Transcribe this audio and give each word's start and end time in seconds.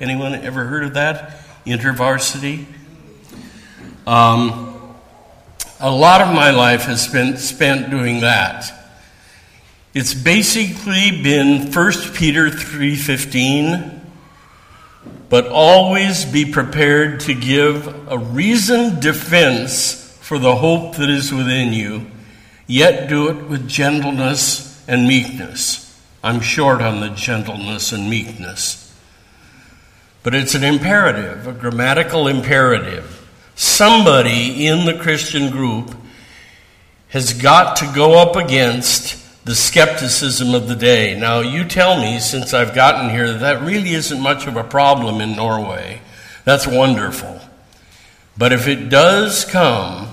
Anyone 0.00 0.34
ever 0.34 0.64
heard 0.64 0.84
of 0.84 0.94
that? 0.94 1.40
InterVarsity? 1.64 2.66
Um, 4.06 4.94
a 5.80 5.90
lot 5.90 6.20
of 6.20 6.34
my 6.34 6.50
life 6.50 6.82
has 6.82 7.08
been 7.08 7.36
spent 7.38 7.90
doing 7.90 8.20
that. 8.20 8.72
It's 9.94 10.12
basically 10.12 11.22
been 11.22 11.72
1 11.72 12.12
Peter 12.12 12.50
3:15, 12.50 14.02
but 15.30 15.46
always 15.48 16.26
be 16.26 16.44
prepared 16.44 17.20
to 17.20 17.34
give 17.34 17.86
a 18.10 18.18
reasoned 18.18 19.00
defense 19.00 20.14
for 20.20 20.38
the 20.38 20.56
hope 20.56 20.96
that 20.96 21.08
is 21.08 21.32
within 21.32 21.72
you, 21.72 22.06
yet 22.66 23.08
do 23.08 23.28
it 23.28 23.48
with 23.48 23.66
gentleness 23.66 24.82
and 24.86 25.08
meekness. 25.08 25.94
I'm 26.22 26.40
short 26.40 26.82
on 26.82 27.00
the 27.00 27.08
gentleness 27.08 27.92
and 27.92 28.10
meekness. 28.10 28.85
But 30.26 30.34
it's 30.34 30.56
an 30.56 30.64
imperative, 30.64 31.46
a 31.46 31.52
grammatical 31.52 32.26
imperative 32.26 33.16
somebody 33.54 34.66
in 34.66 34.84
the 34.84 34.98
Christian 34.98 35.52
group 35.52 35.94
has 37.10 37.32
got 37.32 37.76
to 37.76 37.92
go 37.94 38.20
up 38.20 38.34
against 38.34 39.44
the 39.44 39.54
skepticism 39.54 40.52
of 40.52 40.66
the 40.66 40.74
day. 40.74 41.16
Now, 41.16 41.42
you 41.42 41.62
tell 41.62 42.00
me, 42.00 42.18
since 42.18 42.52
I've 42.52 42.74
gotten 42.74 43.08
here, 43.08 43.34
that, 43.34 43.38
that 43.38 43.62
really 43.64 43.90
isn't 43.90 44.20
much 44.20 44.48
of 44.48 44.56
a 44.56 44.64
problem 44.64 45.20
in 45.20 45.36
Norway. 45.36 46.00
That's 46.44 46.66
wonderful. 46.66 47.40
But 48.36 48.52
if 48.52 48.66
it 48.66 48.88
does 48.88 49.44
come, 49.44 50.08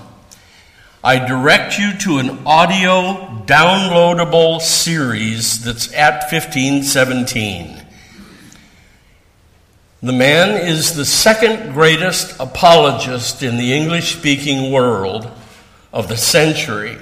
I 1.02 1.26
direct 1.26 1.76
you 1.76 1.98
to 1.98 2.18
an 2.18 2.46
audio 2.46 3.42
downloadable 3.46 4.60
series 4.60 5.64
that's 5.64 5.92
at 5.92 6.30
1517. 6.30 7.83
The 10.04 10.12
man 10.12 10.68
is 10.68 10.94
the 10.94 11.06
second 11.06 11.72
greatest 11.72 12.38
apologist 12.38 13.42
in 13.42 13.56
the 13.56 13.72
English 13.72 14.14
speaking 14.14 14.70
world 14.70 15.26
of 15.94 16.08
the 16.08 16.16
century. 16.18 16.98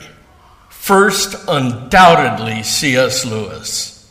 First, 0.68 1.34
undoubtedly, 1.48 2.62
C.S. 2.62 3.24
Lewis. 3.24 4.08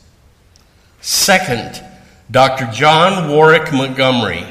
Second, 1.00 1.82
Dr. 2.30 2.70
John 2.74 3.30
Warwick 3.30 3.72
Montgomery. 3.72 4.46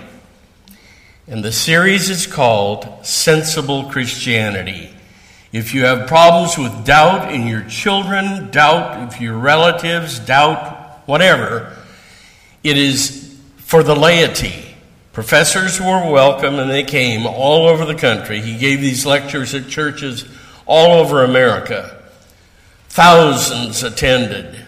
And 1.26 1.44
the 1.44 1.52
series 1.52 2.08
is 2.08 2.26
called 2.26 3.04
Sensible 3.04 3.90
Christianity. 3.90 4.88
If 5.52 5.74
you 5.74 5.84
have 5.84 6.08
problems 6.08 6.56
with 6.56 6.86
doubt 6.86 7.30
in 7.30 7.46
your 7.46 7.64
children, 7.64 8.50
doubt 8.50 9.04
with 9.04 9.20
your 9.20 9.36
relatives, 9.36 10.18
doubt 10.18 11.06
whatever, 11.06 11.76
it 12.64 12.78
is 12.78 13.19
for 13.70 13.84
the 13.84 13.94
laity. 13.94 14.74
Professors 15.12 15.80
were 15.80 16.10
welcome 16.10 16.58
and 16.58 16.68
they 16.68 16.82
came 16.82 17.24
all 17.24 17.68
over 17.68 17.84
the 17.84 17.94
country. 17.94 18.40
He 18.40 18.58
gave 18.58 18.80
these 18.80 19.06
lectures 19.06 19.54
at 19.54 19.68
churches 19.68 20.24
all 20.66 21.00
over 21.00 21.22
America. 21.22 22.02
Thousands 22.88 23.84
attended. 23.84 24.64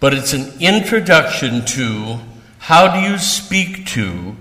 But 0.00 0.14
it's 0.14 0.32
an 0.32 0.54
introduction 0.58 1.66
to 1.66 2.18
how 2.60 2.94
do 2.94 3.00
you 3.06 3.18
speak 3.18 3.84
to 3.88 4.34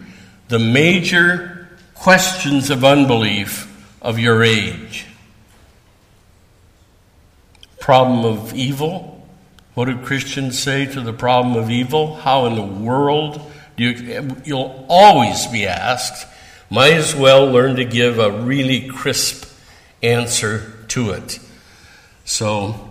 the 0.47 0.57
major 0.57 1.67
questions 1.93 2.69
of 2.69 2.85
unbelief 2.85 3.67
of 4.01 4.17
your 4.17 4.43
age? 4.43 5.07
Problem 7.81 8.23
of 8.23 8.53
evil 8.53 9.16
what 9.77 9.85
do 9.85 9.95
Christians 9.99 10.57
say 10.57 10.87
to 10.87 11.01
the 11.01 11.13
problem 11.13 11.55
of 11.55 11.69
evil? 11.69 12.15
How 12.15 12.47
in 12.47 12.55
the 12.55 12.63
world 12.63 13.39
do 13.75 13.83
you, 13.83 14.35
you'll 14.43 14.87
always 14.89 15.45
be 15.45 15.67
asked, 15.67 16.25
might 16.71 16.93
as 16.93 17.15
well 17.15 17.45
learn 17.45 17.75
to 17.75 17.85
give 17.85 18.17
a 18.17 18.31
really 18.31 18.87
crisp 18.87 19.47
answer 20.01 20.83
to 20.87 21.11
it. 21.11 21.37
So 22.25 22.89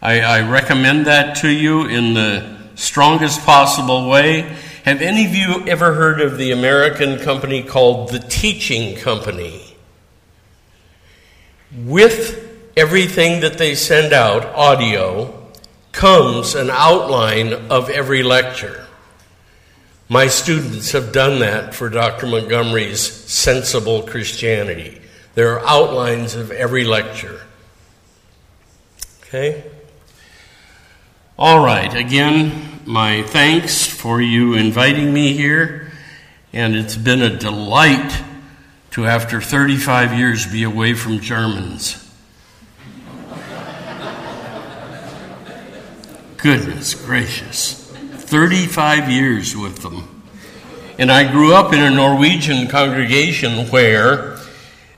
I, 0.00 0.20
I 0.20 0.48
recommend 0.48 1.06
that 1.06 1.38
to 1.38 1.48
you 1.48 1.86
in 1.86 2.14
the 2.14 2.56
strongest 2.76 3.40
possible 3.40 4.08
way. 4.08 4.42
Have 4.84 5.02
any 5.02 5.26
of 5.26 5.34
you 5.34 5.66
ever 5.66 5.92
heard 5.92 6.20
of 6.20 6.38
the 6.38 6.52
American 6.52 7.18
company 7.18 7.64
called 7.64 8.10
the 8.10 8.20
Teaching 8.20 8.94
Company? 8.94 9.76
With 11.76 12.72
everything 12.76 13.40
that 13.40 13.58
they 13.58 13.74
send 13.74 14.12
out, 14.12 14.46
audio, 14.54 15.41
comes 15.92 16.54
an 16.54 16.70
outline 16.70 17.52
of 17.70 17.90
every 17.90 18.22
lecture. 18.22 18.86
My 20.08 20.26
students 20.26 20.92
have 20.92 21.12
done 21.12 21.40
that 21.40 21.74
for 21.74 21.88
Dr. 21.88 22.26
Montgomery's 22.26 23.00
Sensible 23.00 24.02
Christianity. 24.02 25.00
There 25.34 25.58
are 25.58 25.66
outlines 25.66 26.34
of 26.34 26.50
every 26.50 26.84
lecture. 26.84 27.40
Okay? 29.22 29.64
All 31.38 31.64
right, 31.64 31.94
again, 31.94 32.80
my 32.84 33.22
thanks 33.22 33.86
for 33.86 34.20
you 34.20 34.54
inviting 34.54 35.12
me 35.14 35.32
here, 35.32 35.90
and 36.52 36.76
it's 36.76 36.96
been 36.96 37.22
a 37.22 37.38
delight 37.38 38.22
to, 38.90 39.06
after 39.06 39.40
35 39.40 40.18
years, 40.18 40.46
be 40.46 40.62
away 40.62 40.92
from 40.92 41.20
Germans. 41.20 42.01
Goodness 46.42 46.94
gracious. 46.94 47.74
35 47.84 49.08
years 49.08 49.56
with 49.56 49.78
them. 49.78 50.24
And 50.98 51.08
I 51.12 51.30
grew 51.30 51.54
up 51.54 51.72
in 51.72 51.78
a 51.78 51.88
Norwegian 51.88 52.66
congregation 52.66 53.68
where 53.68 54.38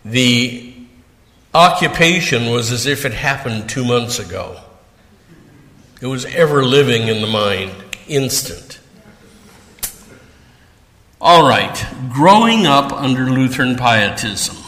the 0.06 0.75
occupation 1.53 2.50
was 2.50 2.72
as 2.72 2.87
if 2.87 3.04
it 3.04 3.12
happened 3.12 3.69
two 3.69 3.84
months 3.84 4.19
ago. 4.19 4.59
It 6.00 6.06
was 6.06 6.25
ever 6.25 6.65
living 6.65 7.09
in 7.09 7.21
the 7.21 7.27
mind, 7.27 7.72
instant. 8.09 8.81
All 11.21 11.47
right, 11.47 11.87
growing 12.10 12.65
up 12.65 12.91
under 12.91 13.28
Lutheran 13.28 13.77
pietism. 13.77 14.63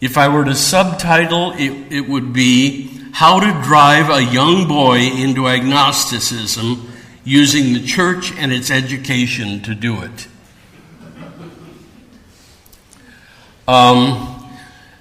If 0.00 0.16
I 0.16 0.28
were 0.28 0.44
to 0.44 0.54
subtitle, 0.54 1.52
it, 1.52 1.92
it 1.92 2.08
would 2.08 2.32
be 2.32 2.88
how 3.12 3.40
to 3.40 3.62
drive 3.62 4.08
a 4.08 4.22
young 4.22 4.66
boy 4.66 4.98
into 4.98 5.46
agnosticism 5.46 6.90
using 7.24 7.74
the 7.74 7.84
church 7.84 8.32
and 8.36 8.52
its 8.52 8.70
education 8.70 9.60
to 9.62 9.74
do 9.74 10.02
it. 10.02 10.26
Um, 13.68 14.50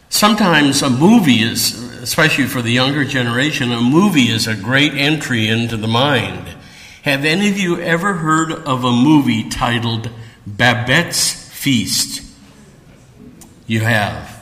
sometimes 0.10 0.82
a 0.82 0.90
movie 0.90 1.42
is, 1.42 1.81
especially 2.02 2.46
for 2.46 2.62
the 2.62 2.72
younger 2.72 3.06
generation, 3.06 3.72
a 3.72 3.81
movie 3.81 4.30
is 4.30 4.48
a 4.48 4.56
great 4.56 4.94
entry 4.94 5.48
into 5.48 5.78
the 5.78 5.88
mind. 5.88 6.56
Have 7.04 7.24
any 7.24 7.50
of 7.50 7.58
you 7.58 7.80
ever 7.80 8.16
heard 8.16 8.52
of 8.52 8.84
a 8.84 8.92
movie 8.92 9.50
titled 9.50 10.10
Babette's 10.46 11.31
Feast? 11.50 12.22
You 13.66 13.80
have. 13.81 14.39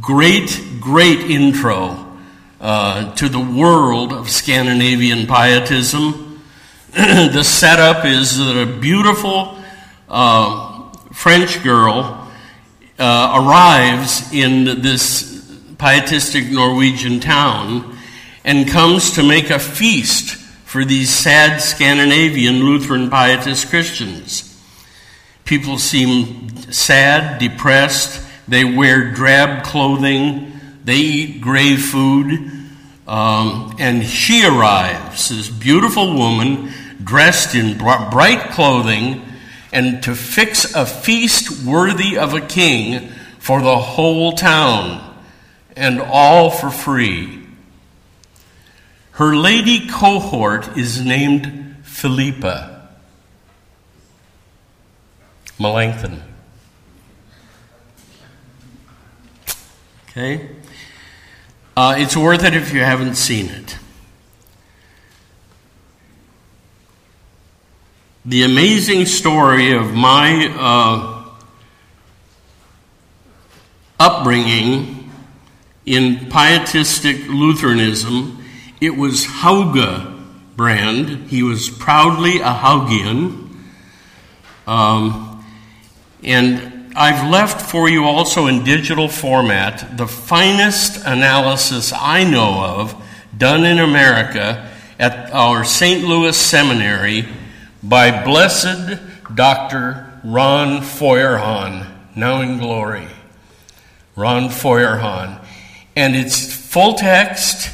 Great, 0.00 0.60
great 0.80 1.30
intro 1.30 2.18
uh, 2.60 3.14
to 3.14 3.28
the 3.28 3.38
world 3.38 4.12
of 4.12 4.28
Scandinavian 4.28 5.28
pietism. 5.28 6.42
the 6.90 7.44
setup 7.44 8.04
is 8.04 8.36
that 8.38 8.60
a 8.60 8.66
beautiful 8.66 9.56
uh, 10.08 10.90
French 11.12 11.62
girl 11.62 12.28
uh, 12.98 13.44
arrives 13.44 14.32
in 14.32 14.82
this 14.82 15.56
pietistic 15.78 16.50
Norwegian 16.50 17.20
town 17.20 17.96
and 18.44 18.66
comes 18.66 19.12
to 19.12 19.22
make 19.22 19.50
a 19.50 19.60
feast 19.60 20.34
for 20.64 20.84
these 20.84 21.10
sad 21.10 21.60
Scandinavian 21.60 22.64
Lutheran 22.64 23.08
pietist 23.08 23.68
Christians. 23.68 24.52
People 25.44 25.78
seem 25.78 26.48
sad, 26.72 27.38
depressed, 27.38 28.25
they 28.48 28.64
wear 28.64 29.12
drab 29.12 29.64
clothing, 29.64 30.52
they 30.84 30.96
eat 30.96 31.40
grave 31.40 31.84
food. 31.84 32.52
Um, 33.08 33.76
and 33.78 34.04
she 34.04 34.44
arrives, 34.44 35.28
this 35.28 35.48
beautiful 35.48 36.14
woman 36.14 36.72
dressed 37.02 37.54
in 37.54 37.78
bright 37.78 38.50
clothing, 38.50 39.22
and 39.72 40.02
to 40.02 40.14
fix 40.14 40.74
a 40.74 40.84
feast 40.84 41.64
worthy 41.64 42.18
of 42.18 42.34
a 42.34 42.40
king 42.40 43.10
for 43.38 43.60
the 43.60 43.76
whole 43.76 44.32
town, 44.32 45.16
and 45.76 46.00
all 46.00 46.50
for 46.50 46.70
free. 46.70 47.46
Her 49.12 49.36
lady 49.36 49.88
cohort 49.88 50.76
is 50.76 51.04
named 51.04 51.76
Philippa 51.84 52.88
Melanchthon. 55.58 56.22
Okay? 60.16 60.48
Uh, 61.76 61.96
it's 61.98 62.16
worth 62.16 62.42
it 62.44 62.54
if 62.54 62.72
you 62.72 62.80
haven't 62.80 63.16
seen 63.16 63.50
it. 63.50 63.78
the 68.26 68.42
amazing 68.42 69.06
story 69.06 69.72
of 69.72 69.94
my 69.94 70.52
uh, 70.58 71.24
upbringing 74.00 75.08
in 75.86 76.28
pietistic 76.28 77.28
Lutheranism. 77.28 78.44
It 78.80 78.96
was 78.96 79.24
Hauge 79.24 80.12
brand. 80.56 81.30
He 81.30 81.44
was 81.44 81.70
proudly 81.70 82.40
a 82.40 82.52
Haugian. 82.52 83.48
Um, 84.66 85.46
and 86.24 86.75
I've 86.98 87.30
left 87.30 87.60
for 87.60 87.90
you 87.90 88.04
also 88.04 88.46
in 88.46 88.64
digital 88.64 89.06
format 89.06 89.98
the 89.98 90.06
finest 90.06 91.04
analysis 91.04 91.92
I 91.94 92.24
know 92.24 92.64
of 92.64 93.04
done 93.36 93.66
in 93.66 93.78
America 93.78 94.72
at 94.98 95.30
our 95.30 95.62
St. 95.62 96.08
Louis 96.08 96.34
Seminary 96.34 97.28
by 97.82 98.24
blessed 98.24 98.98
Dr. 99.34 100.10
Ron 100.24 100.80
Feuerhahn, 100.80 101.86
now 102.16 102.40
in 102.40 102.56
glory. 102.56 103.08
Ron 104.16 104.48
Feuerhahn. 104.48 105.44
And 105.94 106.16
it's 106.16 106.50
full 106.50 106.94
text, 106.94 107.70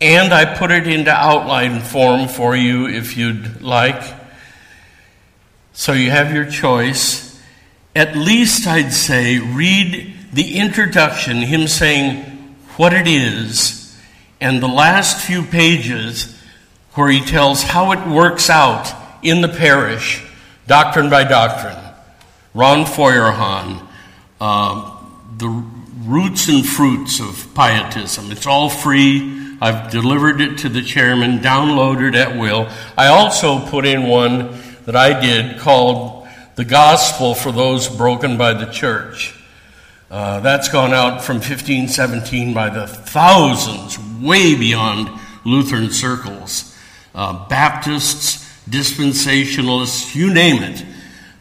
and 0.00 0.32
I 0.32 0.56
put 0.56 0.70
it 0.70 0.86
into 0.86 1.10
outline 1.10 1.80
form 1.80 2.28
for 2.28 2.54
you 2.54 2.86
if 2.86 3.16
you'd 3.16 3.62
like. 3.62 4.14
So 5.72 5.92
you 5.92 6.12
have 6.12 6.32
your 6.32 6.48
choice. 6.48 7.27
At 7.98 8.16
least 8.16 8.64
I'd 8.68 8.92
say 8.92 9.40
read 9.40 10.14
the 10.32 10.58
introduction, 10.58 11.38
him 11.38 11.66
saying 11.66 12.22
what 12.76 12.92
it 12.92 13.08
is, 13.08 13.98
and 14.40 14.62
the 14.62 14.68
last 14.68 15.26
few 15.26 15.42
pages 15.42 16.40
where 16.92 17.10
he 17.10 17.20
tells 17.20 17.64
how 17.64 17.90
it 17.90 18.06
works 18.06 18.50
out 18.50 18.88
in 19.24 19.40
the 19.40 19.48
parish, 19.48 20.24
doctrine 20.68 21.10
by 21.10 21.24
doctrine. 21.24 21.76
Ron 22.54 22.84
Feuerhahn, 22.84 23.84
uh, 24.40 24.96
the 25.36 25.48
roots 26.04 26.46
and 26.46 26.64
fruits 26.64 27.18
of 27.18 27.52
pietism. 27.56 28.30
It's 28.30 28.46
all 28.46 28.70
free. 28.70 29.56
I've 29.60 29.90
delivered 29.90 30.40
it 30.40 30.58
to 30.58 30.68
the 30.68 30.82
chairman, 30.82 31.40
downloaded 31.40 32.14
at 32.14 32.36
will. 32.36 32.68
I 32.96 33.08
also 33.08 33.66
put 33.66 33.84
in 33.84 34.06
one 34.06 34.56
that 34.84 34.94
I 34.94 35.20
did 35.20 35.58
called 35.58 36.17
The 36.58 36.64
Gospel 36.64 37.36
for 37.36 37.52
Those 37.52 37.88
Broken 37.88 38.36
by 38.36 38.52
the 38.52 38.66
Church. 38.66 39.32
Uh, 40.10 40.40
that's 40.40 40.68
gone 40.68 40.92
out 40.92 41.22
from 41.22 41.36
1517 41.36 42.52
by 42.52 42.68
the 42.68 42.84
thousands, 42.84 43.96
way 44.20 44.56
beyond 44.56 45.08
Lutheran 45.44 45.92
circles. 45.92 46.76
Uh, 47.14 47.46
Baptists, 47.46 48.44
dispensationalists, 48.68 50.16
you 50.16 50.34
name 50.34 50.64
it. 50.64 50.84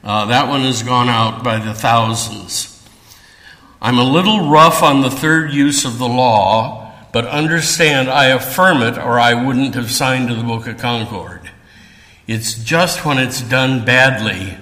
Uh, 0.04 0.26
that 0.26 0.50
one 0.50 0.62
has 0.62 0.84
gone 0.84 1.10
out 1.10 1.44
by 1.44 1.58
the 1.58 1.74
thousands. 1.74 2.88
I'm 3.82 3.98
a 3.98 4.04
little 4.04 4.52
rough 4.52 4.84
on 4.84 5.02
the 5.02 5.10
third 5.10 5.52
use 5.52 5.84
of 5.84 5.98
the 5.98 6.08
law, 6.08 6.94
but 7.12 7.26
understand 7.26 8.08
I 8.08 8.26
affirm 8.26 8.84
it 8.84 9.00
or 9.00 9.20
I 9.20 9.34
wouldn't 9.34 9.74
have 9.74 9.90
signed 9.90 10.30
to 10.30 10.36
the 10.36 10.44
Book 10.44 10.68
of 10.68 10.78
Concord. 10.78 11.50
It's 12.28 12.54
just 12.54 13.04
when 13.04 13.18
it's 13.18 13.42
done 13.42 13.84
badly, 13.84 14.60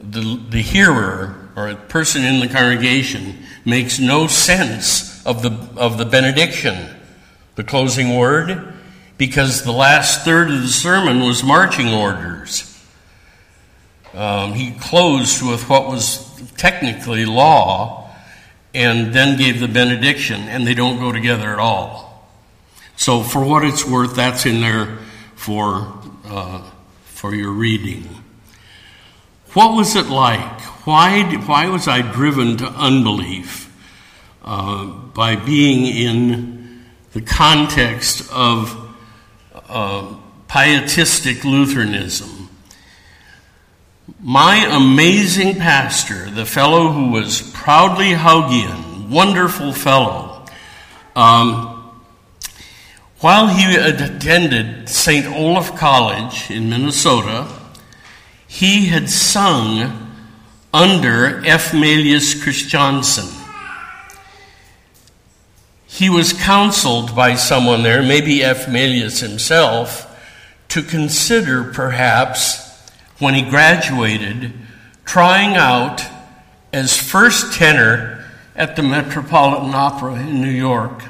the, 0.00 0.40
the 0.48 0.62
hearer 0.62 1.50
or 1.56 1.68
a 1.68 1.76
person 1.76 2.24
in 2.24 2.40
the 2.40 2.48
congregation 2.48 3.38
makes 3.64 3.98
no 3.98 4.26
sense 4.26 5.24
of 5.26 5.42
the, 5.42 5.50
of 5.76 5.98
the 5.98 6.04
benediction, 6.04 6.88
the 7.56 7.64
closing 7.64 8.16
word, 8.16 8.74
because 9.18 9.62
the 9.64 9.72
last 9.72 10.24
third 10.24 10.50
of 10.50 10.62
the 10.62 10.68
sermon 10.68 11.20
was 11.20 11.44
marching 11.44 11.88
orders. 11.88 12.66
Um, 14.14 14.54
he 14.54 14.72
closed 14.72 15.42
with 15.42 15.68
what 15.68 15.86
was 15.86 16.26
technically 16.56 17.26
law 17.26 18.10
and 18.74 19.12
then 19.12 19.36
gave 19.36 19.60
the 19.60 19.68
benediction, 19.68 20.40
and 20.42 20.66
they 20.66 20.74
don't 20.74 20.98
go 20.98 21.12
together 21.12 21.52
at 21.52 21.58
all. 21.58 22.28
So, 22.96 23.22
for 23.22 23.44
what 23.44 23.64
it's 23.64 23.84
worth, 23.84 24.14
that's 24.14 24.46
in 24.46 24.60
there 24.60 24.98
for, 25.34 25.98
uh, 26.24 26.62
for 27.04 27.34
your 27.34 27.50
reading. 27.50 28.19
What 29.52 29.74
was 29.76 29.96
it 29.96 30.06
like? 30.06 30.60
Why, 30.86 31.22
why 31.22 31.68
was 31.68 31.88
I 31.88 32.02
driven 32.02 32.56
to 32.58 32.66
unbelief 32.66 33.70
uh, 34.44 34.86
by 34.86 35.36
being 35.36 35.86
in 35.86 36.84
the 37.12 37.20
context 37.20 38.30
of 38.32 38.94
uh, 39.68 40.14
pietistic 40.48 41.44
Lutheranism. 41.44 42.48
My 44.20 44.66
amazing 44.70 45.56
pastor, 45.56 46.28
the 46.30 46.44
fellow 46.44 46.88
who 46.88 47.10
was 47.10 47.42
proudly 47.52 48.12
Haugean, 48.12 49.08
wonderful 49.08 49.72
fellow, 49.72 50.44
um, 51.14 51.92
while 53.20 53.48
he 53.48 53.76
attended 53.76 54.88
St. 54.88 55.26
Olaf 55.26 55.76
College 55.76 56.50
in 56.50 56.68
Minnesota, 56.68 57.59
he 58.50 58.86
had 58.86 59.08
sung 59.08 60.10
under 60.74 61.44
F. 61.46 61.72
Melius 61.72 62.42
Christiansen 62.42 63.40
he 66.00 66.08
was 66.08 66.32
counseled 66.32 67.14
by 67.14 67.34
someone 67.34 67.82
there, 67.82 68.00
maybe 68.00 68.42
F. 68.42 68.68
Melius 68.68 69.20
himself, 69.20 70.06
to 70.68 70.82
consider 70.82 71.64
perhaps, 71.64 72.90
when 73.18 73.34
he 73.34 73.42
graduated, 73.42 74.52
trying 75.04 75.56
out 75.56 76.02
as 76.72 76.96
first 76.96 77.52
tenor 77.52 78.24
at 78.54 78.76
the 78.76 78.82
Metropolitan 78.82 79.74
Opera 79.74 80.14
in 80.14 80.40
New 80.40 80.48
York. 80.48 81.02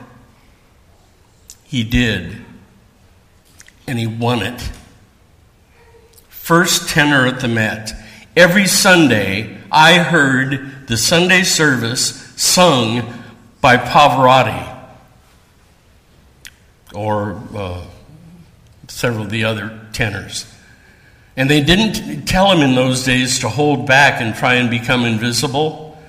He 1.62 1.84
did, 1.84 2.44
and 3.86 3.96
he 3.96 4.08
won 4.08 4.42
it. 4.42 4.72
First 6.50 6.88
tenor 6.88 7.28
at 7.28 7.38
the 7.38 7.46
Met. 7.46 7.92
Every 8.36 8.66
Sunday, 8.66 9.56
I 9.70 9.98
heard 9.98 10.88
the 10.88 10.96
Sunday 10.96 11.44
service 11.44 12.34
sung 12.34 13.22
by 13.60 13.76
Pavarotti 13.76 14.76
or 16.92 17.40
uh, 17.54 17.84
several 18.88 19.26
of 19.26 19.30
the 19.30 19.44
other 19.44 19.78
tenors. 19.92 20.52
And 21.36 21.48
they 21.48 21.62
didn't 21.62 22.24
tell 22.26 22.50
him 22.50 22.68
in 22.68 22.74
those 22.74 23.04
days 23.04 23.38
to 23.38 23.48
hold 23.48 23.86
back 23.86 24.20
and 24.20 24.34
try 24.34 24.54
and 24.54 24.68
become 24.68 25.04
invisible. 25.04 26.02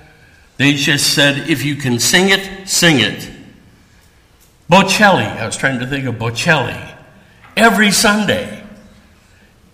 They 0.56 0.72
just 0.72 1.14
said, 1.14 1.48
if 1.50 1.64
you 1.64 1.76
can 1.76 2.00
sing 2.00 2.30
it, 2.30 2.68
sing 2.68 2.98
it. 2.98 3.30
Bocelli, 4.68 5.36
I 5.38 5.46
was 5.46 5.56
trying 5.56 5.78
to 5.78 5.86
think 5.86 6.06
of 6.06 6.16
Bocelli. 6.16 6.96
Every 7.56 7.92
Sunday, 7.92 8.61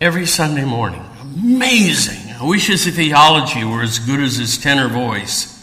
every 0.01 0.27
Sunday 0.27 0.65
morning. 0.65 1.05
Amazing. 1.23 2.33
I 2.33 2.45
wish 2.45 2.69
his 2.69 2.87
theology 2.87 3.65
were 3.65 3.83
as 3.83 3.99
good 3.99 4.21
as 4.21 4.37
his 4.37 4.59
tenor 4.59 4.89
voice. 4.89 5.55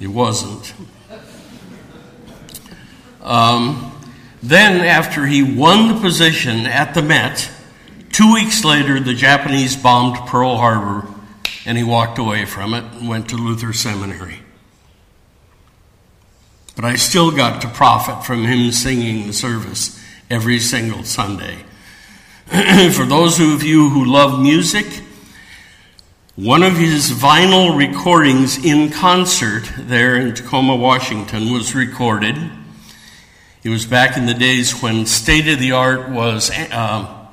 It 0.00 0.08
wasn't. 0.08 0.74
Um, 3.22 3.90
then, 4.42 4.84
after 4.84 5.26
he 5.26 5.42
won 5.42 5.88
the 5.88 6.00
position 6.00 6.66
at 6.66 6.92
the 6.94 7.02
Met, 7.02 7.50
two 8.12 8.34
weeks 8.34 8.64
later, 8.64 9.00
the 9.00 9.14
Japanese 9.14 9.76
bombed 9.76 10.16
Pearl 10.28 10.56
Harbor 10.56 11.08
and 11.66 11.78
he 11.78 11.84
walked 11.84 12.18
away 12.18 12.44
from 12.44 12.74
it 12.74 12.84
and 12.84 13.08
went 13.08 13.30
to 13.30 13.36
Luther 13.36 13.72
Seminary. 13.72 14.40
But 16.76 16.84
I 16.84 16.96
still 16.96 17.30
got 17.30 17.62
to 17.62 17.68
profit 17.68 18.26
from 18.26 18.44
him 18.44 18.72
singing 18.72 19.26
the 19.26 19.32
service 19.32 19.98
every 20.28 20.58
single 20.58 21.04
Sunday. 21.04 21.64
For 22.92 23.06
those 23.06 23.40
of 23.40 23.62
you 23.62 23.88
who 23.88 24.04
love 24.04 24.38
music, 24.38 24.84
one 26.36 26.62
of 26.62 26.76
his 26.76 27.10
vinyl 27.10 27.74
recordings 27.74 28.62
in 28.62 28.90
concert 28.90 29.64
there 29.78 30.16
in 30.16 30.34
Tacoma, 30.34 30.76
Washington 30.76 31.50
was 31.50 31.74
recorded. 31.74 32.36
It 33.62 33.70
was 33.70 33.86
back 33.86 34.18
in 34.18 34.26
the 34.26 34.34
days 34.34 34.82
when 34.82 35.06
state 35.06 35.48
of 35.48 35.58
the 35.58 35.72
art 35.72 36.10
was 36.10 36.50
uh, 36.50 37.28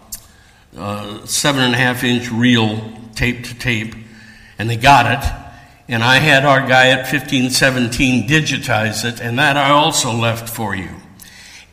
uh, 0.77 1.25
seven 1.25 1.61
and 1.61 1.73
a 1.73 1.77
half 1.77 2.05
inch 2.05 2.31
reel 2.31 2.93
tape 3.13 3.43
to 3.43 3.53
tape, 3.55 3.93
and 4.57 4.69
they 4.69 4.77
got 4.77 5.11
it. 5.11 5.29
And 5.89 6.05
I 6.05 6.19
had 6.19 6.45
our 6.45 6.65
guy 6.65 6.91
at 6.91 6.99
1517 6.99 8.29
digitize 8.29 9.03
it, 9.03 9.19
and 9.19 9.37
that 9.39 9.57
I 9.57 9.71
also 9.71 10.13
left 10.13 10.47
for 10.47 10.73
you. 10.73 10.89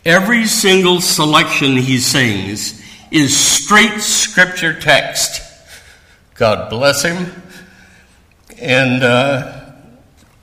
Every 0.05 0.47
single 0.47 1.01
selection 1.01 1.77
he 1.77 1.99
sings 1.99 2.83
is 3.11 3.37
straight 3.37 4.01
scripture 4.01 4.79
text. 4.79 5.43
God 6.35 6.71
bless 6.71 7.03
him. 7.03 7.43
And 8.61 9.03
uh, 9.03 9.73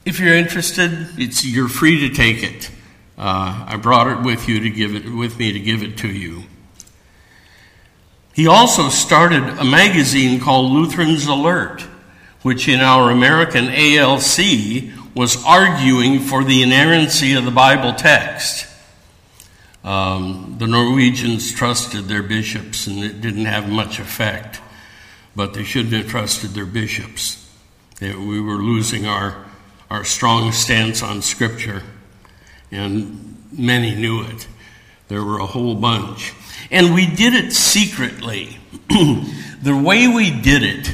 if 0.06 0.20
you're 0.20 0.36
interested, 0.36 1.08
it's, 1.18 1.46
you're 1.46 1.68
free 1.68 2.08
to 2.08 2.16
take 2.16 2.44
it. 2.44 2.72
Uh, 3.18 3.66
I 3.68 3.78
brought 3.78 4.08
it 4.08 4.26
with 4.26 4.48
you 4.50 4.60
to 4.62 4.70
give 4.70 4.94
it 4.94 5.10
with 5.10 5.40
me 5.40 5.54
to 5.54 5.60
give 5.60 5.84
it 5.84 5.98
to 6.00 6.08
you. 6.08 6.44
He 8.34 8.48
also 8.48 8.90
started 8.90 9.44
a 9.44 9.64
magazine 9.64 10.42
called 10.42 10.72
Lutherans 10.72 11.26
Alert, 11.26 11.82
which 12.42 12.68
in 12.68 12.82
our 12.82 13.10
American 13.10 13.70
ALC 13.70 14.94
was 15.16 15.42
arguing 15.46 16.20
for 16.20 16.44
the 16.44 16.62
inerrancy 16.62 17.34
of 17.34 17.46
the 17.46 17.52
Bible 17.52 17.94
text. 17.94 18.68
Um, 19.86 20.56
the 20.58 20.66
Norwegians 20.66 21.54
trusted 21.54 22.06
their 22.06 22.24
bishops, 22.24 22.88
and 22.88 23.04
it 23.04 23.22
didn't 23.22 23.46
have 23.46 23.70
much 23.70 24.00
effect, 24.00 24.60
but 25.36 25.54
they 25.54 25.64
shouldn't 25.64 25.94
have 25.94 26.10
trusted 26.10 26.52
their 26.52 26.66
bishops. 26.66 27.48
we 28.02 28.42
were 28.42 28.58
losing 28.58 29.06
our, 29.06 29.46
our 29.92 30.04
strong 30.04 30.52
stance 30.52 31.04
on 31.04 31.22
Scripture, 31.22 31.84
and 32.72 33.38
many 33.52 33.94
knew 33.94 34.24
it. 34.24 34.48
There 35.08 35.24
were 35.24 35.38
a 35.38 35.46
whole 35.46 35.76
bunch. 35.76 36.34
And 36.72 36.96
we 36.96 37.06
did 37.06 37.36
it 37.36 37.54
secretly. 37.54 38.58
the 38.90 39.80
way 39.80 40.08
we 40.08 40.32
did 40.32 40.64
it 40.64 40.92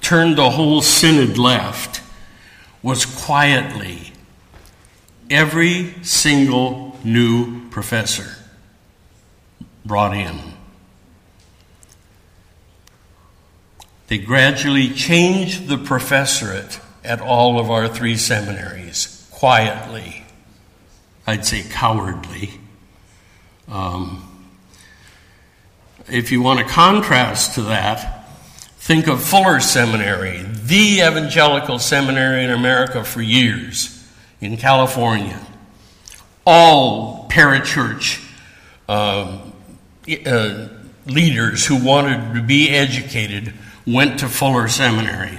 turned 0.00 0.38
the 0.38 0.48
whole 0.48 0.80
synod 0.80 1.36
left 1.36 2.00
was 2.82 3.04
quietly. 3.04 4.12
Every 5.28 5.92
single 6.02 6.98
new 7.04 7.63
professor 7.74 8.36
brought 9.84 10.16
in. 10.16 10.38
They 14.06 14.18
gradually 14.18 14.90
changed 14.90 15.66
the 15.66 15.76
professorate 15.76 16.78
at 17.02 17.20
all 17.20 17.58
of 17.58 17.72
our 17.72 17.88
three 17.88 18.16
seminaries, 18.16 19.28
quietly. 19.32 20.24
I'd 21.26 21.44
say 21.44 21.64
cowardly. 21.68 22.50
Um, 23.66 24.22
if 26.08 26.30
you 26.30 26.42
want 26.42 26.60
to 26.60 26.64
contrast 26.66 27.56
to 27.56 27.62
that, 27.62 28.28
think 28.76 29.08
of 29.08 29.20
Fuller 29.20 29.58
Seminary, 29.58 30.42
the 30.42 31.00
evangelical 31.00 31.80
seminary 31.80 32.44
in 32.44 32.52
America 32.52 33.02
for 33.02 33.20
years 33.20 34.08
in 34.40 34.56
California. 34.58 35.44
All 36.46 37.26
parachurch 37.28 38.22
uh, 38.88 39.40
uh, 40.26 40.68
leaders 41.06 41.66
who 41.66 41.82
wanted 41.82 42.34
to 42.34 42.42
be 42.42 42.70
educated 42.70 43.54
went 43.86 44.20
to 44.20 44.28
Fuller 44.28 44.68
Seminary. 44.68 45.38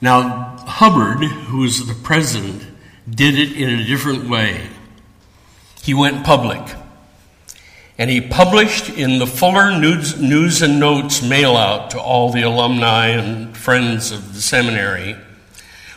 Now, 0.00 0.56
Hubbard, 0.66 1.22
who 1.24 1.58
was 1.58 1.86
the 1.86 1.94
president, 1.94 2.64
did 3.08 3.38
it 3.38 3.52
in 3.52 3.68
a 3.70 3.84
different 3.84 4.28
way. 4.28 4.68
He 5.82 5.94
went 5.94 6.24
public. 6.24 6.60
And 7.98 8.10
he 8.10 8.20
published 8.20 8.88
in 8.88 9.18
the 9.18 9.26
Fuller 9.26 9.78
News, 9.78 10.20
News 10.20 10.62
and 10.62 10.80
Notes 10.80 11.22
mail 11.22 11.56
out 11.56 11.90
to 11.90 12.00
all 12.00 12.30
the 12.30 12.42
alumni 12.42 13.08
and 13.08 13.56
friends 13.56 14.10
of 14.10 14.34
the 14.34 14.40
seminary 14.40 15.16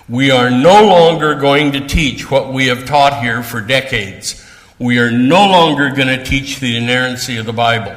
We 0.07 0.29
are 0.29 0.51
no 0.51 0.85
longer 0.85 1.35
going 1.35 1.71
to 1.71 1.88
teach 1.88 2.29
what 2.29 2.53
we 2.53 2.67
have 2.67 2.85
taught 2.85 3.24
here 3.24 3.41
for 3.41 3.59
decades. 3.59 4.43
We 4.77 5.00
are 5.00 5.09
no 5.09 5.47
longer 5.47 5.89
going 5.89 6.09
to 6.09 6.24
teach 6.24 6.59
the 6.59 6.77
inerrancy 6.77 7.38
of 7.38 7.47
the 7.47 7.53
Bible. 7.53 7.95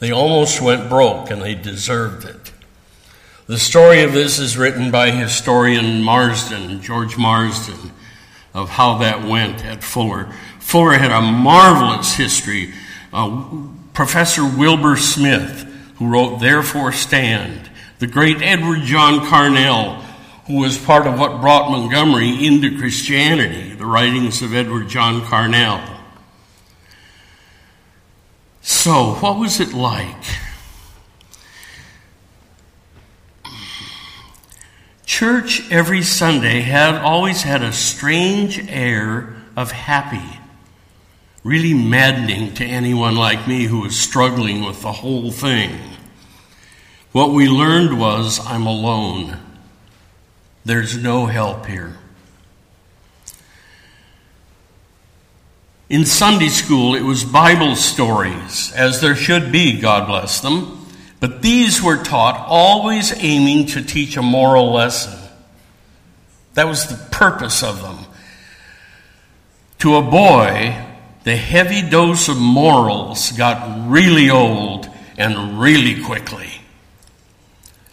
They 0.00 0.10
almost 0.10 0.60
went 0.60 0.90
broke 0.90 1.30
and 1.30 1.40
they 1.40 1.54
deserved 1.54 2.26
it. 2.26 2.52
The 3.46 3.58
story 3.58 4.02
of 4.02 4.12
this 4.12 4.38
is 4.38 4.58
written 4.58 4.90
by 4.90 5.12
historian 5.12 6.02
Marsden, 6.02 6.82
George 6.82 7.16
Marsden, 7.16 7.92
of 8.52 8.70
how 8.70 8.98
that 8.98 9.22
went 9.22 9.64
at 9.64 9.82
Fuller. 9.82 10.32
Fuller 10.58 10.94
had 10.94 11.12
a 11.12 11.22
marvelous 11.22 12.16
history. 12.16 12.74
Uh, 13.12 13.46
Professor 13.94 14.44
Wilbur 14.44 14.96
Smith, 14.96 15.62
who 15.96 16.08
wrote 16.08 16.40
Therefore 16.40 16.92
Stand, 16.92 17.70
the 17.98 18.06
great 18.06 18.42
Edward 18.42 18.82
John 18.82 19.20
Carnell, 19.20 20.02
who 20.46 20.58
was 20.58 20.78
part 20.78 21.06
of 21.06 21.18
what 21.18 21.40
brought 21.40 21.70
Montgomery 21.70 22.44
into 22.44 22.78
Christianity, 22.78 23.74
the 23.74 23.86
writings 23.86 24.42
of 24.42 24.54
Edward 24.54 24.88
John 24.88 25.22
Carnell. 25.22 25.96
So, 28.62 29.14
what 29.16 29.38
was 29.38 29.60
it 29.60 29.72
like? 29.72 30.24
Church 35.04 35.70
every 35.70 36.02
Sunday 36.02 36.60
had 36.60 36.96
always 36.96 37.42
had 37.42 37.62
a 37.62 37.72
strange 37.72 38.68
air 38.68 39.34
of 39.56 39.70
happy 39.70 40.40
really 41.46 41.72
maddening 41.72 42.52
to 42.52 42.64
anyone 42.64 43.14
like 43.14 43.46
me 43.46 43.66
who 43.66 43.78
was 43.78 43.96
struggling 43.96 44.64
with 44.64 44.82
the 44.82 44.90
whole 44.90 45.30
thing. 45.30 45.70
What 47.12 47.30
we 47.30 47.48
learned 47.48 48.00
was 48.00 48.44
I'm 48.44 48.66
alone. 48.66 49.38
There's 50.66 51.00
no 51.00 51.26
help 51.26 51.66
here. 51.66 51.96
In 55.88 56.04
Sunday 56.04 56.48
school, 56.48 56.96
it 56.96 57.02
was 57.02 57.22
Bible 57.22 57.76
stories, 57.76 58.72
as 58.72 59.00
there 59.00 59.14
should 59.14 59.52
be, 59.52 59.80
God 59.80 60.08
bless 60.08 60.40
them. 60.40 60.84
But 61.20 61.40
these 61.40 61.80
were 61.80 62.02
taught 62.02 62.44
always 62.48 63.12
aiming 63.16 63.66
to 63.68 63.82
teach 63.84 64.16
a 64.16 64.22
moral 64.22 64.72
lesson. 64.72 65.16
That 66.54 66.66
was 66.66 66.88
the 66.88 66.96
purpose 67.12 67.62
of 67.62 67.80
them. 67.80 67.98
To 69.78 69.94
a 69.94 70.02
boy, 70.02 70.84
the 71.22 71.36
heavy 71.36 71.88
dose 71.88 72.28
of 72.28 72.38
morals 72.38 73.30
got 73.30 73.88
really 73.88 74.30
old 74.30 74.90
and 75.16 75.60
really 75.60 76.02
quickly. 76.02 76.55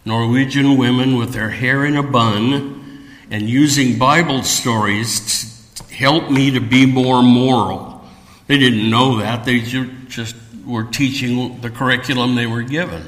Norwegian 0.06 0.78
women 0.78 1.18
with 1.18 1.34
their 1.34 1.50
hair 1.50 1.86
in 1.86 1.96
a 1.96 2.04
bun 2.04 3.10
and 3.30 3.50
using 3.50 3.98
Bible 3.98 4.44
stories 4.44 5.72
to 5.76 5.84
help 5.94 6.30
me 6.30 6.52
to 6.52 6.60
be 6.60 6.86
more 6.86 7.24
moral. 7.24 8.04
They 8.48 8.58
didn't 8.58 8.90
know 8.90 9.20
that, 9.20 9.46
they 9.46 9.60
just 9.60 10.36
were 10.66 10.84
teaching 10.84 11.62
the 11.62 11.70
curriculum 11.70 12.36
they 12.36 12.48
were 12.48 12.64
given. 12.64 13.04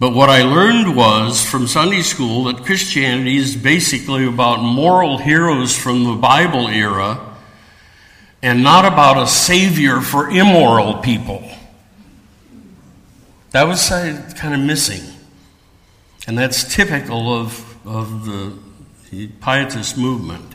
But 0.00 0.14
what 0.14 0.30
I 0.30 0.42
learned 0.44 0.96
was 0.96 1.44
from 1.44 1.66
Sunday 1.66 2.02
school 2.02 2.44
that 2.44 2.64
Christianity 2.64 3.36
is 3.36 3.56
basically 3.56 4.26
about 4.26 4.60
moral 4.62 5.18
heroes 5.18 5.76
from 5.76 6.04
the 6.04 6.14
Bible 6.14 6.68
era 6.68 7.36
and 8.40 8.62
not 8.62 8.84
about 8.84 9.20
a 9.20 9.26
savior 9.26 10.00
for 10.00 10.30
immoral 10.30 10.98
people. 10.98 11.42
That 13.50 13.66
was 13.66 13.88
kind 13.88 14.54
of 14.54 14.60
missing. 14.60 15.02
And 16.26 16.36
that's 16.36 16.74
typical 16.74 17.32
of, 17.32 17.86
of 17.86 18.26
the, 18.26 18.58
the 19.10 19.28
pietist 19.28 19.96
movement. 19.96 20.54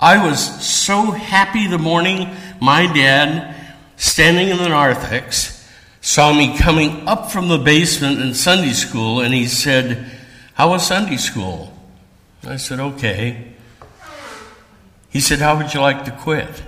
I 0.00 0.24
was 0.24 0.64
so 0.64 1.10
happy 1.10 1.66
the 1.66 1.78
morning 1.78 2.34
my 2.60 2.86
dad, 2.86 3.54
standing 3.96 4.48
in 4.48 4.58
the 4.58 4.68
narthex, 4.68 5.68
saw 6.00 6.32
me 6.32 6.56
coming 6.56 7.06
up 7.08 7.30
from 7.30 7.48
the 7.48 7.58
basement 7.58 8.20
in 8.20 8.34
Sunday 8.34 8.72
school, 8.72 9.20
and 9.20 9.34
he 9.34 9.46
said, 9.46 10.10
How 10.54 10.70
was 10.70 10.86
Sunday 10.86 11.16
school? 11.16 11.76
I 12.46 12.56
said, 12.56 12.80
Okay. 12.80 13.54
He 15.10 15.20
said, 15.20 15.40
How 15.40 15.56
would 15.56 15.74
you 15.74 15.80
like 15.80 16.04
to 16.04 16.12
quit? 16.12 16.62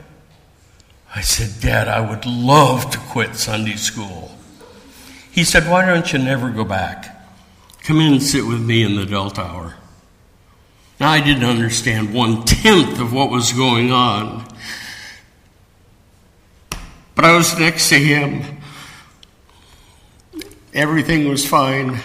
I 1.15 1.21
said, 1.21 1.63
Dad, 1.63 1.89
I 1.89 2.01
would 2.01 2.27
love 2.27 2.91
to 2.91 2.99
quit 2.99 3.37
Sunday 3.37 3.77
school. 3.77 4.37
He 5.33 5.45
said, 5.45 5.69
Why 5.69 5.87
don't 5.87 6.13
you 6.13 6.19
never 6.19 6.51
go 6.51 6.63
back? 6.63 7.09
Come 7.83 8.01
in 8.01 8.13
and 8.13 8.23
sit 8.23 8.47
with 8.47 8.61
me 8.61 8.83
in 8.83 8.95
the 8.95 9.07
Delta 9.07 9.41
Hour. 9.41 9.77
Now, 11.01 11.11
I 11.11 11.21
didn't 11.21 11.45
understand 11.45 12.15
one 12.15 12.45
tenth 12.45 13.01
of 13.01 13.13
what 13.13 13.31
was 13.31 13.53
going 13.53 13.91
on, 13.91 14.47
but 17.17 17.25
I 17.25 17.35
was 17.35 17.59
next 17.59 17.89
to 17.89 17.97
him. 17.97 18.59
Everything 20.75 21.29
was 21.29 21.47
fine. 21.47 21.99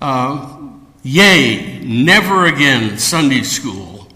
Uh, 0.00 0.60
yay, 1.02 1.80
never 1.82 2.44
again 2.44 2.98
Sunday 2.98 3.42
school. 3.42 4.08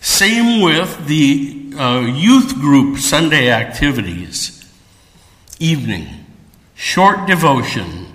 Same 0.00 0.60
with 0.62 1.06
the 1.06 1.72
uh, 1.76 2.00
youth 2.00 2.54
group 2.54 2.98
Sunday 2.98 3.50
activities, 3.50 4.70
evening, 5.58 6.23
short 6.74 7.26
devotion, 7.26 8.06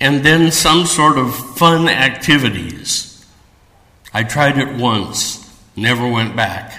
and 0.00 0.24
then 0.24 0.50
some 0.50 0.86
sort 0.86 1.18
of 1.18 1.34
fun 1.56 1.88
activities. 1.88 3.24
I 4.12 4.24
tried 4.24 4.58
it 4.58 4.76
once, 4.76 5.48
never 5.76 6.06
went 6.08 6.36
back. 6.36 6.76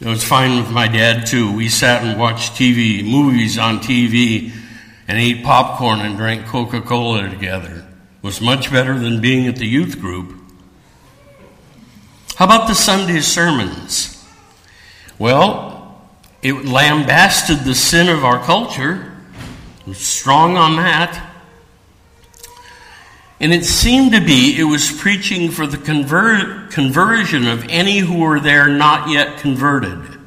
It 0.00 0.06
was 0.06 0.22
fine 0.22 0.56
with 0.58 0.70
my 0.70 0.86
dad 0.86 1.26
too. 1.26 1.52
We 1.52 1.68
sat 1.68 2.04
and 2.04 2.18
watched 2.18 2.52
TV, 2.52 3.04
movies 3.04 3.58
on 3.58 3.80
TV, 3.80 4.52
and 5.08 5.18
ate 5.18 5.42
popcorn 5.42 6.00
and 6.00 6.16
drank 6.16 6.46
Coca 6.46 6.80
Cola 6.80 7.28
together. 7.28 7.86
It 8.22 8.22
was 8.22 8.40
much 8.40 8.70
better 8.70 8.98
than 8.98 9.20
being 9.20 9.46
at 9.46 9.56
the 9.56 9.66
youth 9.66 10.00
group. 10.00 10.34
How 12.36 12.44
about 12.44 12.68
the 12.68 12.74
Sunday 12.74 13.20
sermons? 13.20 14.24
Well, 15.18 15.76
It 16.40 16.64
lambasted 16.64 17.64
the 17.64 17.74
sin 17.74 18.08
of 18.08 18.24
our 18.24 18.38
culture, 18.38 19.07
was 19.88 19.98
strong 19.98 20.56
on 20.56 20.76
that. 20.76 21.24
And 23.40 23.52
it 23.52 23.64
seemed 23.64 24.12
to 24.12 24.20
be 24.20 24.58
it 24.58 24.64
was 24.64 24.90
preaching 24.90 25.50
for 25.50 25.66
the 25.66 25.76
conver- 25.76 26.70
conversion 26.70 27.46
of 27.46 27.64
any 27.68 27.98
who 27.98 28.18
were 28.18 28.40
there 28.40 28.66
not 28.68 29.08
yet 29.08 29.38
converted. 29.38 30.18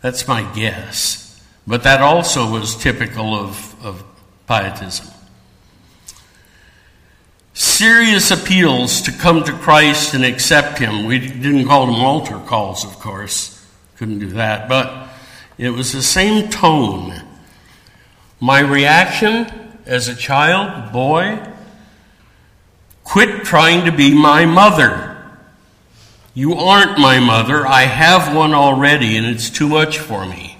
That's 0.00 0.26
my 0.26 0.42
guess. 0.54 1.40
But 1.66 1.84
that 1.84 2.00
also 2.00 2.50
was 2.50 2.74
typical 2.74 3.34
of, 3.34 3.84
of 3.84 4.04
pietism. 4.48 5.06
Serious 7.54 8.30
appeals 8.30 9.02
to 9.02 9.12
come 9.12 9.44
to 9.44 9.52
Christ 9.52 10.14
and 10.14 10.24
accept 10.24 10.78
Him. 10.78 11.04
We 11.04 11.18
didn't 11.20 11.66
call 11.66 11.86
them 11.86 11.96
altar 11.96 12.38
calls, 12.40 12.84
of 12.84 12.98
course. 12.98 13.64
Couldn't 13.96 14.18
do 14.18 14.30
that. 14.30 14.68
But 14.68 15.08
it 15.58 15.70
was 15.70 15.92
the 15.92 16.02
same 16.02 16.48
tone. 16.50 17.22
My 18.42 18.58
reaction 18.58 19.46
as 19.86 20.08
a 20.08 20.16
child, 20.16 20.92
boy, 20.92 21.40
quit 23.04 23.44
trying 23.44 23.84
to 23.84 23.92
be 23.92 24.12
my 24.12 24.46
mother. 24.46 25.16
You 26.34 26.54
aren't 26.54 26.98
my 26.98 27.20
mother. 27.20 27.64
I 27.64 27.82
have 27.82 28.34
one 28.34 28.52
already, 28.52 29.16
and 29.16 29.24
it's 29.24 29.48
too 29.48 29.68
much 29.68 29.98
for 29.98 30.26
me. 30.26 30.58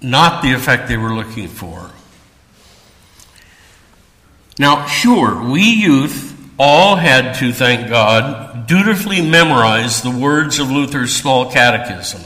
Not 0.00 0.42
the 0.42 0.54
effect 0.54 0.88
they 0.88 0.96
were 0.96 1.12
looking 1.12 1.48
for. 1.48 1.90
Now, 4.58 4.86
sure, 4.86 5.50
we 5.50 5.64
youth 5.64 6.34
all 6.58 6.96
had 6.96 7.34
to, 7.40 7.52
thank 7.52 7.90
God, 7.90 8.66
dutifully 8.66 9.20
memorize 9.20 10.00
the 10.00 10.10
words 10.10 10.58
of 10.58 10.70
Luther's 10.70 11.14
small 11.14 11.52
catechism. 11.52 12.22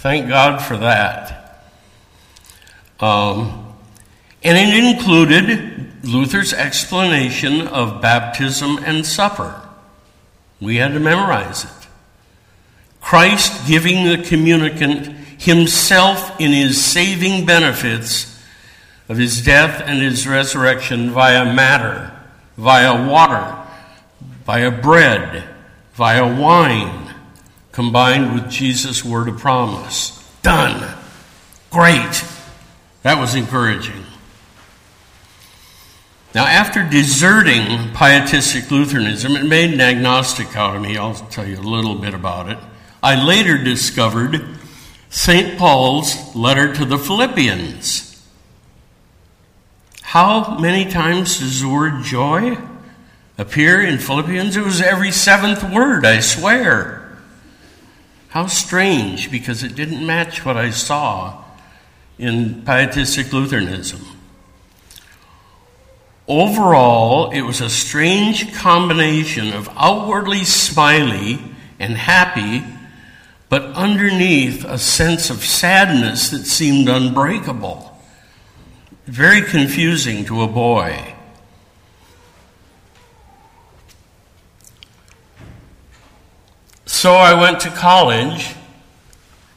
Thank 0.00 0.30
God 0.30 0.62
for 0.62 0.78
that. 0.78 1.66
Um, 3.00 3.74
and 4.42 4.56
it 4.56 4.96
included 4.96 6.04
Luther's 6.04 6.54
explanation 6.54 7.68
of 7.68 8.00
baptism 8.00 8.78
and 8.82 9.04
supper. 9.04 9.60
We 10.58 10.76
had 10.76 10.94
to 10.94 11.00
memorize 11.00 11.64
it. 11.64 11.88
Christ 13.02 13.66
giving 13.68 14.06
the 14.06 14.24
communicant 14.26 15.08
himself 15.38 16.40
in 16.40 16.52
his 16.52 16.82
saving 16.82 17.44
benefits 17.44 18.42
of 19.06 19.18
his 19.18 19.44
death 19.44 19.82
and 19.84 20.00
his 20.00 20.26
resurrection 20.26 21.10
via 21.10 21.44
matter, 21.44 22.10
via 22.56 23.06
water, 23.06 23.54
via 24.46 24.70
bread, 24.70 25.44
via 25.92 26.24
wine, 26.40 27.09
combined 27.72 28.34
with 28.34 28.50
Jesus' 28.50 29.04
word 29.04 29.28
of 29.28 29.38
promise. 29.38 30.16
Done. 30.42 30.96
Great. 31.70 32.24
That 33.02 33.18
was 33.18 33.34
encouraging. 33.34 34.04
Now, 36.34 36.46
after 36.46 36.88
deserting 36.88 37.92
pietistic 37.92 38.70
Lutheranism, 38.70 39.34
it 39.36 39.44
made 39.44 39.72
an 39.72 39.80
agnostic 39.80 40.56
out 40.56 40.76
of 40.76 40.82
me. 40.82 40.96
I'll 40.96 41.14
tell 41.14 41.46
you 41.46 41.58
a 41.58 41.60
little 41.60 41.96
bit 41.96 42.14
about 42.14 42.48
it. 42.48 42.58
I 43.02 43.22
later 43.22 43.58
discovered 43.58 44.44
St. 45.08 45.58
Paul's 45.58 46.36
letter 46.36 46.72
to 46.74 46.84
the 46.84 46.98
Philippians. 46.98 48.06
How 50.02 50.58
many 50.58 50.88
times 50.90 51.40
does 51.40 51.62
the 51.62 51.68
word 51.68 52.04
joy 52.04 52.58
appear 53.36 53.80
in 53.80 53.98
Philippians? 53.98 54.56
It 54.56 54.64
was 54.64 54.80
every 54.80 55.10
seventh 55.10 55.64
word, 55.64 56.04
I 56.04 56.20
swear. 56.20 56.99
How 58.30 58.46
strange, 58.46 59.30
because 59.30 59.62
it 59.62 59.74
didn't 59.74 60.04
match 60.04 60.44
what 60.44 60.56
I 60.56 60.70
saw 60.70 61.44
in 62.18 62.62
Pietistic 62.62 63.32
Lutheranism. 63.32 64.04
Overall, 66.26 67.30
it 67.30 67.42
was 67.42 67.60
a 67.60 67.68
strange 67.68 68.54
combination 68.54 69.52
of 69.52 69.68
outwardly 69.76 70.44
smiley 70.44 71.40
and 71.78 71.96
happy, 71.96 72.64
but 73.48 73.62
underneath 73.74 74.64
a 74.64 74.78
sense 74.78 75.28
of 75.28 75.44
sadness 75.44 76.30
that 76.30 76.46
seemed 76.46 76.88
unbreakable 76.88 77.90
very 79.10 79.42
confusing 79.42 80.24
to 80.24 80.42
a 80.42 80.46
boy. 80.46 81.16
So 86.90 87.12
I 87.12 87.40
went 87.40 87.60
to 87.60 87.70
college 87.70 88.56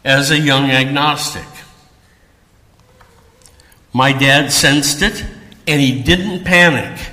as 0.06 0.30
a 0.30 0.38
young 0.38 0.70
agnostic. 0.70 1.48
My 3.92 4.14
dad 4.14 4.52
sensed 4.52 5.02
it 5.02 5.26
and 5.68 5.82
he 5.82 6.04
didn't 6.04 6.46
panic. 6.46 7.10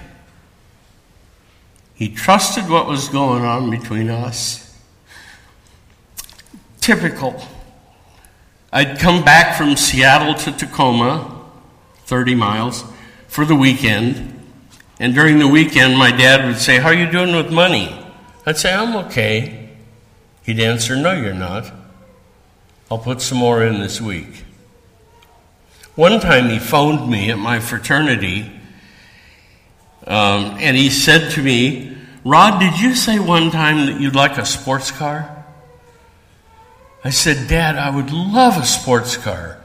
He 1.94 2.10
trusted 2.10 2.68
what 2.68 2.86
was 2.86 3.08
going 3.08 3.44
on 3.44 3.70
between 3.70 4.10
us. 4.10 4.78
Typical. 6.82 7.42
I'd 8.72 8.98
come 8.98 9.24
back 9.24 9.56
from 9.56 9.74
Seattle 9.74 10.34
to 10.34 10.52
Tacoma 10.52 11.44
30 12.04 12.34
miles 12.34 12.84
for 13.26 13.46
the 13.46 13.56
weekend. 13.56 14.38
And 15.00 15.14
during 15.14 15.38
the 15.38 15.48
weekend, 15.48 15.96
my 15.96 16.10
dad 16.10 16.46
would 16.46 16.58
say, 16.58 16.78
How 16.78 16.88
are 16.88 16.94
you 16.94 17.10
doing 17.10 17.34
with 17.34 17.50
money? 17.50 18.06
I'd 18.44 18.58
say, 18.58 18.72
I'm 18.72 18.94
okay. 19.06 19.59
He'd 20.50 20.58
answer, 20.58 20.96
No, 20.96 21.12
you're 21.12 21.32
not. 21.32 21.70
I'll 22.90 22.98
put 22.98 23.22
some 23.22 23.38
more 23.38 23.64
in 23.64 23.78
this 23.78 24.00
week. 24.00 24.42
One 25.94 26.18
time 26.18 26.48
he 26.48 26.58
phoned 26.58 27.08
me 27.08 27.30
at 27.30 27.38
my 27.38 27.60
fraternity 27.60 28.50
um, 30.08 30.56
and 30.58 30.76
he 30.76 30.90
said 30.90 31.30
to 31.34 31.42
me, 31.42 31.96
Rod, 32.24 32.58
did 32.58 32.80
you 32.80 32.96
say 32.96 33.20
one 33.20 33.52
time 33.52 33.86
that 33.86 34.00
you'd 34.00 34.16
like 34.16 34.38
a 34.38 34.44
sports 34.44 34.90
car? 34.90 35.44
I 37.04 37.10
said, 37.10 37.46
Dad, 37.46 37.76
I 37.76 37.94
would 37.94 38.10
love 38.10 38.56
a 38.56 38.66
sports 38.66 39.16
car. 39.16 39.62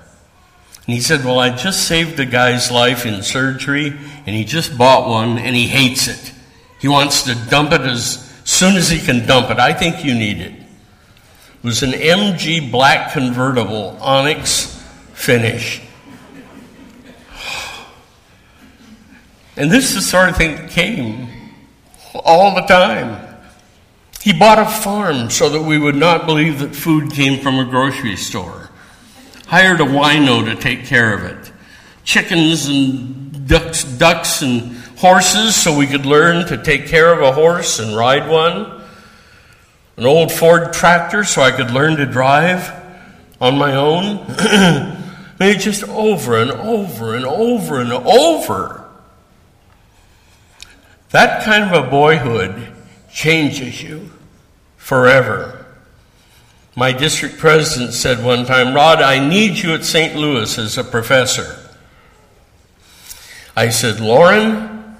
And 0.85 0.93
he 0.93 1.01
said, 1.01 1.25
Well, 1.25 1.39
I 1.39 1.49
just 1.49 1.87
saved 1.87 2.19
a 2.19 2.27
guy's 2.27 2.69
life 2.69 3.07
in 3.07 3.23
surgery, 3.23 3.87
and 3.87 4.35
he 4.35 4.45
just 4.45 4.77
bought 4.77 5.09
one, 5.09 5.39
and 5.39 5.55
he 5.55 5.65
hates 5.65 6.07
it. 6.07 6.31
He 6.79 6.87
wants 6.87 7.23
to 7.23 7.33
dump 7.49 7.71
it 7.71 7.81
as 7.81 8.31
soon 8.43 8.75
as 8.75 8.91
he 8.91 8.99
can 8.99 9.25
dump 9.25 9.49
it. 9.49 9.57
I 9.57 9.73
think 9.73 10.05
you 10.05 10.13
need 10.13 10.41
it. 10.41 10.53
It 10.53 10.64
was 11.65 11.83
an 11.83 11.91
MG 11.91 12.71
black 12.71 13.11
convertible, 13.11 13.97
onyx 13.99 14.81
finish. 15.13 15.81
And 19.57 19.71
this 19.71 19.89
is 19.89 19.95
the 19.95 20.01
sort 20.01 20.29
of 20.29 20.37
thing 20.37 20.55
that 20.55 20.69
came 20.69 21.27
all 22.13 22.55
the 22.55 22.61
time. 22.61 23.37
He 24.21 24.31
bought 24.31 24.59
a 24.59 24.65
farm 24.65 25.29
so 25.29 25.49
that 25.49 25.61
we 25.61 25.77
would 25.77 25.95
not 25.95 26.25
believe 26.25 26.59
that 26.59 26.75
food 26.75 27.11
came 27.11 27.41
from 27.41 27.59
a 27.59 27.65
grocery 27.65 28.15
store 28.15 28.65
hired 29.47 29.79
a 29.79 29.83
wino 29.83 30.43
to 30.45 30.55
take 30.55 30.85
care 30.85 31.13
of 31.13 31.23
it. 31.23 31.51
Chickens 32.03 32.67
and 32.67 33.47
ducks, 33.47 33.83
ducks 33.83 34.41
and 34.41 34.75
horses 34.97 35.55
so 35.55 35.77
we 35.77 35.87
could 35.87 36.05
learn 36.05 36.47
to 36.47 36.61
take 36.61 36.87
care 36.87 37.11
of 37.11 37.21
a 37.21 37.31
horse 37.31 37.79
and 37.79 37.95
ride 37.95 38.29
one. 38.29 38.74
An 39.97 40.05
old 40.05 40.31
Ford 40.31 40.73
tractor 40.73 41.23
so 41.23 41.41
I 41.41 41.51
could 41.51 41.71
learn 41.71 41.97
to 41.97 42.05
drive 42.05 42.71
on 43.39 43.57
my 43.57 43.75
own. 43.75 44.25
Maybe 45.39 45.59
just 45.59 45.83
over 45.83 46.37
and 46.37 46.51
over 46.51 47.15
and 47.15 47.25
over 47.25 47.81
and 47.81 47.91
over. 47.91 48.85
That 51.11 51.43
kind 51.45 51.63
of 51.63 51.85
a 51.85 51.89
boyhood 51.89 52.73
changes 53.11 53.81
you 53.81 54.11
forever. 54.75 55.65
My 56.75 56.91
district 56.91 57.37
president 57.37 57.93
said 57.93 58.23
one 58.23 58.45
time, 58.45 58.75
Rod, 58.75 59.01
I 59.01 59.25
need 59.25 59.57
you 59.57 59.73
at 59.73 59.85
St. 59.85 60.15
Louis 60.15 60.57
as 60.57 60.77
a 60.77 60.83
professor. 60.83 61.57
I 63.55 63.69
said, 63.69 64.01
Lauren, 64.01 64.97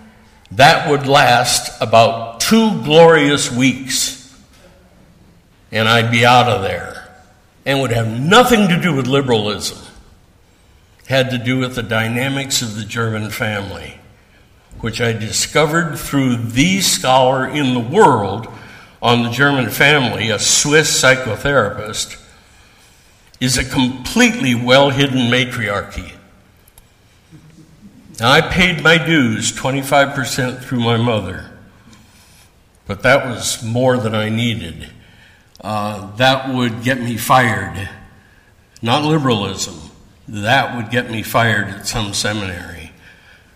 that 0.52 0.90
would 0.90 1.06
last 1.06 1.82
about 1.82 2.40
two 2.40 2.82
glorious 2.84 3.52
weeks, 3.52 4.15
and 5.72 5.88
I'd 5.88 6.12
be 6.12 6.26
out 6.26 6.48
of 6.48 6.62
there, 6.62 7.10
and 7.66 7.82
would 7.82 7.92
have 7.92 8.20
nothing 8.20 8.68
to 8.70 8.80
do 8.80 8.96
with 8.96 9.08
liberalism. 9.08 9.80
Had 11.08 11.30
to 11.32 11.38
do 11.38 11.60
with 11.60 11.76
the 11.76 11.84
dynamics 11.84 12.62
of 12.62 12.76
the 12.76 12.84
German 12.84 13.30
family, 13.30 14.00
which 14.80 15.00
I 15.00 15.14
discovered 15.14 15.98
through 15.98 16.38
the 16.38 16.82
scholar 16.82 17.48
in 17.48 17.74
the 17.74 17.80
world 17.80 18.48
on 19.02 19.22
the 19.22 19.30
German 19.30 19.70
family, 19.70 20.30
a 20.30 20.40
Swiss 20.40 21.02
psychotherapist, 21.02 22.20
is 23.40 23.58
a 23.58 23.64
completely 23.64 24.56
well 24.56 24.90
hidden 24.90 25.30
matriarchy. 25.30 26.14
Now, 28.20 28.32
I 28.32 28.42
paid 28.42 28.82
my 28.82 28.98
dues 28.98 29.52
25% 29.52 30.64
through 30.64 30.80
my 30.80 30.98
mother, 30.98 31.52
but 32.88 33.04
that 33.04 33.26
was 33.26 33.62
more 33.62 33.98
than 33.98 34.16
I 34.16 34.30
needed. 34.30 34.90
Uh, 35.66 36.16
that 36.18 36.54
would 36.54 36.84
get 36.84 37.02
me 37.02 37.18
fired. 37.18 37.90
Not 38.84 39.04
liberalism. 39.04 39.74
That 40.28 40.76
would 40.76 40.92
get 40.92 41.10
me 41.10 41.24
fired 41.24 41.70
at 41.70 41.88
some 41.88 42.14
seminary. 42.14 42.92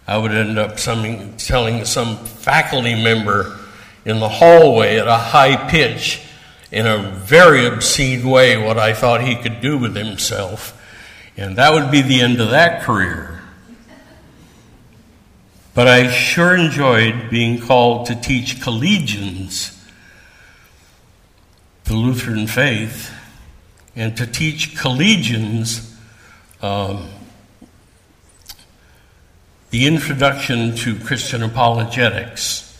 I 0.07 0.17
would 0.17 0.31
end 0.31 0.57
up 0.57 0.79
some, 0.79 1.37
telling 1.37 1.85
some 1.85 2.17
faculty 2.17 2.95
member 2.95 3.59
in 4.05 4.19
the 4.19 4.27
hallway 4.27 4.97
at 4.97 5.07
a 5.07 5.17
high 5.17 5.69
pitch 5.69 6.23
in 6.71 6.87
a 6.87 6.97
very 6.97 7.67
obscene 7.67 8.27
way 8.27 8.57
what 8.57 8.79
I 8.79 8.95
thought 8.95 9.21
he 9.21 9.35
could 9.35 9.61
do 9.61 9.77
with 9.77 9.95
himself. 9.95 10.75
And 11.37 11.57
that 11.57 11.73
would 11.73 11.91
be 11.91 12.01
the 12.01 12.21
end 12.21 12.41
of 12.41 12.49
that 12.49 12.81
career. 12.81 13.39
But 15.75 15.87
I 15.87 16.09
sure 16.09 16.55
enjoyed 16.55 17.29
being 17.29 17.61
called 17.61 18.07
to 18.07 18.15
teach 18.15 18.55
collegians 18.55 19.78
the 21.89 21.95
Lutheran 21.95 22.45
faith 22.45 23.11
and 23.95 24.15
to 24.15 24.27
teach 24.27 24.77
collegians 24.77 25.91
um, 26.61 27.09
the 29.71 29.87
introduction 29.87 30.75
to 30.75 30.95
Christian 30.99 31.41
apologetics. 31.41 32.79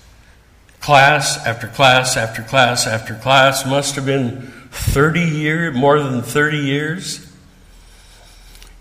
Class 0.79 1.43
after 1.43 1.65
class 1.65 2.17
after 2.17 2.43
class 2.43 2.85
after 2.85 3.15
class 3.15 3.65
must 3.65 3.95
have 3.95 4.05
been 4.05 4.41
30 4.69 5.21
years, 5.21 5.75
more 5.75 5.99
than 5.99 6.21
30 6.21 6.59
years. 6.59 7.33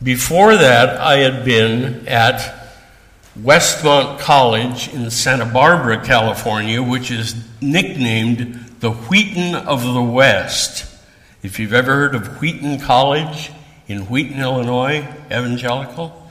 Before 0.02 0.54
that, 0.54 1.00
I 1.00 1.20
had 1.20 1.46
been 1.46 2.06
at 2.06 2.76
Westmont 3.40 4.18
College 4.18 4.92
in 4.92 5.10
Santa 5.10 5.46
Barbara, 5.46 6.04
California, 6.04 6.82
which 6.82 7.10
is 7.10 7.34
nicknamed 7.62 8.67
the 8.80 8.92
Wheaton 8.92 9.54
of 9.54 9.82
the 9.82 10.02
West. 10.02 10.84
If 11.42 11.58
you've 11.58 11.72
ever 11.72 11.94
heard 11.94 12.14
of 12.14 12.40
Wheaton 12.40 12.80
College 12.80 13.50
in 13.86 14.02
Wheaton, 14.02 14.40
Illinois, 14.40 15.06
evangelical, 15.26 16.30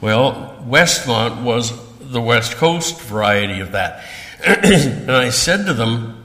well, 0.00 0.62
Westmont 0.66 1.42
was 1.42 1.72
the 2.00 2.20
West 2.20 2.56
Coast 2.56 3.00
variety 3.00 3.60
of 3.60 3.72
that. 3.72 4.04
and 4.44 5.10
I 5.10 5.30
said 5.30 5.66
to 5.66 5.74
them, 5.74 6.16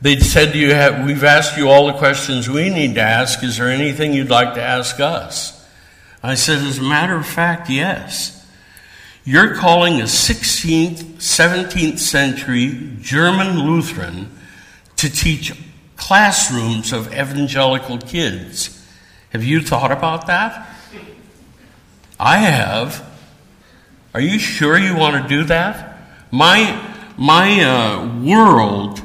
they 0.00 0.20
said, 0.20 0.52
Do 0.52 0.58
you 0.58 0.74
have, 0.74 1.04
We've 1.04 1.24
asked 1.24 1.56
you 1.56 1.68
all 1.68 1.86
the 1.86 1.94
questions 1.94 2.48
we 2.48 2.70
need 2.70 2.94
to 2.94 3.00
ask. 3.00 3.42
Is 3.42 3.56
there 3.56 3.68
anything 3.68 4.12
you'd 4.12 4.30
like 4.30 4.54
to 4.54 4.62
ask 4.62 5.00
us? 5.00 5.66
I 6.22 6.34
said, 6.34 6.58
As 6.58 6.78
a 6.78 6.82
matter 6.82 7.16
of 7.16 7.26
fact, 7.26 7.70
yes. 7.70 8.43
You're 9.26 9.54
calling 9.54 10.02
a 10.02 10.04
16th, 10.04 10.96
17th 11.16 11.98
century 11.98 12.90
German 13.00 13.58
Lutheran 13.58 14.30
to 14.96 15.08
teach 15.08 15.58
classrooms 15.96 16.92
of 16.92 17.10
evangelical 17.10 17.96
kids. 17.96 18.86
Have 19.30 19.42
you 19.42 19.62
thought 19.62 19.90
about 19.90 20.26
that? 20.26 20.68
I 22.20 22.36
have. 22.36 23.02
Are 24.12 24.20
you 24.20 24.38
sure 24.38 24.76
you 24.76 24.94
want 24.94 25.22
to 25.22 25.26
do 25.26 25.44
that? 25.44 25.96
My, 26.30 26.94
my 27.16 27.62
uh, 27.64 28.20
world 28.22 29.00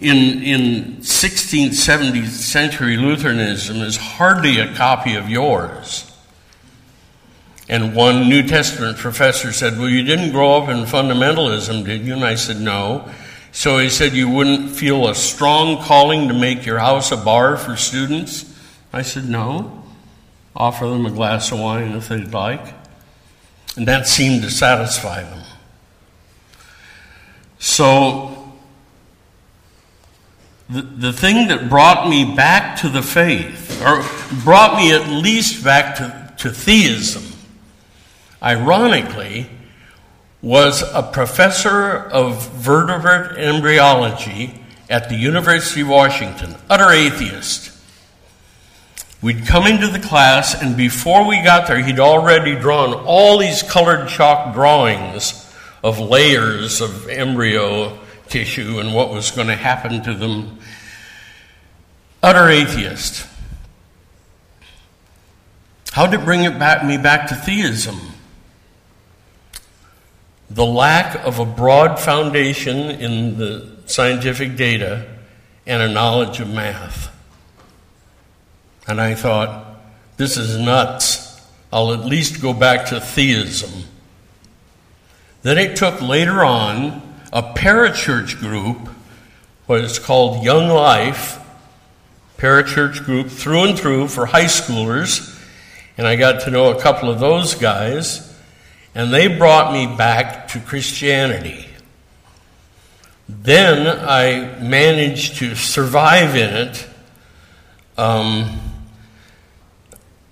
in, 0.00 0.42
in 0.42 0.96
16th, 0.96 1.68
17th 1.68 2.26
century 2.26 2.96
Lutheranism 2.96 3.76
is 3.76 3.96
hardly 3.96 4.58
a 4.58 4.74
copy 4.74 5.14
of 5.14 5.28
yours. 5.28 6.09
And 7.70 7.94
one 7.94 8.28
New 8.28 8.42
Testament 8.42 8.98
professor 8.98 9.52
said, 9.52 9.78
Well, 9.78 9.88
you 9.88 10.02
didn't 10.02 10.32
grow 10.32 10.60
up 10.60 10.68
in 10.68 10.78
fundamentalism, 10.86 11.84
did 11.84 12.04
you? 12.04 12.14
And 12.14 12.24
I 12.24 12.34
said, 12.34 12.60
No. 12.60 13.08
So 13.52 13.78
he 13.78 13.88
said, 13.88 14.12
You 14.12 14.28
wouldn't 14.28 14.72
feel 14.72 15.08
a 15.08 15.14
strong 15.14 15.80
calling 15.80 16.26
to 16.26 16.34
make 16.34 16.66
your 16.66 16.80
house 16.80 17.12
a 17.12 17.16
bar 17.16 17.56
for 17.56 17.76
students? 17.76 18.52
I 18.92 19.02
said, 19.02 19.28
No. 19.28 19.84
Offer 20.56 20.88
them 20.88 21.06
a 21.06 21.12
glass 21.12 21.52
of 21.52 21.60
wine 21.60 21.92
if 21.92 22.08
they'd 22.08 22.32
like. 22.32 22.74
And 23.76 23.86
that 23.86 24.08
seemed 24.08 24.42
to 24.42 24.50
satisfy 24.50 25.22
them. 25.22 25.44
So, 27.60 28.52
the, 30.68 30.82
the 30.82 31.12
thing 31.12 31.46
that 31.48 31.68
brought 31.68 32.08
me 32.08 32.34
back 32.34 32.80
to 32.80 32.88
the 32.88 33.02
faith, 33.02 33.80
or 33.80 34.02
brought 34.42 34.76
me 34.76 34.92
at 34.92 35.08
least 35.08 35.62
back 35.62 35.94
to, 35.98 36.34
to 36.38 36.50
theism, 36.50 37.29
ironically, 38.42 39.48
was 40.42 40.82
a 40.94 41.02
professor 41.02 41.96
of 41.96 42.48
vertebrate 42.52 43.38
embryology 43.38 44.60
at 44.88 45.08
the 45.08 45.16
University 45.16 45.82
of 45.82 45.88
Washington, 45.88 46.56
utter 46.68 46.90
atheist. 46.90 47.70
We'd 49.22 49.46
come 49.46 49.66
into 49.66 49.86
the 49.88 50.00
class, 50.00 50.60
and 50.60 50.76
before 50.76 51.28
we 51.28 51.42
got 51.42 51.68
there, 51.68 51.82
he'd 51.82 52.00
already 52.00 52.54
drawn 52.56 52.94
all 52.94 53.36
these 53.36 53.62
colored 53.62 54.08
chalk 54.08 54.54
drawings 54.54 55.46
of 55.84 55.98
layers 55.98 56.80
of 56.80 57.06
embryo 57.08 57.98
tissue 58.28 58.78
and 58.78 58.94
what 58.94 59.10
was 59.10 59.30
going 59.30 59.48
to 59.48 59.56
happen 59.56 60.02
to 60.04 60.14
them. 60.14 60.58
Utter 62.22 62.48
atheist. 62.48 63.26
How 65.92 66.06
did 66.06 66.20
it 66.20 66.24
bring 66.24 66.44
it 66.44 66.58
back, 66.58 66.84
me 66.84 66.96
back 66.96 67.28
to 67.28 67.34
theism? 67.34 67.98
The 70.50 70.66
lack 70.66 71.14
of 71.24 71.38
a 71.38 71.44
broad 71.44 72.00
foundation 72.00 72.76
in 72.76 73.38
the 73.38 73.70
scientific 73.86 74.56
data 74.56 75.06
and 75.64 75.80
a 75.80 75.88
knowledge 75.88 76.40
of 76.40 76.48
math. 76.48 77.16
And 78.88 79.00
I 79.00 79.14
thought, 79.14 79.78
this 80.16 80.36
is 80.36 80.58
nuts. 80.58 81.40
I'll 81.72 81.92
at 81.92 82.04
least 82.04 82.42
go 82.42 82.52
back 82.52 82.86
to 82.86 83.00
theism. 83.00 83.84
Then 85.42 85.56
it 85.56 85.76
took 85.76 86.02
later 86.02 86.44
on 86.44 87.00
a 87.32 87.42
parachurch 87.42 88.40
group, 88.40 88.88
what 89.66 89.82
is 89.82 90.00
called 90.00 90.42
Young 90.42 90.68
Life, 90.68 91.38
parachurch 92.38 93.04
group 93.04 93.28
through 93.28 93.64
and 93.68 93.78
through 93.78 94.08
for 94.08 94.26
high 94.26 94.46
schoolers. 94.46 95.40
And 95.96 96.08
I 96.08 96.16
got 96.16 96.42
to 96.42 96.50
know 96.50 96.76
a 96.76 96.80
couple 96.80 97.08
of 97.08 97.20
those 97.20 97.54
guys 97.54 98.29
and 98.94 99.12
they 99.12 99.28
brought 99.28 99.72
me 99.72 99.86
back 99.96 100.48
to 100.48 100.60
Christianity. 100.60 101.66
Then 103.28 103.86
I 103.86 104.58
managed 104.60 105.36
to 105.36 105.54
survive 105.54 106.34
in 106.34 106.68
it. 106.68 106.88
Um, 107.96 108.58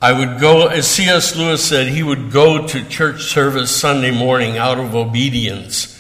I 0.03 0.13
would 0.13 0.41
go, 0.41 0.67
as 0.67 0.89
C.S. 0.89 1.37
Lewis 1.37 1.65
said, 1.65 1.89
he 1.89 2.03
would 2.03 2.33
go 2.33 2.67
to 2.67 2.89
church 2.89 3.25
service 3.25 3.75
Sunday 3.75 4.11
morning 4.11 4.59
out 4.59 4.79
of 4.79 4.95
obedience 4.95 5.95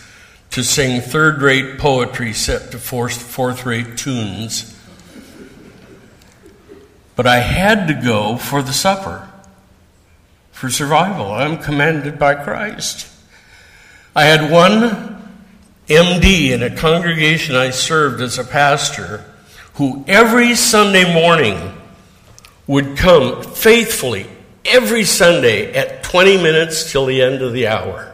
to 0.50 0.64
sing 0.64 1.00
third 1.00 1.40
rate 1.42 1.78
poetry 1.78 2.32
set 2.32 2.72
to 2.72 2.78
fourth 2.78 3.66
rate 3.66 3.96
tunes. 3.96 4.74
But 7.14 7.26
I 7.26 7.40
had 7.40 7.88
to 7.88 7.94
go 7.94 8.36
for 8.36 8.62
the 8.62 8.72
supper 8.72 9.27
for 10.58 10.68
survival. 10.68 11.30
I'm 11.30 11.58
commanded 11.58 12.18
by 12.18 12.34
Christ. 12.34 13.06
I 14.16 14.24
had 14.24 14.50
one 14.50 15.32
MD 15.86 16.50
in 16.50 16.64
a 16.64 16.74
congregation 16.74 17.54
I 17.54 17.70
served 17.70 18.20
as 18.20 18.40
a 18.40 18.44
pastor 18.44 19.24
who 19.74 20.04
every 20.08 20.56
Sunday 20.56 21.14
morning 21.14 21.74
would 22.66 22.96
come 22.96 23.44
faithfully 23.44 24.26
every 24.64 25.04
Sunday 25.04 25.72
at 25.74 26.02
20 26.02 26.38
minutes 26.38 26.90
till 26.90 27.06
the 27.06 27.22
end 27.22 27.40
of 27.40 27.52
the 27.52 27.68
hour. 27.68 28.12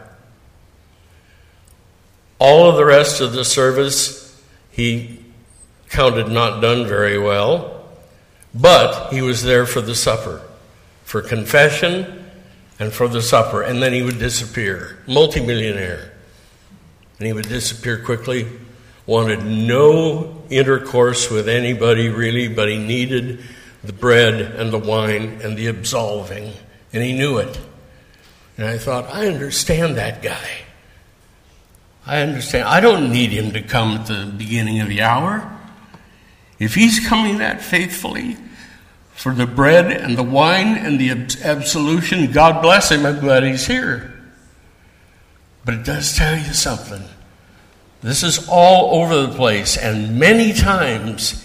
All 2.37 2.69
of 2.69 2.75
the 2.75 2.85
rest 2.85 3.21
of 3.21 3.33
the 3.33 3.43
service 3.43 4.39
he 4.69 5.19
counted 5.89 6.27
not 6.27 6.61
done 6.61 6.85
very 6.85 7.17
well, 7.17 7.89
but 8.53 9.11
he 9.11 9.23
was 9.23 9.41
there 9.41 9.65
for 9.65 9.81
the 9.81 9.95
supper, 9.95 10.43
for 11.05 11.23
confession 11.23 12.21
and 12.79 12.91
for 12.91 13.07
the 13.07 13.21
supper, 13.21 13.61
and 13.61 13.81
then 13.81 13.93
he 13.93 14.01
would 14.01 14.19
disappear. 14.19 14.99
Multimillionaire. 15.07 16.11
And 17.19 17.27
he 17.27 17.33
would 17.33 17.47
disappear 17.47 18.03
quickly. 18.03 18.47
Wanted 19.05 19.45
no 19.45 20.43
intercourse 20.49 21.29
with 21.29 21.47
anybody 21.47 22.09
really, 22.09 22.47
but 22.47 22.67
he 22.67 22.77
needed 22.77 23.43
the 23.83 23.93
bread 23.93 24.41
and 24.41 24.71
the 24.71 24.79
wine 24.79 25.39
and 25.43 25.55
the 25.57 25.67
absolving, 25.67 26.51
and 26.91 27.03
he 27.03 27.13
knew 27.13 27.37
it. 27.37 27.59
And 28.57 28.65
I 28.65 28.77
thought, 28.77 29.05
I 29.13 29.27
understand 29.27 29.97
that 29.97 30.21
guy. 30.21 30.49
I 32.05 32.21
understand. 32.21 32.67
I 32.67 32.79
don't 32.79 33.11
need 33.11 33.31
him 33.31 33.53
to 33.53 33.61
come 33.61 33.91
at 33.97 34.07
the 34.07 34.31
beginning 34.37 34.79
of 34.81 34.87
the 34.87 35.01
hour. 35.01 35.51
If 36.59 36.75
he's 36.75 37.05
coming 37.07 37.39
that 37.39 37.61
faithfully, 37.61 38.37
for 39.15 39.33
the 39.33 39.47
bread 39.47 39.91
and 39.91 40.15
the 40.17 40.23
wine 40.23 40.77
and 40.77 40.99
the 40.99 41.09
absolution. 41.43 42.31
God 42.31 42.61
bless 42.61 42.91
him. 42.91 43.05
I'm 43.05 43.19
glad 43.19 43.43
he's 43.43 43.65
here. 43.65 44.13
But 45.63 45.73
it 45.73 45.83
does 45.83 46.15
tell 46.15 46.37
you 46.37 46.53
something. 46.53 47.01
This 48.03 48.21
is 48.21 48.47
all 48.47 49.01
over 49.01 49.25
the 49.25 49.33
place, 49.33 49.77
and 49.77 50.19
many 50.19 50.53
times 50.53 51.43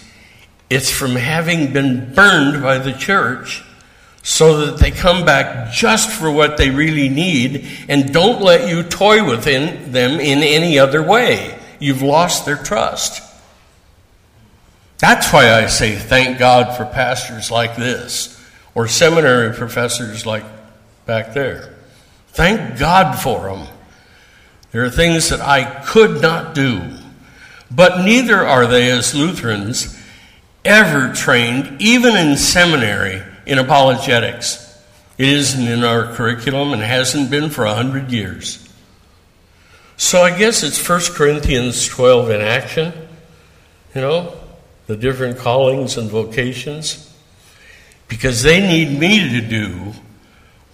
It's 0.71 0.89
from 0.89 1.17
having 1.17 1.73
been 1.73 2.13
burned 2.13 2.63
by 2.63 2.77
the 2.77 2.93
church 2.93 3.61
so 4.23 4.65
that 4.65 4.77
they 4.77 4.89
come 4.89 5.25
back 5.25 5.73
just 5.73 6.09
for 6.09 6.31
what 6.31 6.55
they 6.55 6.69
really 6.69 7.09
need 7.09 7.67
and 7.89 8.13
don't 8.13 8.41
let 8.41 8.69
you 8.69 8.81
toy 8.81 9.21
with 9.27 9.43
them 9.43 10.19
in 10.21 10.39
any 10.41 10.79
other 10.79 11.03
way. 11.03 11.59
You've 11.79 12.01
lost 12.01 12.45
their 12.45 12.55
trust. 12.55 13.21
That's 15.01 15.33
why 15.33 15.51
I 15.51 15.65
say 15.65 15.95
thank 15.95 16.37
God 16.37 16.77
for 16.77 16.85
pastors 16.85 17.49
like 17.49 17.75
this 17.75 18.39
or 18.75 18.87
seminary 18.87 19.51
professors 19.51 20.27
like 20.27 20.43
back 21.07 21.33
there. 21.33 21.73
Thank 22.27 22.77
God 22.77 23.15
for 23.17 23.49
them. 23.49 23.67
There 24.71 24.85
are 24.85 24.91
things 24.91 25.29
that 25.29 25.41
I 25.41 25.63
could 25.85 26.21
not 26.21 26.53
do, 26.53 26.97
but 27.71 28.05
neither 28.05 28.45
are 28.45 28.67
they, 28.67 28.91
as 28.91 29.15
Lutherans, 29.15 29.99
ever 30.63 31.11
trained, 31.13 31.81
even 31.81 32.15
in 32.15 32.37
seminary, 32.37 33.23
in 33.47 33.57
apologetics. 33.57 34.79
It 35.17 35.27
isn't 35.27 35.67
in 35.67 35.83
our 35.83 36.13
curriculum 36.13 36.73
and 36.73 36.81
hasn't 36.83 37.31
been 37.31 37.49
for 37.49 37.65
a 37.65 37.73
hundred 37.73 38.11
years. 38.11 38.69
So 39.97 40.21
I 40.21 40.37
guess 40.37 40.61
it's 40.61 40.87
1 40.87 41.01
Corinthians 41.15 41.87
12 41.87 42.29
in 42.29 42.41
action, 42.41 42.93
you 43.95 44.01
know, 44.01 44.40
the 44.91 44.97
different 44.97 45.37
callings 45.37 45.95
and 45.95 46.09
vocations, 46.09 47.15
because 48.09 48.43
they 48.43 48.59
need 48.59 48.99
me 48.99 49.29
to 49.29 49.39
do 49.39 49.93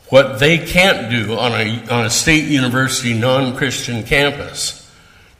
what 0.10 0.40
they 0.40 0.58
can't 0.58 1.12
do 1.12 1.38
on 1.38 1.52
a, 1.52 1.88
on 1.92 2.04
a 2.04 2.10
state 2.10 2.46
university 2.46 3.14
non 3.14 3.56
Christian 3.56 4.02
campus 4.02 4.92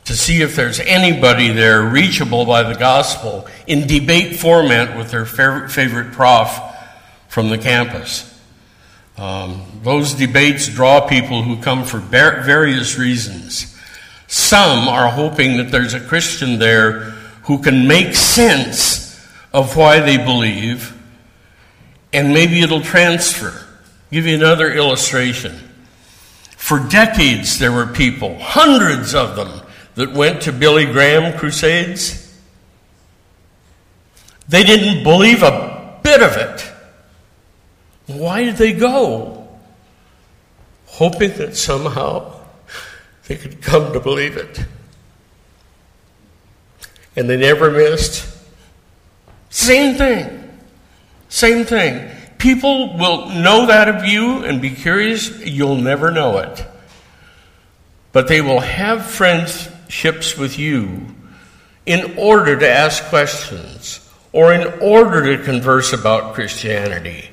to 0.04 0.16
see 0.16 0.44
if 0.44 0.56
there's 0.56 0.80
anybody 0.82 1.48
there 1.48 1.82
reachable 1.82 2.46
by 2.46 2.62
the 2.62 2.78
gospel 2.78 3.48
in 3.66 3.88
debate 3.88 4.36
format 4.36 4.96
with 4.96 5.10
their 5.10 5.26
favorite 5.26 6.12
prof 6.12 6.60
from 7.30 7.50
the 7.50 7.58
campus. 7.58 8.40
Um, 9.18 9.66
those 9.82 10.14
debates 10.14 10.68
draw 10.68 11.08
people 11.08 11.42
who 11.42 11.60
come 11.64 11.84
for 11.84 11.98
various 11.98 12.96
reasons. 12.96 13.76
Some 14.28 14.88
are 14.88 15.10
hoping 15.10 15.58
that 15.58 15.72
there's 15.72 15.96
a 15.96 16.00
Christian 16.00 16.60
there 16.60 17.17
who 17.48 17.58
can 17.60 17.88
make 17.88 18.14
sense 18.14 19.26
of 19.54 19.76
why 19.78 20.02
they 20.02 20.18
believe, 20.18 20.94
and 22.12 22.34
maybe 22.34 22.62
it'll 22.62 22.82
transfer. 22.82 23.52
I'll 23.52 24.12
give 24.12 24.26
you 24.26 24.36
another 24.36 24.72
illustration. 24.72 25.54
For 26.58 26.78
decades, 26.78 27.58
there 27.58 27.72
were 27.72 27.88
people, 27.88 28.38
hundreds 28.40 29.16
of 29.16 29.38
them, 29.38 29.62
that 29.96 30.12
went 30.12 30.42
to 30.42 30.52
Billy 30.52 30.86
Graham 30.86 31.38
crusades. 31.40 32.38
They 34.50 34.64
didn't 34.64 35.04
believe 35.04 35.42
a 35.42 36.00
bit 36.04 36.22
of 36.22 36.36
it. 36.36 36.70
Why 38.08 38.44
did 38.44 38.58
they 38.58 38.74
go? 38.74 39.48
Hoping 40.86 41.32
that 41.38 41.56
somehow 41.56 42.42
they 43.28 43.38
could 43.38 43.62
come 43.62 43.94
to 43.94 44.02
believe 44.02 44.36
it. 44.36 44.66
And 47.18 47.30
they 47.30 47.36
never 47.36 47.70
missed. 47.70 48.26
Same 49.50 49.96
thing. 49.96 50.50
Same 51.28 51.66
thing. 51.66 52.10
People 52.38 52.98
will 52.98 53.28
know 53.30 53.66
that 53.66 53.90
of 53.90 54.06
you 54.06 54.46
and 54.46 54.62
be 54.62 54.70
curious. 54.70 55.46
You'll 55.46 55.76
never 55.76 56.10
know 56.12 56.38
it. 56.38 56.66
But 58.14 58.30
they 58.30 58.40
will 58.40 58.62
have 58.62 59.06
friendships 59.06 60.38
with 60.38 60.58
you 60.58 61.08
in 61.86 62.18
order 62.18 62.58
to 62.58 62.70
ask 62.70 63.04
questions 63.06 64.10
or 64.32 64.54
in 64.54 64.80
order 64.80 65.36
to 65.36 65.44
converse 65.44 65.92
about 65.92 66.34
Christianity 66.34 67.30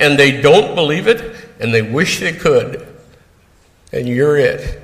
and 0.00 0.18
they 0.18 0.40
don't 0.40 0.74
believe 0.74 1.06
it, 1.06 1.36
and 1.60 1.74
they 1.74 1.82
wish 1.82 2.20
they 2.20 2.32
could, 2.32 2.88
and 3.92 4.08
you're 4.08 4.38
it. 4.38 4.80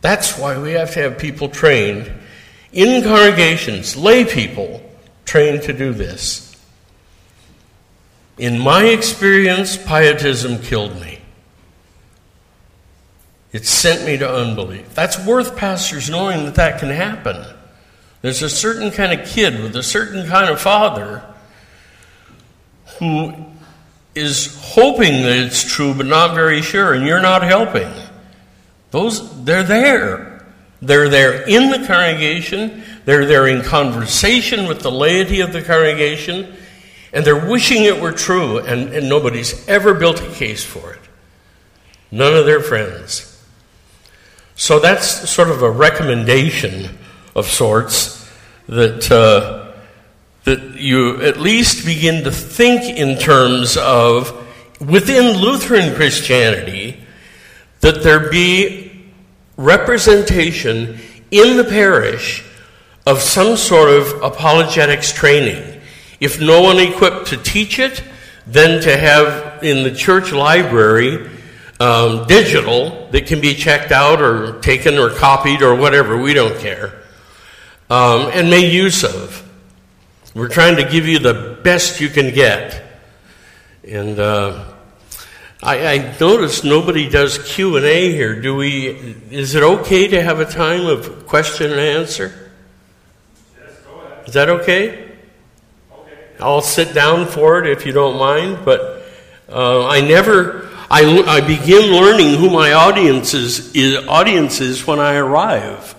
That's 0.00 0.38
why 0.38 0.58
we 0.58 0.72
have 0.72 0.92
to 0.92 1.00
have 1.00 1.18
people 1.18 1.48
trained 1.48 2.10
in 2.72 3.02
congregations, 3.02 3.96
lay 3.96 4.24
people 4.24 4.82
trained 5.24 5.62
to 5.62 5.72
do 5.72 5.92
this. 5.92 6.48
In 8.38 8.58
my 8.58 8.84
experience, 8.84 9.76
pietism 9.76 10.58
killed 10.58 11.00
me. 11.00 11.18
It 13.52 13.66
sent 13.66 14.06
me 14.06 14.16
to 14.16 14.28
unbelief. 14.28 14.94
That's 14.94 15.18
worth 15.24 15.56
pastors 15.56 16.08
knowing 16.08 16.46
that 16.46 16.54
that 16.54 16.80
can 16.80 16.88
happen. 16.88 17.44
There's 18.22 18.42
a 18.42 18.48
certain 18.48 18.90
kind 18.90 19.18
of 19.18 19.26
kid 19.26 19.62
with 19.62 19.76
a 19.76 19.82
certain 19.82 20.26
kind 20.26 20.48
of 20.48 20.60
father 20.60 21.22
who 22.98 23.34
is 24.14 24.58
hoping 24.60 25.22
that 25.22 25.36
it's 25.36 25.64
true 25.64 25.92
but 25.92 26.06
not 26.06 26.34
very 26.34 26.62
sure, 26.62 26.94
and 26.94 27.06
you're 27.06 27.20
not 27.20 27.42
helping. 27.42 27.90
Those, 28.90 29.44
they're 29.44 29.62
there. 29.62 30.31
They're 30.82 31.08
there 31.08 31.42
in 31.48 31.70
the 31.70 31.86
congregation, 31.86 32.82
they're 33.06 33.24
there 33.24 33.46
in 33.46 33.62
conversation 33.62 34.66
with 34.66 34.80
the 34.80 34.90
laity 34.90 35.40
of 35.40 35.52
the 35.52 35.62
congregation, 35.62 36.54
and 37.12 37.24
they're 37.24 37.48
wishing 37.48 37.84
it 37.84 38.00
were 38.00 38.12
true, 38.12 38.58
and, 38.58 38.92
and 38.92 39.08
nobody's 39.08 39.66
ever 39.68 39.94
built 39.94 40.20
a 40.20 40.30
case 40.32 40.64
for 40.64 40.92
it. 40.92 41.00
None 42.10 42.34
of 42.34 42.44
their 42.44 42.60
friends. 42.60 43.28
So 44.56 44.78
that's 44.78 45.30
sort 45.30 45.48
of 45.48 45.62
a 45.62 45.70
recommendation 45.70 46.98
of 47.34 47.46
sorts 47.46 48.28
that. 48.66 49.10
Uh, 49.10 49.62
that 50.44 50.74
you 50.74 51.22
at 51.22 51.38
least 51.38 51.86
begin 51.86 52.24
to 52.24 52.30
think 52.30 52.82
in 52.82 53.18
terms 53.18 53.76
of 53.76 54.36
within 54.80 55.38
Lutheran 55.38 55.94
Christianity 55.94 56.98
that 57.80 58.02
there 58.02 58.28
be 58.30 58.81
representation 59.56 60.98
in 61.30 61.56
the 61.56 61.64
parish 61.64 62.44
of 63.06 63.20
some 63.20 63.56
sort 63.56 63.90
of 63.90 64.22
apologetics 64.22 65.12
training. 65.12 65.80
If 66.20 66.40
no 66.40 66.62
one 66.62 66.78
equipped 66.78 67.28
to 67.28 67.36
teach 67.36 67.78
it, 67.78 68.02
then 68.46 68.82
to 68.82 68.96
have 68.96 69.62
in 69.62 69.82
the 69.82 69.92
church 69.92 70.32
library 70.32 71.28
um, 71.80 72.26
digital 72.26 73.08
that 73.10 73.26
can 73.26 73.40
be 73.40 73.54
checked 73.54 73.90
out 73.90 74.22
or 74.22 74.60
taken 74.60 74.98
or 74.98 75.10
copied 75.10 75.62
or 75.62 75.74
whatever, 75.74 76.16
we 76.16 76.32
don't 76.32 76.58
care, 76.60 77.02
um, 77.90 78.30
and 78.32 78.50
made 78.50 78.72
use 78.72 79.04
of. 79.04 79.40
We're 80.34 80.48
trying 80.48 80.76
to 80.76 80.84
give 80.88 81.06
you 81.06 81.18
the 81.18 81.58
best 81.62 82.00
you 82.00 82.08
can 82.08 82.32
get. 82.32 82.82
And 83.86 84.18
uh, 84.18 84.71
I, 85.62 85.86
I 85.86 86.16
notice 86.18 86.64
nobody 86.64 87.08
does 87.08 87.38
Q 87.38 87.76
and 87.76 87.86
A 87.86 88.10
here. 88.10 88.40
Do 88.40 88.56
we? 88.56 88.88
Is 89.30 89.54
it 89.54 89.62
okay 89.62 90.08
to 90.08 90.20
have 90.20 90.40
a 90.40 90.44
time 90.44 90.86
of 90.86 91.26
question 91.28 91.70
and 91.70 91.80
answer? 91.80 92.50
Yes, 93.56 93.78
go 93.84 94.00
ahead. 94.00 94.28
Is 94.28 94.34
that 94.34 94.48
okay? 94.48 95.12
Okay. 95.92 96.18
I'll 96.40 96.62
sit 96.62 96.94
down 96.94 97.26
for 97.26 97.62
it 97.62 97.68
if 97.68 97.86
you 97.86 97.92
don't 97.92 98.18
mind. 98.18 98.64
But 98.64 99.04
uh, 99.48 99.86
I 99.86 100.00
never. 100.00 100.68
I, 100.90 101.22
I 101.22 101.40
begin 101.40 101.92
learning 101.92 102.38
who 102.38 102.50
my 102.50 102.74
audience 102.74 103.32
is, 103.32 103.74
is, 103.74 104.06
audience 104.08 104.60
is 104.60 104.86
when 104.86 104.98
I 104.98 105.14
arrive. 105.14 105.94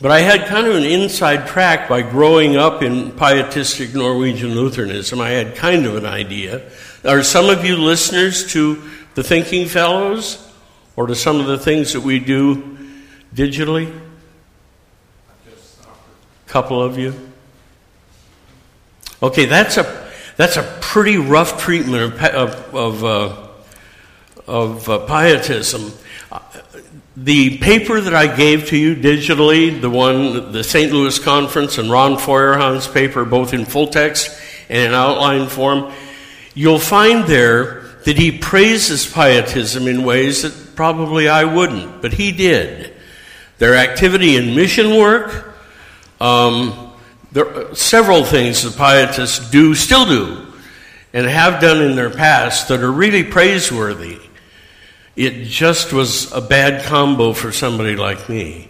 But 0.00 0.10
I 0.10 0.20
had 0.20 0.46
kind 0.46 0.66
of 0.66 0.76
an 0.76 0.84
inside 0.84 1.48
track 1.48 1.86
by 1.86 2.00
growing 2.00 2.56
up 2.56 2.82
in 2.82 3.10
pietistic 3.10 3.94
Norwegian 3.94 4.54
Lutheranism. 4.54 5.20
I 5.20 5.30
had 5.30 5.54
kind 5.54 5.84
of 5.84 5.96
an 5.96 6.06
idea. 6.06 6.62
Are 7.04 7.22
some 7.22 7.48
of 7.48 7.64
you 7.64 7.76
listeners 7.76 8.50
to 8.52 8.82
the 9.14 9.22
Thinking 9.22 9.66
Fellows 9.66 10.50
or 10.96 11.06
to 11.06 11.14
some 11.14 11.40
of 11.40 11.46
the 11.46 11.58
things 11.58 11.92
that 11.92 12.00
we 12.00 12.18
do 12.18 12.76
digitally? 13.34 13.94
A 15.46 16.48
couple 16.48 16.82
of 16.82 16.98
you. 16.98 17.14
Okay, 19.22 19.44
that's 19.44 19.76
a 19.76 20.10
that's 20.36 20.56
a 20.56 20.78
pretty 20.80 21.16
rough 21.16 21.60
treatment 21.60 22.14
of 22.14 22.22
of 22.22 22.74
of, 22.74 23.04
uh, 23.04 23.48
of 24.46 24.88
uh, 24.88 24.98
pietism 25.06 25.92
the 27.24 27.58
paper 27.58 28.00
that 28.00 28.14
I 28.14 28.34
gave 28.34 28.68
to 28.68 28.76
you 28.76 28.94
digitally, 28.94 29.80
the 29.80 29.90
one, 29.90 30.52
the 30.52 30.62
St. 30.62 30.92
Louis 30.92 31.18
Conference 31.18 31.76
and 31.76 31.90
Ron 31.90 32.16
Feuerhahn's 32.16 32.86
paper, 32.86 33.24
both 33.24 33.52
in 33.52 33.64
full 33.64 33.88
text 33.88 34.40
and 34.68 34.78
in 34.78 34.94
outline 34.94 35.48
form, 35.48 35.92
you'll 36.58 36.80
find 36.80 37.24
there 37.28 37.82
that 38.04 38.18
he 38.18 38.36
praises 38.36 39.06
pietism 39.06 39.86
in 39.86 40.02
ways 40.02 40.42
that 40.42 40.74
probably 40.74 41.28
I 41.28 41.44
wouldn't, 41.44 42.02
but 42.02 42.12
he 42.12 42.32
did. 42.32 42.92
Their 43.58 43.76
activity 43.76 44.34
in 44.34 44.56
mission 44.56 44.96
work, 44.96 45.54
um, 46.20 46.92
there 47.30 47.72
several 47.76 48.24
things 48.24 48.64
the 48.64 48.76
pietists 48.76 49.48
do, 49.50 49.76
still 49.76 50.04
do, 50.04 50.46
and 51.12 51.28
have 51.28 51.60
done 51.60 51.80
in 51.80 51.94
their 51.94 52.10
past 52.10 52.66
that 52.68 52.80
are 52.80 52.90
really 52.90 53.22
praiseworthy. 53.22 54.18
It 55.14 55.44
just 55.44 55.92
was 55.92 56.32
a 56.32 56.40
bad 56.40 56.84
combo 56.86 57.34
for 57.34 57.52
somebody 57.52 57.94
like 57.94 58.28
me. 58.28 58.66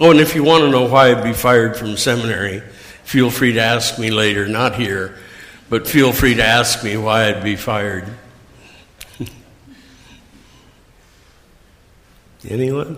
Oh, 0.00 0.10
and 0.10 0.18
if 0.18 0.34
you 0.34 0.42
want 0.42 0.64
to 0.64 0.70
know 0.70 0.88
why 0.88 1.12
I'd 1.12 1.22
be 1.22 1.32
fired 1.32 1.76
from 1.76 1.96
seminary, 1.96 2.60
feel 3.04 3.30
free 3.30 3.52
to 3.52 3.60
ask 3.60 3.96
me 3.96 4.10
later, 4.10 4.48
not 4.48 4.74
here, 4.74 5.16
but 5.68 5.86
feel 5.86 6.12
free 6.12 6.34
to 6.34 6.44
ask 6.44 6.82
me 6.82 6.96
why 6.96 7.28
I'd 7.28 7.42
be 7.42 7.56
fired. 7.56 8.08
Anyone? 12.48 12.96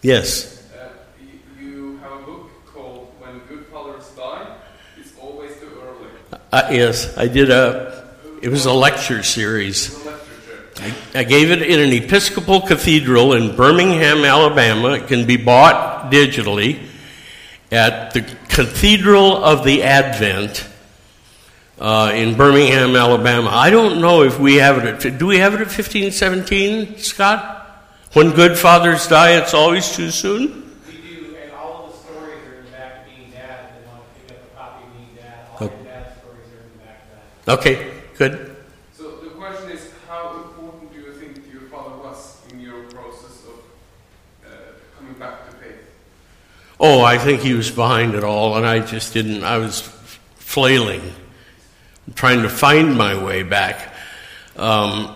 Yes. 0.00 0.62
Uh, 0.72 0.88
you, 1.20 1.66
you 1.66 1.96
have 1.98 2.12
a 2.12 2.24
book 2.24 2.50
called 2.72 3.08
When 3.18 3.40
Good 3.48 3.66
Fathers 3.66 4.08
Die. 4.16 4.56
It's 4.98 5.12
always 5.20 5.54
too 5.56 5.70
early. 5.82 6.08
Uh, 6.52 6.68
yes, 6.70 7.18
I 7.18 7.26
did 7.26 7.50
a. 7.50 8.08
It 8.40 8.50
was 8.50 8.66
a 8.66 8.72
lecture 8.72 9.22
series. 9.24 9.92
A 9.92 9.98
literature. 9.98 10.22
I, 11.14 11.20
I 11.20 11.24
gave 11.24 11.50
it 11.50 11.62
in 11.62 11.80
an 11.80 11.92
Episcopal 11.92 12.60
cathedral 12.60 13.32
in 13.32 13.56
Birmingham, 13.56 14.24
Alabama. 14.24 14.90
It 14.92 15.08
can 15.08 15.26
be 15.26 15.36
bought 15.36 16.12
digitally 16.12 16.86
at 17.72 18.14
the 18.14 18.22
Cathedral 18.48 19.42
of 19.42 19.64
the 19.64 19.82
Advent 19.82 20.68
uh, 21.78 22.12
in 22.14 22.36
Birmingham, 22.36 22.96
Alabama. 22.96 23.50
I 23.50 23.70
don't 23.70 24.00
know 24.00 24.22
if 24.22 24.38
we 24.38 24.56
have 24.56 24.78
it 24.78 25.04
at. 25.04 25.18
Do 25.18 25.26
we 25.26 25.38
have 25.38 25.54
it 25.54 25.60
at 25.60 25.68
1517, 25.68 26.98
Scott? 26.98 27.56
When 28.12 28.30
good 28.30 28.56
fathers 28.56 29.06
die, 29.08 29.32
it's 29.32 29.52
always 29.52 29.94
too 29.94 30.10
soon? 30.10 30.72
We 30.86 30.94
do, 30.96 31.36
and 31.36 31.52
all 31.52 31.84
of 31.84 31.92
the 31.92 31.98
stories 31.98 32.42
are 32.46 32.58
in 32.60 32.64
the 32.64 32.70
back 32.70 33.00
of 33.00 33.14
Being 33.14 33.30
Dad. 33.30 33.74
They 33.74 33.86
want 33.86 34.02
to 34.04 34.20
pick 34.20 34.38
up 34.38 34.52
a 34.52 34.56
copy 34.56 34.84
of 34.84 34.92
Being 34.94 35.16
Dad, 35.16 35.48
all 35.52 35.68
your 35.68 35.84
dad's 35.84 36.20
stories 36.20 36.48
are 36.54 36.62
in 36.62 36.72
the 36.72 36.84
back 36.84 37.02
of 37.02 37.44
that. 37.44 37.58
Okay, 37.58 37.92
good. 38.16 38.56
So 38.94 39.16
the 39.16 39.30
question 39.30 39.70
is, 39.70 39.90
how 40.08 40.34
important 40.34 40.94
do 40.94 40.98
you 40.98 41.12
think 41.12 41.42
your 41.52 41.68
father 41.68 41.96
was 41.98 42.40
in 42.50 42.60
your 42.60 42.84
process 42.84 43.42
of 43.44 44.46
uh, 44.46 44.48
coming 44.98 45.14
back 45.18 45.50
to 45.50 45.56
faith? 45.56 45.76
Oh, 46.80 47.02
I 47.02 47.18
think 47.18 47.42
he 47.42 47.52
was 47.52 47.70
behind 47.70 48.14
it 48.14 48.24
all, 48.24 48.56
and 48.56 48.64
I 48.64 48.80
just 48.80 49.12
didn't. 49.12 49.44
I 49.44 49.58
was 49.58 49.82
flailing, 50.36 51.02
trying 52.14 52.42
to 52.42 52.48
find 52.48 52.96
my 52.96 53.22
way 53.22 53.42
back. 53.42 53.94
Um, 54.56 55.14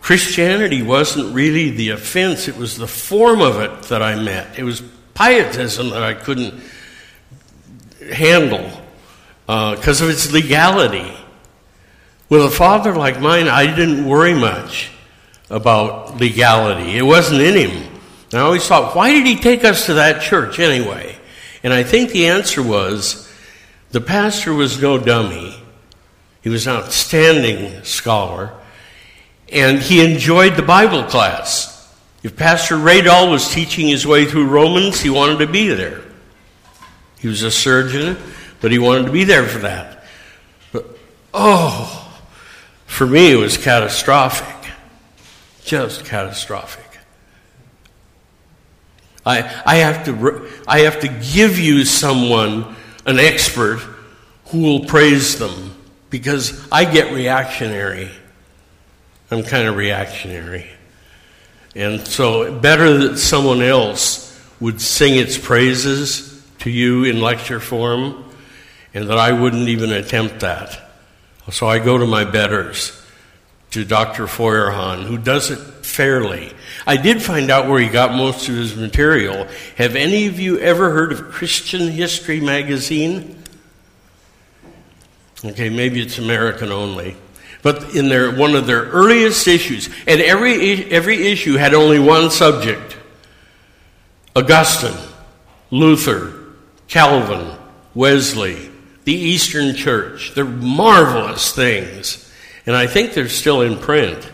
Christianity 0.00 0.82
wasn't 0.82 1.34
really 1.34 1.70
the 1.70 1.90
offense, 1.90 2.48
it 2.48 2.56
was 2.56 2.76
the 2.76 2.88
form 2.88 3.40
of 3.40 3.60
it 3.60 3.82
that 3.84 4.02
I 4.02 4.20
met. 4.20 4.58
It 4.58 4.64
was 4.64 4.82
pietism 5.14 5.90
that 5.90 6.02
I 6.02 6.14
couldn't 6.14 6.60
handle 8.12 8.70
because 9.46 10.00
of 10.00 10.08
its 10.08 10.32
legality. 10.32 11.16
With 12.28 12.42
a 12.42 12.50
father 12.50 12.94
like 12.94 13.20
mine, 13.20 13.46
I 13.46 13.66
didn't 13.66 14.06
worry 14.06 14.34
much 14.34 14.90
about 15.50 16.16
legality, 16.16 16.96
it 16.96 17.02
wasn't 17.02 17.42
in 17.42 17.68
him. 17.68 17.92
And 18.32 18.40
I 18.40 18.44
always 18.44 18.66
thought, 18.66 18.96
why 18.96 19.12
did 19.12 19.26
he 19.26 19.36
take 19.36 19.62
us 19.64 19.86
to 19.86 19.94
that 19.94 20.22
church 20.22 20.58
anyway? 20.58 21.14
And 21.62 21.72
I 21.72 21.82
think 21.82 22.10
the 22.10 22.28
answer 22.28 22.62
was 22.62 23.30
the 23.90 24.00
pastor 24.00 24.54
was 24.54 24.80
no 24.80 24.98
dummy. 24.98 25.61
He 26.42 26.48
was 26.48 26.66
an 26.66 26.74
outstanding 26.74 27.84
scholar, 27.84 28.52
and 29.50 29.78
he 29.78 30.04
enjoyed 30.04 30.56
the 30.56 30.62
Bible 30.62 31.04
class. 31.04 31.70
If 32.22 32.36
Pastor 32.36 32.76
Radall 32.76 33.30
was 33.30 33.48
teaching 33.48 33.88
his 33.88 34.06
way 34.06 34.24
through 34.24 34.48
Romans, 34.48 35.00
he 35.00 35.10
wanted 35.10 35.38
to 35.38 35.46
be 35.46 35.68
there. 35.68 36.02
He 37.20 37.28
was 37.28 37.42
a 37.42 37.50
surgeon, 37.50 38.16
but 38.60 38.72
he 38.72 38.78
wanted 38.78 39.06
to 39.06 39.12
be 39.12 39.24
there 39.24 39.46
for 39.46 39.60
that. 39.60 40.04
But, 40.72 40.86
oh, 41.32 42.20
for 42.86 43.06
me, 43.06 43.32
it 43.32 43.36
was 43.36 43.56
catastrophic. 43.56 44.72
Just 45.64 46.04
catastrophic. 46.04 46.82
I, 49.24 49.38
I, 49.64 49.76
have 49.76 50.04
to, 50.06 50.48
I 50.66 50.80
have 50.80 51.00
to 51.00 51.08
give 51.32 51.60
you 51.60 51.84
someone, 51.84 52.74
an 53.06 53.20
expert, 53.20 53.78
who 54.46 54.62
will 54.62 54.84
praise 54.84 55.38
them 55.38 55.71
because 56.12 56.68
I 56.70 56.84
get 56.84 57.12
reactionary. 57.12 58.10
I'm 59.30 59.42
kind 59.42 59.66
of 59.66 59.76
reactionary. 59.76 60.66
And 61.74 62.06
so, 62.06 62.60
better 62.60 63.08
that 63.08 63.18
someone 63.18 63.62
else 63.62 64.28
would 64.60 64.80
sing 64.80 65.16
its 65.16 65.38
praises 65.38 66.44
to 66.58 66.70
you 66.70 67.04
in 67.04 67.22
lecture 67.22 67.60
form, 67.60 68.24
and 68.92 69.08
that 69.08 69.16
I 69.16 69.32
wouldn't 69.32 69.68
even 69.68 69.90
attempt 69.90 70.40
that. 70.40 70.78
So, 71.50 71.66
I 71.66 71.78
go 71.78 71.96
to 71.96 72.06
my 72.06 72.24
betters, 72.24 72.92
to 73.70 73.86
Dr. 73.86 74.26
Feuerhahn, 74.26 75.04
who 75.04 75.16
does 75.16 75.50
it 75.50 75.58
fairly. 75.82 76.52
I 76.86 76.98
did 76.98 77.22
find 77.22 77.50
out 77.50 77.68
where 77.68 77.80
he 77.80 77.88
got 77.88 78.12
most 78.12 78.46
of 78.50 78.54
his 78.54 78.76
material. 78.76 79.48
Have 79.78 79.96
any 79.96 80.26
of 80.26 80.38
you 80.38 80.58
ever 80.58 80.90
heard 80.90 81.10
of 81.10 81.30
Christian 81.30 81.88
History 81.88 82.38
magazine? 82.38 83.41
Okay, 85.44 85.70
maybe 85.70 86.00
it's 86.00 86.18
American 86.18 86.70
only. 86.70 87.16
But 87.62 87.94
in 87.94 88.08
their 88.08 88.34
one 88.34 88.54
of 88.54 88.66
their 88.66 88.82
earliest 88.84 89.46
issues, 89.46 89.88
and 90.06 90.20
every 90.20 90.84
every 90.90 91.26
issue 91.28 91.54
had 91.54 91.74
only 91.74 91.98
one 91.98 92.30
subject: 92.30 92.96
Augustine, 94.34 94.98
Luther, 95.70 96.32
Calvin, 96.88 97.56
Wesley, 97.94 98.70
the 99.04 99.14
Eastern 99.14 99.74
Church. 99.74 100.32
They're 100.34 100.44
marvelous 100.44 101.54
things, 101.54 102.32
and 102.66 102.74
I 102.74 102.86
think 102.86 103.14
they're 103.14 103.28
still 103.28 103.62
in 103.62 103.78
print. 103.78 104.28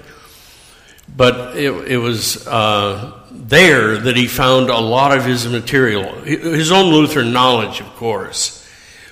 But 1.15 1.57
it, 1.57 1.71
it 1.91 1.99
was 1.99 2.47
uh, 2.47 3.25
there 3.31 3.97
that 3.97 4.17
he 4.17 4.27
found 4.27 4.69
a 4.71 4.79
lot 4.79 5.17
of 5.17 5.25
his 5.25 5.47
material, 5.49 6.13
his 6.23 6.71
own 6.71 6.93
Lutheran 6.93 7.33
knowledge, 7.33 7.81
of 7.81 7.87
course. 7.97 8.58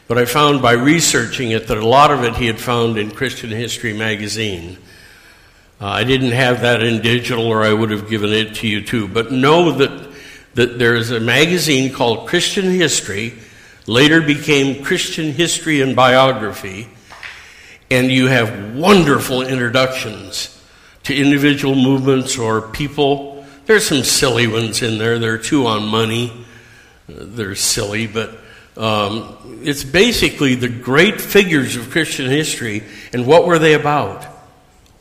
But 0.08 0.18
I 0.18 0.24
found 0.24 0.62
by 0.62 0.72
researching 0.72 1.50
it 1.50 1.66
that 1.66 1.78
a 1.78 1.86
lot 1.86 2.12
of 2.12 2.22
it 2.22 2.36
he 2.36 2.46
had 2.46 2.60
found 2.60 2.96
in 2.96 3.10
Christian 3.10 3.50
History 3.50 3.92
magazine. 3.92 4.78
Uh, 5.80 5.86
I 5.86 6.04
didn't 6.04 6.30
have 6.30 6.60
that 6.60 6.82
in 6.82 7.02
digital, 7.02 7.46
or 7.46 7.64
I 7.64 7.72
would 7.72 7.90
have 7.90 8.08
given 8.08 8.30
it 8.30 8.54
to 8.56 8.68
you 8.68 8.82
too. 8.82 9.08
But 9.08 9.32
know 9.32 9.72
that, 9.72 10.08
that 10.54 10.78
there 10.78 10.94
is 10.94 11.10
a 11.10 11.18
magazine 11.18 11.92
called 11.92 12.28
Christian 12.28 12.70
History, 12.70 13.34
later 13.86 14.22
became 14.22 14.84
Christian 14.84 15.32
History 15.32 15.80
and 15.80 15.96
Biography, 15.96 16.88
and 17.90 18.10
you 18.10 18.28
have 18.28 18.76
wonderful 18.76 19.42
introductions 19.42 20.52
to 21.02 21.16
individual 21.16 21.74
movements 21.74 22.38
or 22.38 22.62
people. 22.62 23.44
There's 23.66 23.86
some 23.86 24.04
silly 24.04 24.46
ones 24.46 24.82
in 24.82 24.98
there. 24.98 25.18
There 25.18 25.34
are 25.34 25.38
two 25.38 25.66
on 25.66 25.86
money. 25.86 26.32
They're 27.08 27.54
silly, 27.56 28.06
but 28.06 28.38
um, 28.76 29.60
it's 29.62 29.84
basically 29.84 30.54
the 30.54 30.68
great 30.68 31.20
figures 31.20 31.76
of 31.76 31.90
Christian 31.90 32.30
history 32.30 32.84
and 33.12 33.26
what 33.26 33.46
were 33.46 33.58
they 33.58 33.74
about? 33.74 34.24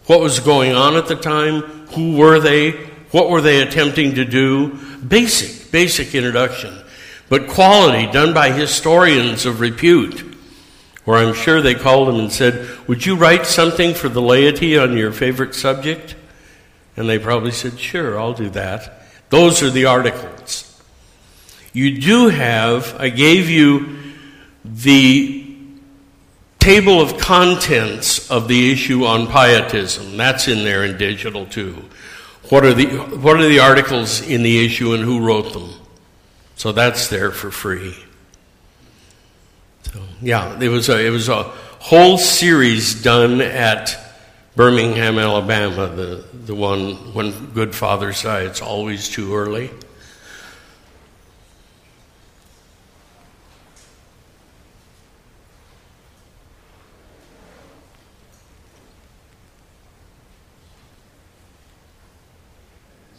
What 0.05 0.21
was 0.21 0.39
going 0.39 0.73
on 0.73 0.95
at 0.95 1.07
the 1.07 1.15
time? 1.15 1.61
Who 1.95 2.17
were 2.17 2.39
they? 2.39 2.71
What 3.11 3.29
were 3.29 3.41
they 3.41 3.61
attempting 3.61 4.15
to 4.15 4.25
do? 4.25 4.77
Basic, 4.99 5.71
basic 5.71 6.13
introduction. 6.13 6.75
But 7.27 7.47
quality 7.47 8.11
done 8.11 8.33
by 8.33 8.51
historians 8.51 9.45
of 9.45 9.59
repute, 9.59 10.35
where 11.05 11.17
I'm 11.17 11.33
sure 11.33 11.61
they 11.61 11.73
called 11.73 12.09
him 12.09 12.19
and 12.19 12.31
said, 12.31 12.87
Would 12.87 13.05
you 13.05 13.15
write 13.15 13.45
something 13.45 13.93
for 13.93 14.09
the 14.09 14.21
laity 14.21 14.77
on 14.77 14.95
your 14.95 15.11
favorite 15.11 15.55
subject? 15.55 16.15
And 16.95 17.09
they 17.09 17.17
probably 17.17 17.51
said, 17.51 17.79
Sure, 17.79 18.19
I'll 18.19 18.33
do 18.33 18.49
that. 18.51 19.01
Those 19.29 19.63
are 19.63 19.71
the 19.71 19.85
articles. 19.85 20.64
You 21.75 21.99
do 21.99 22.29
have, 22.29 22.95
I 23.01 23.09
gave 23.09 23.49
you 23.49 23.97
the 24.63 25.45
table 26.57 27.01
of 27.01 27.17
contents 27.17 28.31
of 28.31 28.47
the 28.47 28.71
issue 28.71 29.03
on 29.03 29.27
pietism. 29.27 30.15
That's 30.15 30.47
in 30.47 30.63
there 30.63 30.85
in 30.85 30.97
digital 30.97 31.45
too. 31.45 31.83
What 32.47 32.63
are 32.63 32.73
the, 32.73 32.85
what 33.17 33.41
are 33.41 33.49
the 33.49 33.59
articles 33.59 34.25
in 34.25 34.41
the 34.41 34.65
issue 34.65 34.93
and 34.93 35.03
who 35.03 35.19
wrote 35.19 35.51
them? 35.51 35.69
So 36.55 36.71
that's 36.71 37.09
there 37.09 37.31
for 37.31 37.51
free. 37.51 37.93
So, 39.91 40.01
yeah, 40.21 40.57
it 40.57 40.69
was 40.69 40.87
a, 40.87 41.05
it 41.05 41.09
was 41.09 41.27
a 41.27 41.43
whole 41.43 42.17
series 42.17 43.03
done 43.03 43.41
at 43.41 43.99
Birmingham, 44.55 45.19
Alabama, 45.19 45.87
the, 45.87 46.23
the 46.31 46.55
one 46.55 46.93
when 47.13 47.47
Good 47.47 47.75
Father 47.75 48.13
Die, 48.13 48.41
it's 48.43 48.61
always 48.61 49.09
too 49.09 49.35
early. 49.35 49.69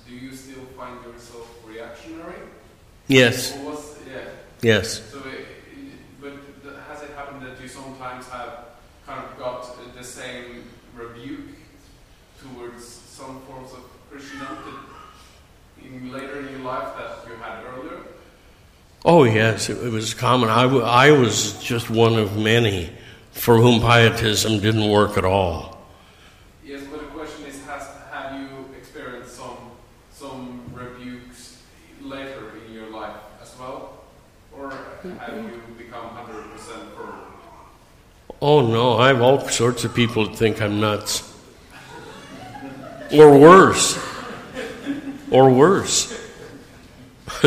Do 0.09 0.14
you 0.14 0.32
still 0.32 0.64
find 0.76 1.02
yourself 1.04 1.50
reactionary? 1.66 2.38
Yes, 3.09 3.57
yeah. 3.57 4.20
yes. 4.62 5.11
So, 5.12 5.18
it, 5.18 5.46
but 6.20 6.32
has 6.88 7.02
it 7.02 7.11
happened 7.11 7.42
that 7.42 7.61
you 7.61 7.68
sometimes 7.68 8.26
have 8.28 8.64
kind 9.07 9.24
of 9.24 9.38
got 9.38 9.94
the 9.94 10.02
same 10.04 10.64
rebuke 10.94 11.57
towards 12.42 12.84
some 12.84 13.40
forms 13.42 13.72
of 13.72 13.84
Christianity 14.11 14.76
in 15.82 16.12
later 16.12 16.40
in 16.40 16.48
your 16.50 16.61
life 16.61 16.88
that 16.98 17.28
you 17.28 17.36
had 17.36 17.64
earlier? 17.64 18.00
Oh, 19.04 19.22
yes, 19.22 19.68
it, 19.68 19.78
it 19.84 19.92
was 19.92 20.14
common. 20.14 20.48
I, 20.48 20.62
w- 20.62 20.82
I 20.82 21.12
was 21.12 21.62
just 21.62 21.88
one 21.90 22.14
of 22.14 22.36
many 22.36 22.90
for 23.30 23.57
whom 23.59 23.80
pietism 23.80 24.59
didn't 24.61 24.88
work 24.90 25.16
at 25.16 25.24
all. 25.24 25.78
Yes, 26.64 26.82
but 26.90 27.00
the 27.00 27.07
question 27.07 27.44
is, 27.44 27.62
has 27.66 27.86
have 28.11 28.40
you 28.40 28.48
experienced 28.76 29.36
some 29.36 29.59
some 30.12 30.62
rebukes 30.74 31.62
later 32.02 32.54
in 32.66 32.72
your 32.74 32.90
life 32.90 33.14
as 33.40 33.54
well, 33.61 34.00
or 34.52 34.70
have 34.70 35.44
you 35.44 35.61
become 35.78 36.09
hundred 36.09 36.50
percent 36.50 36.92
firm? 36.96 37.20
Oh, 38.41 38.66
no, 38.66 38.99
I 38.99 39.09
have 39.09 39.22
all 39.22 39.49
sorts 39.49 39.84
of 39.84 39.95
people 39.95 40.26
that 40.26 40.37
think 40.37 40.61
I'm 40.61 40.78
nuts. 40.80 41.22
Or 43.12 43.39
worse. 43.39 43.99
Or 45.30 45.51
worse. 45.51 46.12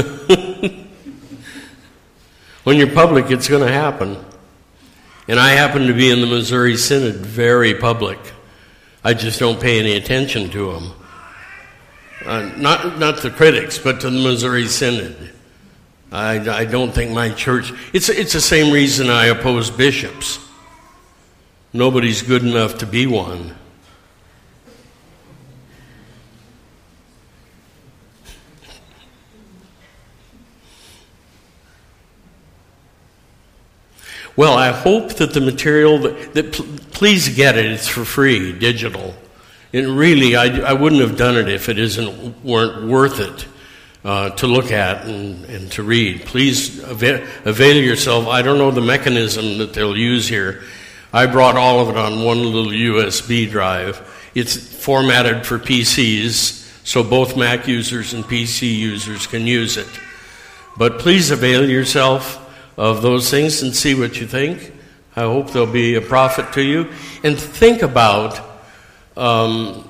when 2.64 2.78
you're 2.78 2.92
public, 2.92 3.30
it's 3.30 3.48
going 3.48 3.66
to 3.66 3.72
happen. 3.72 4.18
And 5.28 5.40
I 5.40 5.52
happen 5.52 5.86
to 5.88 5.94
be 5.94 6.10
in 6.10 6.22
the 6.22 6.28
Missouri 6.28 6.76
Synod 6.76 7.18
very 7.18 7.76
public. 7.76 8.18
I 9.04 9.14
just 9.14 9.40
don't 9.40 9.62
pay 9.62 9.80
any 9.80 9.94
attention 9.94 10.50
to 10.50 10.74
them. 10.74 10.92
Uh, 12.26 12.52
not, 12.58 12.98
not 12.98 13.18
the 13.18 13.30
critics, 13.30 13.78
but 13.78 14.02
to 14.02 14.10
the 14.10 14.20
Missouri 14.20 14.68
Synod. 14.68 15.34
I, 16.12 16.40
I 16.50 16.66
don't 16.66 16.92
think 16.92 17.12
my 17.12 17.30
church. 17.30 17.72
It's, 17.94 18.10
it's 18.10 18.34
the 18.34 18.42
same 18.42 18.74
reason 18.74 19.10
I 19.10 19.28
oppose 19.28 19.70
bishops. 19.70 20.49
Nobody's 21.72 22.24
good 22.24 22.43
enough 22.43 22.80
to 22.80 22.88
be 22.88 23.05
one. 23.05 23.55
Well, 34.36 34.53
I 34.57 34.72
hope 34.72 35.15
that 35.15 35.34
the 35.34 35.41
material 35.41 35.99
that, 35.99 36.34
that 36.34 36.53
pl- 36.53 36.65
please 36.91 37.36
get 37.36 37.57
it. 37.57 37.65
It's 37.65 37.89
for 37.89 38.05
free, 38.05 38.57
digital. 38.57 39.13
And 39.74 39.97
really, 39.97 40.38
I, 40.38 40.61
I 40.61 40.74
wouldn't 40.74 41.01
have 41.01 41.17
done 41.17 41.36
it 41.36 41.49
if 41.49 41.67
it 41.67 41.78
isn't 41.78 42.43
weren't 42.43 42.88
worth 42.88 43.20
it 43.20 43.45
uh, 44.05 44.30
to 44.30 44.47
look 44.47 44.72
at 44.72 45.05
and, 45.05 45.43
and 45.45 45.72
to 45.74 45.84
read. 45.84 46.22
Please 46.22 46.82
avail, 46.82 47.22
avail 47.43 47.76
yourself. 47.76 48.28
I 48.28 48.41
don't 48.41 48.57
know 48.57 48.72
the 48.72 48.82
mechanism 48.82 49.57
that 49.57 49.74
they'll 49.74 49.97
use 49.97 50.28
here. 50.28 50.63
I 51.12 51.26
brought 51.26 51.57
all 51.57 51.80
of 51.80 51.89
it 51.89 51.97
on 51.97 52.24
one 52.24 52.43
little 52.43 52.72
USB 52.72 53.49
drive. 53.49 54.30
It's 54.36 54.55
formatted 54.55 55.45
for 55.45 55.57
PCs, 55.57 56.86
so 56.86 57.03
both 57.03 57.36
Mac 57.36 57.68
users 57.68 58.14
and 58.14 58.24
PC 58.24 58.78
users 58.78 59.26
can 59.26 59.47
use 59.47 59.76
it. 59.78 59.88
But 60.78 60.99
please 60.99 61.32
avail 61.32 61.68
yourself 61.68 62.45
of 62.78 63.01
those 63.01 63.30
things 63.32 63.64
and 63.64 63.76
see 63.76 63.95
what 63.95 64.22
you 64.22 64.28
think. 64.28 64.72
I 65.16 65.22
hope 65.22 65.51
they'll 65.51 65.66
be 65.66 65.95
a 65.95 66.01
profit 66.01 66.53
to 66.53 66.62
you. 66.62 66.89
And 67.24 67.38
think 67.38 67.82
about 67.82 68.39
um, 69.18 69.89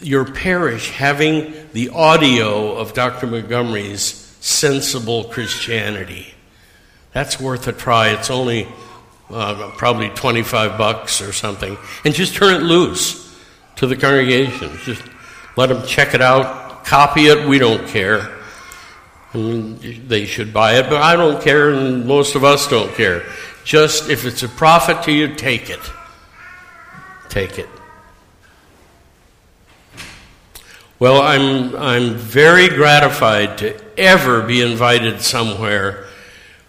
your 0.00 0.24
parish 0.24 0.90
having 0.90 1.52
the 1.74 1.90
audio 1.90 2.76
of 2.76 2.94
Dr. 2.94 3.26
Montgomery's 3.26 4.02
sensible 4.40 5.24
Christianity. 5.24 6.34
That's 7.12 7.38
worth 7.38 7.68
a 7.68 7.72
try. 7.72 8.08
It's 8.08 8.30
only 8.30 8.66
uh, 9.30 9.70
probably 9.76 10.08
25 10.10 10.76
bucks 10.78 11.20
or 11.20 11.32
something. 11.32 11.76
And 12.04 12.14
just 12.14 12.34
turn 12.34 12.54
it 12.54 12.64
loose 12.64 13.36
to 13.76 13.86
the 13.86 13.96
congregation. 13.96 14.70
Just 14.84 15.02
let 15.56 15.68
them 15.68 15.86
check 15.86 16.14
it 16.14 16.20
out, 16.20 16.84
copy 16.84 17.26
it. 17.26 17.48
We 17.48 17.58
don't 17.58 17.86
care. 17.88 18.36
And 19.32 19.78
they 19.78 20.26
should 20.26 20.52
buy 20.52 20.78
it, 20.78 20.90
but 20.90 21.00
I 21.00 21.14
don't 21.14 21.40
care, 21.40 21.70
and 21.70 22.04
most 22.04 22.34
of 22.34 22.42
us 22.42 22.66
don't 22.66 22.92
care. 22.94 23.24
Just 23.64 24.10
if 24.10 24.24
it's 24.24 24.42
a 24.42 24.48
profit 24.48 25.04
to 25.04 25.12
you, 25.12 25.34
take 25.34 25.70
it. 25.70 25.80
Take 27.28 27.58
it. 27.58 27.68
Well, 30.98 31.22
I'm, 31.22 31.74
I'm 31.76 32.14
very 32.16 32.68
gratified 32.68 33.58
to 33.58 33.80
ever 33.98 34.42
be 34.42 34.60
invited 34.60 35.22
somewhere 35.22 36.06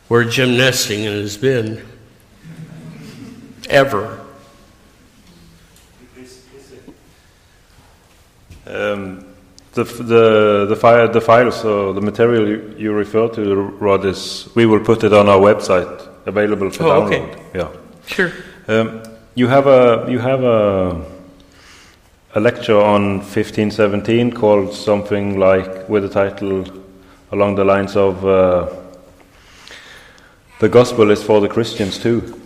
where 0.08 0.24
Jim 0.24 0.52
Nestingen 0.52 1.22
has 1.22 1.36
been. 1.38 1.86
Ever. 3.72 4.20
Um, 8.68 9.26
the, 9.74 9.84
the, 9.86 10.66
the, 10.70 10.76
file, 10.76 11.10
the 11.10 11.22
files, 11.22 11.62
so 11.62 11.94
the 11.94 12.02
material 12.02 12.48
you, 12.48 12.76
you 12.78 12.92
refer 12.92 13.30
to, 13.30 13.56
Rod, 13.56 14.06
is 14.06 14.50
we 14.56 14.66
will 14.66 14.82
put 14.82 15.04
it 15.04 15.14
on 15.14 15.30
our 15.30 15.40
website, 15.40 16.08
available 16.26 16.70
for 16.70 16.84
Oh, 16.84 17.04
okay. 17.06 17.20
download. 17.20 17.56
Yeah. 17.56 17.70
Sure. 18.06 18.32
Um, 18.68 19.04
you 19.36 19.48
have 19.48 19.68
a 19.68 20.06
you 20.10 20.20
have 20.20 20.44
a 20.44 21.02
a 22.36 22.40
lecture 22.40 22.78
on 22.80 23.20
1517 23.20 24.32
called 24.34 24.74
something 24.74 25.40
like 25.40 25.88
with 25.88 26.04
the 26.04 26.10
title 26.10 26.66
along 27.32 27.56
the 27.56 27.64
lines 27.64 27.96
of 27.96 28.26
uh, 28.26 28.68
the 30.60 30.68
gospel 30.70 31.10
is 31.12 31.24
for 31.24 31.40
the 31.40 31.48
Christians 31.48 31.98
too. 31.98 32.41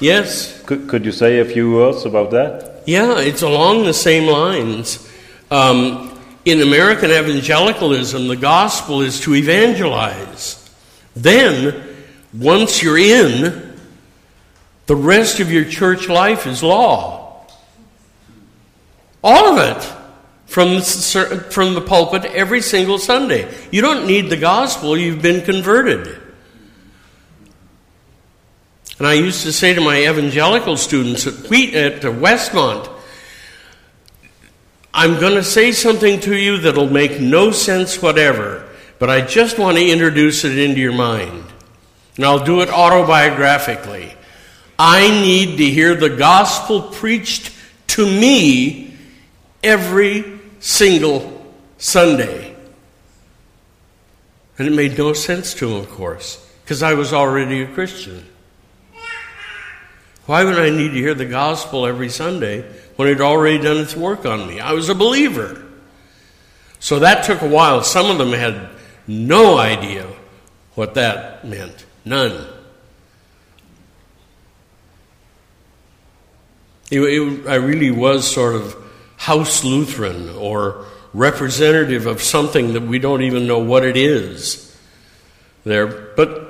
Yes. 0.00 0.62
Could, 0.62 0.88
could 0.88 1.04
you 1.04 1.12
say 1.12 1.40
a 1.40 1.44
few 1.44 1.74
words 1.74 2.04
about 2.04 2.30
that? 2.30 2.82
Yeah, 2.86 3.20
it's 3.20 3.42
along 3.42 3.84
the 3.84 3.94
same 3.94 4.26
lines. 4.26 5.06
Um, 5.50 6.18
in 6.44 6.62
American 6.62 7.10
evangelicalism, 7.10 8.28
the 8.28 8.36
gospel 8.36 9.02
is 9.02 9.20
to 9.20 9.34
evangelize. 9.34 10.56
Then, 11.14 11.82
once 12.32 12.82
you're 12.82 12.98
in, 12.98 13.76
the 14.86 14.96
rest 14.96 15.38
of 15.40 15.52
your 15.52 15.64
church 15.64 16.08
life 16.08 16.46
is 16.46 16.62
law. 16.62 17.46
All 19.22 19.58
of 19.58 19.76
it. 19.76 19.96
From 20.46 20.74
the, 20.74 21.46
from 21.50 21.74
the 21.74 21.80
pulpit 21.80 22.24
every 22.24 22.60
single 22.60 22.98
Sunday. 22.98 23.54
You 23.70 23.82
don't 23.82 24.08
need 24.08 24.30
the 24.30 24.36
gospel, 24.36 24.96
you've 24.96 25.22
been 25.22 25.44
converted. 25.44 26.19
And 29.00 29.06
I 29.06 29.14
used 29.14 29.44
to 29.44 29.52
say 29.52 29.72
to 29.72 29.80
my 29.80 30.02
evangelical 30.02 30.76
students 30.76 31.26
at, 31.26 31.48
Wheat, 31.48 31.72
at 31.72 32.04
uh, 32.04 32.12
Westmont, 32.12 32.86
I'm 34.92 35.18
going 35.18 35.36
to 35.36 35.42
say 35.42 35.72
something 35.72 36.20
to 36.20 36.36
you 36.36 36.58
that'll 36.58 36.90
make 36.90 37.18
no 37.18 37.50
sense 37.50 38.02
whatever, 38.02 38.68
but 38.98 39.08
I 39.08 39.22
just 39.22 39.58
want 39.58 39.78
to 39.78 39.90
introduce 39.90 40.44
it 40.44 40.58
into 40.58 40.80
your 40.80 40.92
mind. 40.92 41.44
And 42.16 42.26
I'll 42.26 42.44
do 42.44 42.60
it 42.60 42.68
autobiographically. 42.68 44.12
I 44.78 45.08
need 45.22 45.56
to 45.56 45.64
hear 45.64 45.94
the 45.94 46.10
gospel 46.10 46.82
preached 46.82 47.54
to 47.86 48.04
me 48.04 48.98
every 49.64 50.40
single 50.58 51.54
Sunday. 51.78 52.54
And 54.58 54.68
it 54.68 54.72
made 54.72 54.98
no 54.98 55.14
sense 55.14 55.54
to 55.54 55.70
him, 55.70 55.76
of 55.80 55.88
course, 55.88 56.46
because 56.64 56.82
I 56.82 56.92
was 56.92 57.14
already 57.14 57.62
a 57.62 57.66
Christian. 57.66 58.26
Why 60.26 60.44
would 60.44 60.58
I 60.58 60.70
need 60.70 60.88
to 60.88 60.94
hear 60.94 61.14
the 61.14 61.26
gospel 61.26 61.86
every 61.86 62.08
Sunday 62.08 62.62
when 62.96 63.08
it 63.08 63.12
had 63.12 63.20
already 63.20 63.58
done 63.58 63.78
its 63.78 63.96
work 63.96 64.24
on 64.24 64.46
me? 64.46 64.60
I 64.60 64.72
was 64.72 64.88
a 64.88 64.94
believer. 64.94 65.66
So 66.78 67.00
that 67.00 67.24
took 67.24 67.42
a 67.42 67.48
while. 67.48 67.82
Some 67.82 68.10
of 68.10 68.18
them 68.18 68.32
had 68.32 68.70
no 69.06 69.58
idea 69.58 70.06
what 70.74 70.94
that 70.94 71.44
meant. 71.44 71.84
None. 72.04 72.46
It, 76.90 77.00
it, 77.00 77.46
I 77.46 77.56
really 77.56 77.90
was 77.90 78.30
sort 78.30 78.56
of 78.56 78.76
house 79.16 79.62
Lutheran 79.64 80.30
or 80.30 80.86
representative 81.12 82.06
of 82.06 82.22
something 82.22 82.72
that 82.72 82.82
we 82.82 82.98
don't 82.98 83.22
even 83.22 83.46
know 83.46 83.58
what 83.58 83.84
it 83.84 83.96
is 83.96 84.76
there. 85.64 85.86
But 85.86 86.49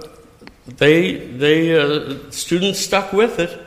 they, 0.77 1.17
they 1.17 1.79
uh, 1.79 2.31
students 2.31 2.81
stuck 2.81 3.13
with 3.13 3.39
it. 3.39 3.59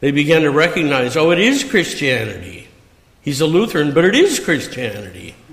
They 0.00 0.10
began 0.10 0.42
to 0.42 0.50
recognize, 0.50 1.16
oh, 1.16 1.30
it 1.30 1.38
is 1.38 1.64
Christianity. 1.64 2.68
He's 3.22 3.40
a 3.40 3.46
Lutheran, 3.46 3.92
but 3.92 4.04
it 4.04 4.14
is 4.14 4.38
Christianity. 4.38 5.34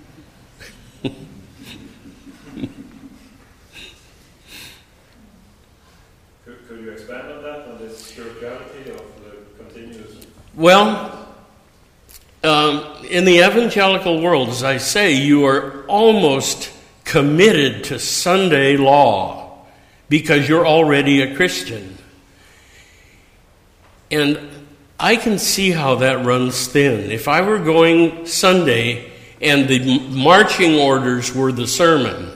Could, 6.46 6.68
could 6.68 6.82
you 6.82 6.92
expand 6.92 7.32
on 7.32 7.44
that, 7.44 7.68
on 7.68 7.80
this 7.80 7.98
spirituality 7.98 8.92
of 8.92 9.02
the 9.24 9.64
continuous? 9.64 10.28
Well, 10.56 11.28
um, 12.44 13.06
in 13.06 13.26
the 13.26 13.38
evangelical 13.38 14.22
world, 14.22 14.50
as 14.50 14.64
I 14.64 14.78
say, 14.78 15.14
you 15.14 15.46
are 15.46 15.86
almost 15.86 16.70
committed 17.06 17.86
to 17.86 18.00
Sunday 18.00 18.78
law 18.78 19.43
because 20.14 20.48
you're 20.48 20.68
already 20.68 21.24
a 21.24 21.36
Christian. 21.36 21.98
And 24.12 24.38
I 25.00 25.16
can 25.16 25.40
see 25.40 25.72
how 25.72 25.96
that 25.96 26.24
runs 26.24 26.68
thin. 26.68 27.10
If 27.10 27.28
I 27.28 27.42
were 27.42 27.58
going 27.58 28.28
Sunday 28.28 29.12
and 29.42 29.68
the 29.68 30.00
marching 30.10 30.76
orders 30.76 31.34
were 31.34 31.52
the 31.52 31.66
sermon, 31.66 32.32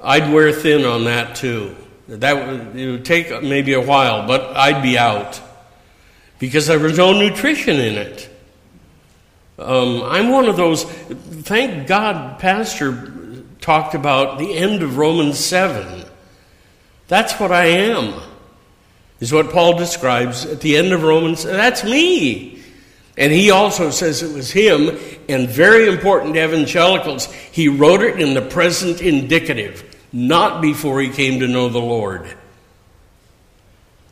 I'd 0.00 0.32
wear 0.32 0.52
thin 0.52 0.84
on 0.84 1.02
that 1.06 1.34
too. 1.34 1.74
That 2.06 2.46
would, 2.46 2.76
it 2.76 2.90
would 2.92 3.04
take 3.04 3.42
maybe 3.42 3.72
a 3.72 3.84
while, 3.84 4.28
but 4.28 4.56
I'd 4.56 4.80
be 4.80 4.96
out 4.96 5.40
because 6.38 6.68
there 6.68 6.78
was 6.78 6.96
no 6.96 7.12
nutrition 7.12 7.74
in 7.74 7.96
it. 7.96 8.30
Um, 9.58 10.04
I'm 10.04 10.28
one 10.28 10.44
of 10.44 10.56
those. 10.56 10.84
Thank 10.84 11.88
God, 11.88 12.38
Pastor 12.38 13.12
talked 13.60 13.96
about 13.96 14.38
the 14.38 14.54
end 14.54 14.84
of 14.84 14.96
Romans 14.96 15.40
7. 15.40 15.97
That's 17.08 17.40
what 17.40 17.50
I 17.50 17.66
am, 17.66 18.20
is 19.18 19.32
what 19.32 19.50
Paul 19.50 19.76
describes 19.76 20.44
at 20.44 20.60
the 20.60 20.76
end 20.76 20.92
of 20.92 21.02
Romans. 21.02 21.42
That's 21.42 21.82
me. 21.82 22.62
And 23.16 23.32
he 23.32 23.50
also 23.50 23.90
says 23.90 24.22
it 24.22 24.32
was 24.32 24.52
him, 24.52 24.96
and 25.28 25.48
very 25.48 25.88
important 25.88 26.34
to 26.34 26.44
evangelicals, 26.44 27.26
he 27.32 27.66
wrote 27.66 28.02
it 28.02 28.20
in 28.20 28.34
the 28.34 28.42
present 28.42 29.02
indicative, 29.02 29.96
not 30.12 30.62
before 30.62 31.00
he 31.00 31.08
came 31.08 31.40
to 31.40 31.48
know 31.48 31.68
the 31.68 31.80
Lord. 31.80 32.32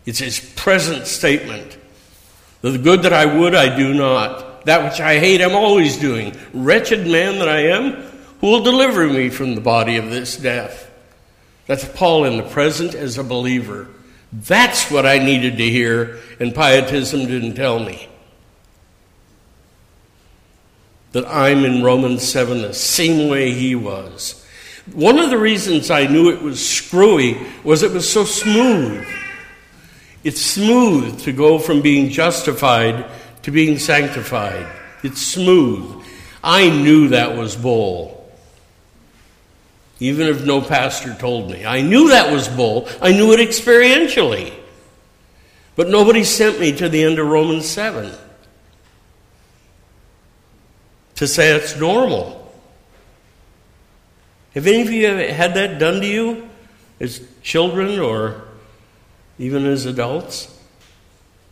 It's 0.07 0.19
his 0.19 0.41
present 0.57 1.07
statement. 1.07 1.79
The 2.63 2.79
good 2.79 3.03
that 3.03 3.13
I 3.13 3.27
would, 3.27 3.55
I 3.55 3.77
do 3.77 3.95
not. 3.95 4.65
That 4.65 4.91
which 4.91 5.01
I 5.01 5.21
hate, 5.21 5.41
I'm 5.41 5.55
always 5.55 5.97
doing. 5.99 6.37
Wretched 6.53 7.07
man 7.07 7.39
that 7.39 7.49
I 7.49 7.69
am, 7.69 7.93
who 8.41 8.49
will 8.49 8.65
deliver 8.65 9.07
me 9.07 9.29
from 9.31 9.55
the 9.55 9.61
body 9.61 9.99
of 9.99 10.11
this 10.11 10.37
death? 10.37 10.86
That's 11.67 11.85
Paul 11.85 12.25
in 12.25 12.37
the 12.37 12.43
present 12.43 12.95
as 12.95 13.19
a 13.19 13.25
believer. 13.25 13.89
That's 14.33 14.91
what 14.91 15.07
I 15.07 15.19
needed 15.19 15.59
to 15.59 15.69
hear, 15.69 16.19
and 16.39 16.55
Pietism 16.55 17.27
didn't 17.27 17.55
tell 17.55 17.79
me 17.79 18.09
that 21.13 21.27
I'm 21.27 21.65
in 21.65 21.83
Romans 21.83 22.23
7 22.29 22.61
the 22.61 22.75
same 22.75 23.31
way 23.31 23.53
he 23.53 23.75
was. 23.75 24.45
One 24.93 25.19
of 25.19 25.31
the 25.31 25.39
reasons 25.39 25.91
I 25.91 26.07
knew 26.07 26.31
it 26.31 26.43
was 26.43 26.67
screwy 26.67 27.39
was 27.65 27.83
it 27.83 27.91
was 27.91 28.11
so 28.11 28.25
smooth. 28.25 29.07
It's 30.23 30.43
smooth 30.43 31.21
to 31.23 31.33
go 31.33 31.59
from 31.59 31.81
being 31.81 32.11
justified 32.11 33.07
to 33.43 33.51
being 33.51 33.79
sanctified. 33.79 34.67
It's 35.03 35.23
smooth. 35.23 36.05
I 36.43 36.69
knew 36.69 37.09
that 37.09 37.37
was 37.37 37.57
bull. 37.57 38.16
Even 39.99 40.27
if 40.27 40.45
no 40.45 40.61
pastor 40.61 41.15
told 41.15 41.51
me. 41.51 41.65
I 41.65 41.81
knew 41.81 42.11
that 42.11 42.31
was 42.31 42.49
bull. 42.49 42.89
I 43.01 43.13
knew 43.13 43.33
it 43.33 43.41
experientially. 43.41 44.53
But 45.75 45.89
nobody 45.89 46.25
sent 46.25 46.61
me 46.61 46.73
to 46.77 46.89
the 46.89 47.03
end 47.03 47.19
of 47.19 47.27
Romans 47.27 47.67
7 47.67 48.13
to 51.17 51.27
say 51.27 51.55
it's 51.55 51.77
normal. 51.77 52.43
Have 54.55 54.67
any 54.67 54.83
of 54.83 54.91
you 54.91 55.07
had 55.07 55.55
that 55.55 55.79
done 55.79 56.01
to 56.01 56.07
you 56.07 56.49
as 56.99 57.27
children 57.43 57.99
or 57.99 58.45
even 59.39 59.67
as 59.67 59.85
adults? 59.85 60.53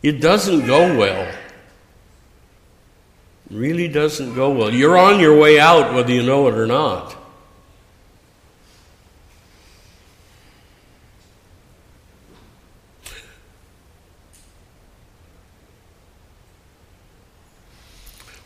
It 0.02 0.20
doesn't 0.20 0.66
go 0.66 0.96
well. 0.98 1.34
Really 3.50 3.88
doesn't 3.88 4.34
go 4.34 4.50
well. 4.50 4.72
You're 4.72 4.96
on 4.96 5.20
your 5.20 5.38
way 5.38 5.60
out 5.60 5.94
whether 5.94 6.12
you 6.12 6.22
know 6.22 6.48
it 6.48 6.54
or 6.54 6.66
not. 6.66 7.14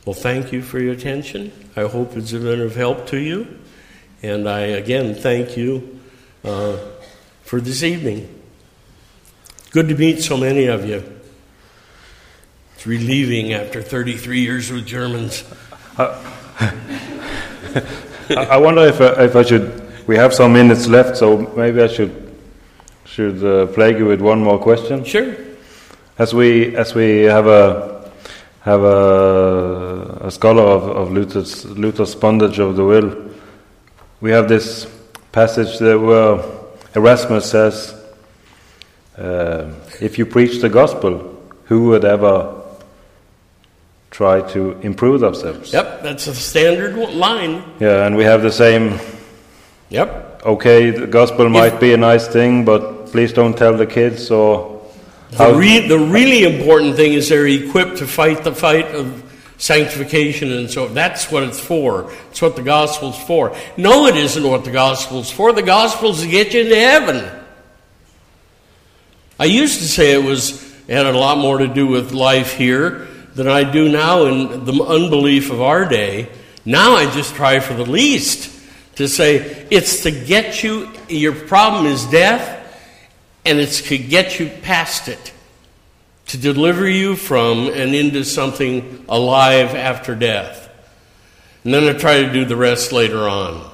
Well, 0.08 0.14
thank 0.14 0.52
you 0.52 0.62
for 0.62 0.80
your 0.80 0.94
attention. 0.94 1.52
I 1.76 1.82
hope 1.82 2.16
it's 2.16 2.32
been 2.32 2.62
of 2.62 2.74
help 2.74 3.08
to 3.08 3.18
you. 3.18 3.58
And 4.22 4.48
I 4.48 4.60
again 4.60 5.14
thank 5.14 5.54
you 5.54 6.00
uh, 6.42 6.78
for 7.42 7.60
this 7.60 7.82
evening. 7.82 8.26
Good 9.70 9.90
to 9.90 9.94
meet 9.94 10.22
so 10.22 10.38
many 10.38 10.64
of 10.64 10.86
you. 10.86 11.04
It's 12.74 12.86
relieving 12.86 13.52
after 13.52 13.82
33 13.82 14.40
years 14.40 14.72
with 14.72 14.86
Germans. 14.86 15.44
I 15.98 16.16
wonder 18.56 18.86
if 18.86 19.02
I, 19.02 19.24
if 19.24 19.36
I 19.36 19.42
should. 19.42 20.06
We 20.06 20.16
have 20.16 20.32
some 20.32 20.54
minutes 20.54 20.86
left, 20.86 21.18
so 21.18 21.52
maybe 21.54 21.82
I 21.82 21.86
should 21.86 22.34
should 23.04 23.44
uh, 23.44 23.66
plague 23.66 23.98
you 23.98 24.06
with 24.06 24.22
one 24.22 24.42
more 24.42 24.58
question. 24.58 25.04
Sure. 25.04 25.36
As 26.16 26.32
we 26.32 26.74
as 26.76 26.94
we 26.94 27.24
have 27.24 27.46
a 27.46 27.97
have 28.68 28.82
a, 28.82 30.26
a 30.26 30.30
scholar 30.30 30.62
of, 30.62 30.82
of 30.84 31.10
Luther's, 31.10 31.64
Luther's 31.64 32.14
bondage 32.14 32.58
of 32.58 32.76
the 32.76 32.84
will. 32.84 33.16
We 34.20 34.30
have 34.30 34.46
this 34.46 34.86
passage 35.32 35.78
that 35.78 35.98
where 35.98 36.44
Erasmus 36.94 37.50
says, 37.50 37.94
uh, 39.16 39.72
"If 40.00 40.18
you 40.18 40.26
preach 40.26 40.60
the 40.60 40.68
gospel, 40.68 41.12
who 41.64 41.88
would 41.88 42.04
ever 42.04 42.62
try 44.10 44.42
to 44.52 44.76
improve 44.82 45.20
themselves?" 45.20 45.72
Yep, 45.72 46.02
that's 46.02 46.26
a 46.26 46.34
standard 46.34 46.94
line. 47.14 47.62
Yeah, 47.80 48.06
and 48.06 48.16
we 48.16 48.24
have 48.24 48.42
the 48.42 48.52
same. 48.52 49.00
Yep. 49.88 50.42
Okay, 50.44 50.90
the 50.90 51.06
gospel 51.06 51.48
might 51.48 51.80
be 51.80 51.94
a 51.94 51.96
nice 51.96 52.28
thing, 52.28 52.64
but 52.66 53.06
please 53.12 53.32
don't 53.32 53.56
tell 53.56 53.76
the 53.76 53.86
kids 53.86 54.30
or 54.30 54.77
the, 55.30 55.54
re- 55.54 55.86
the 55.86 55.98
really 55.98 56.44
important 56.44 56.96
thing 56.96 57.12
is 57.12 57.28
they're 57.28 57.46
equipped 57.46 57.98
to 57.98 58.06
fight 58.06 58.44
the 58.44 58.54
fight 58.54 58.94
of 58.94 59.24
sanctification 59.58 60.52
and 60.52 60.70
so 60.70 60.88
that's 60.88 61.30
what 61.30 61.42
it's 61.42 61.60
for. 61.60 62.10
It's 62.30 62.40
what 62.40 62.56
the 62.56 62.62
gospel's 62.62 63.18
for. 63.24 63.54
No, 63.76 64.06
it 64.06 64.16
isn't 64.16 64.46
what 64.46 64.64
the 64.64 64.70
gospel's 64.70 65.30
for. 65.30 65.52
The 65.52 65.62
gospel's 65.62 66.22
to 66.22 66.28
get 66.28 66.54
you 66.54 66.62
into 66.62 66.76
heaven. 66.76 67.30
I 69.38 69.44
used 69.44 69.80
to 69.80 69.88
say 69.88 70.12
it 70.12 70.24
was 70.24 70.64
it 70.88 70.94
had 70.94 71.06
a 71.06 71.18
lot 71.18 71.38
more 71.38 71.58
to 71.58 71.68
do 71.68 71.86
with 71.86 72.12
life 72.12 72.54
here 72.54 73.06
than 73.34 73.46
I 73.46 73.70
do 73.70 73.90
now 73.90 74.24
in 74.24 74.64
the 74.64 74.82
unbelief 74.82 75.50
of 75.50 75.60
our 75.60 75.86
day. 75.86 76.28
Now 76.64 76.94
I 76.94 77.10
just 77.10 77.34
try 77.34 77.60
for 77.60 77.74
the 77.74 77.84
least 77.84 78.54
to 78.96 79.06
say 79.08 79.66
it's 79.70 80.02
to 80.04 80.10
get 80.10 80.62
you 80.62 80.90
your 81.08 81.34
problem 81.34 81.86
is 81.86 82.04
death 82.06 82.57
and 83.44 83.58
it's 83.58 83.82
to 83.82 83.98
get 83.98 84.38
you 84.38 84.50
past 84.62 85.08
it, 85.08 85.32
to 86.26 86.38
deliver 86.38 86.88
you 86.88 87.16
from 87.16 87.68
and 87.68 87.94
into 87.94 88.24
something 88.24 89.04
alive 89.08 89.74
after 89.74 90.14
death. 90.14 90.68
And 91.64 91.74
then 91.74 91.84
I 91.84 91.98
try 91.98 92.22
to 92.22 92.32
do 92.32 92.44
the 92.44 92.56
rest 92.56 92.92
later 92.92 93.28
on. 93.28 93.70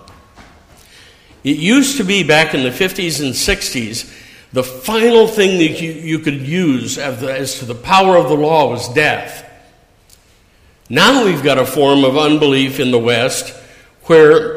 It 1.43 1.59
used 1.59 1.99
to 1.99 2.05
be 2.05 2.25
back 2.25 2.55
in 2.55 2.63
the 2.63 2.71
50s 2.71 3.23
and 3.23 3.35
60s, 3.35 4.11
the 4.55 4.63
final 4.63 5.27
thing 5.27 5.59
that 5.59 5.83
you, 5.83 5.91
you 5.91 6.21
could 6.21 6.41
use 6.41 6.97
as, 6.97 7.21
the, 7.21 7.33
as 7.33 7.59
to 7.59 7.65
the 7.65 7.75
power 7.75 8.17
of 8.17 8.29
the 8.29 8.37
law 8.37 8.71
was 8.71 8.89
death. 8.95 9.51
Now 10.89 11.25
we've 11.25 11.43
got 11.43 11.59
a 11.59 11.67
form 11.67 12.05
of 12.05 12.17
unbelief 12.17 12.79
in 12.79 12.93
the 12.93 12.99
West 12.99 13.51
where 14.05 14.54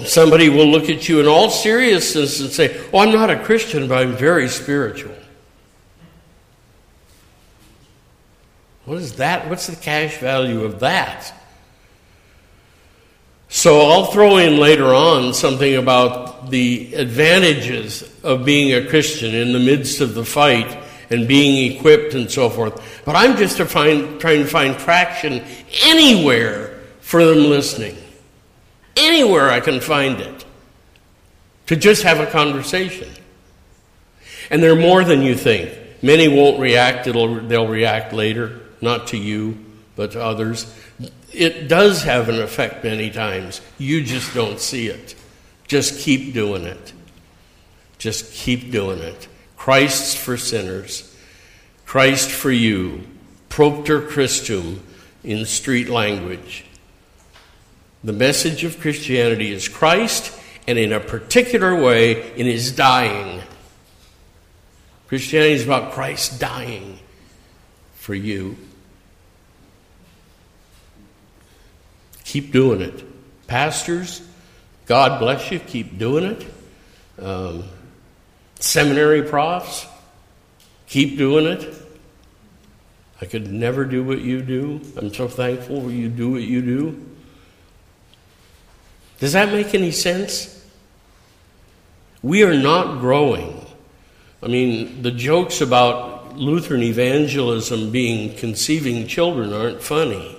Somebody 0.00 0.48
will 0.48 0.66
look 0.66 0.88
at 0.88 1.08
you 1.08 1.20
in 1.20 1.26
all 1.26 1.50
seriousness 1.50 2.40
and 2.40 2.50
say, 2.50 2.82
Oh, 2.92 3.00
I'm 3.00 3.12
not 3.12 3.30
a 3.30 3.42
Christian, 3.42 3.88
but 3.88 3.98
I'm 3.98 4.16
very 4.16 4.48
spiritual. 4.48 5.14
What 8.84 8.98
is 8.98 9.16
that? 9.16 9.48
What's 9.48 9.66
the 9.68 9.76
cash 9.76 10.18
value 10.18 10.64
of 10.64 10.80
that? 10.80 11.32
So 13.48 13.80
I'll 13.82 14.06
throw 14.06 14.38
in 14.38 14.56
later 14.58 14.86
on 14.86 15.34
something 15.34 15.76
about 15.76 16.50
the 16.50 16.94
advantages 16.94 18.02
of 18.24 18.46
being 18.46 18.72
a 18.72 18.88
Christian 18.88 19.34
in 19.34 19.52
the 19.52 19.60
midst 19.60 20.00
of 20.00 20.14
the 20.14 20.24
fight 20.24 20.78
and 21.10 21.28
being 21.28 21.76
equipped 21.76 22.14
and 22.14 22.30
so 22.30 22.48
forth. 22.48 23.02
But 23.04 23.14
I'm 23.14 23.36
just 23.36 23.58
to 23.58 23.66
find, 23.66 24.18
trying 24.18 24.40
to 24.40 24.48
find 24.48 24.76
traction 24.78 25.44
anywhere 25.84 26.80
for 27.02 27.24
them 27.24 27.50
listening 27.50 28.01
anywhere 28.96 29.50
I 29.50 29.60
can 29.60 29.80
find 29.80 30.20
it 30.20 30.44
to 31.66 31.76
just 31.76 32.02
have 32.02 32.20
a 32.20 32.26
conversation. 32.26 33.08
And 34.50 34.62
they're 34.62 34.76
more 34.76 35.04
than 35.04 35.22
you 35.22 35.34
think. 35.34 35.78
Many 36.02 36.28
won't 36.28 36.60
react, 36.60 37.06
It'll, 37.06 37.36
they'll 37.36 37.68
react 37.68 38.12
later, 38.12 38.60
not 38.80 39.08
to 39.08 39.16
you, 39.16 39.58
but 39.96 40.12
to 40.12 40.22
others. 40.22 40.72
It 41.32 41.68
does 41.68 42.02
have 42.02 42.28
an 42.28 42.40
effect 42.40 42.84
many 42.84 43.10
times. 43.10 43.60
You 43.78 44.02
just 44.02 44.34
don't 44.34 44.60
see 44.60 44.88
it. 44.88 45.14
Just 45.66 46.00
keep 46.00 46.34
doing 46.34 46.64
it. 46.64 46.92
Just 47.98 48.32
keep 48.34 48.70
doing 48.72 48.98
it. 48.98 49.28
Christ's 49.56 50.16
for 50.16 50.36
sinners, 50.36 51.16
Christ 51.86 52.30
for 52.30 52.50
you, 52.50 53.04
propter 53.48 54.00
Christum 54.00 54.80
in 55.22 55.46
street 55.46 55.88
language. 55.88 56.64
The 58.04 58.12
message 58.12 58.64
of 58.64 58.80
Christianity 58.80 59.52
is 59.52 59.68
Christ, 59.68 60.36
and 60.66 60.76
in 60.78 60.92
a 60.92 60.98
particular 60.98 61.74
way, 61.74 62.32
in 62.36 62.46
his 62.46 62.72
dying. 62.72 63.42
Christianity 65.06 65.52
is 65.54 65.64
about 65.64 65.92
Christ 65.92 66.40
dying 66.40 66.98
for 67.94 68.14
you. 68.14 68.56
Keep 72.24 72.50
doing 72.50 72.80
it. 72.80 73.04
Pastors, 73.46 74.22
God 74.86 75.20
bless 75.20 75.50
you. 75.52 75.58
Keep 75.60 75.98
doing 75.98 76.24
it. 76.24 76.46
um, 77.22 77.64
seminary 78.58 79.22
profs. 79.22 79.86
Keep 80.86 81.18
doing 81.18 81.46
it. 81.46 81.74
I 83.20 83.26
could 83.26 83.50
never 83.50 83.84
do 83.84 84.02
what 84.02 84.20
you 84.20 84.42
do. 84.42 84.80
I'm 84.96 85.12
so 85.14 85.28
thankful 85.28 85.90
you 85.90 86.08
do 86.08 86.32
what 86.32 86.42
you 86.42 86.62
do. 86.62 87.06
Does 89.22 89.34
that 89.34 89.52
make 89.52 89.72
any 89.72 89.92
sense? 89.92 90.66
We 92.24 92.42
are 92.42 92.58
not 92.58 92.98
growing. 92.98 93.64
I 94.42 94.48
mean, 94.48 95.02
the 95.02 95.12
jokes 95.12 95.60
about 95.60 96.36
Lutheran 96.36 96.82
evangelism 96.82 97.92
being 97.92 98.34
conceiving 98.34 99.06
children 99.06 99.52
aren't 99.52 99.80
funny. 99.80 100.36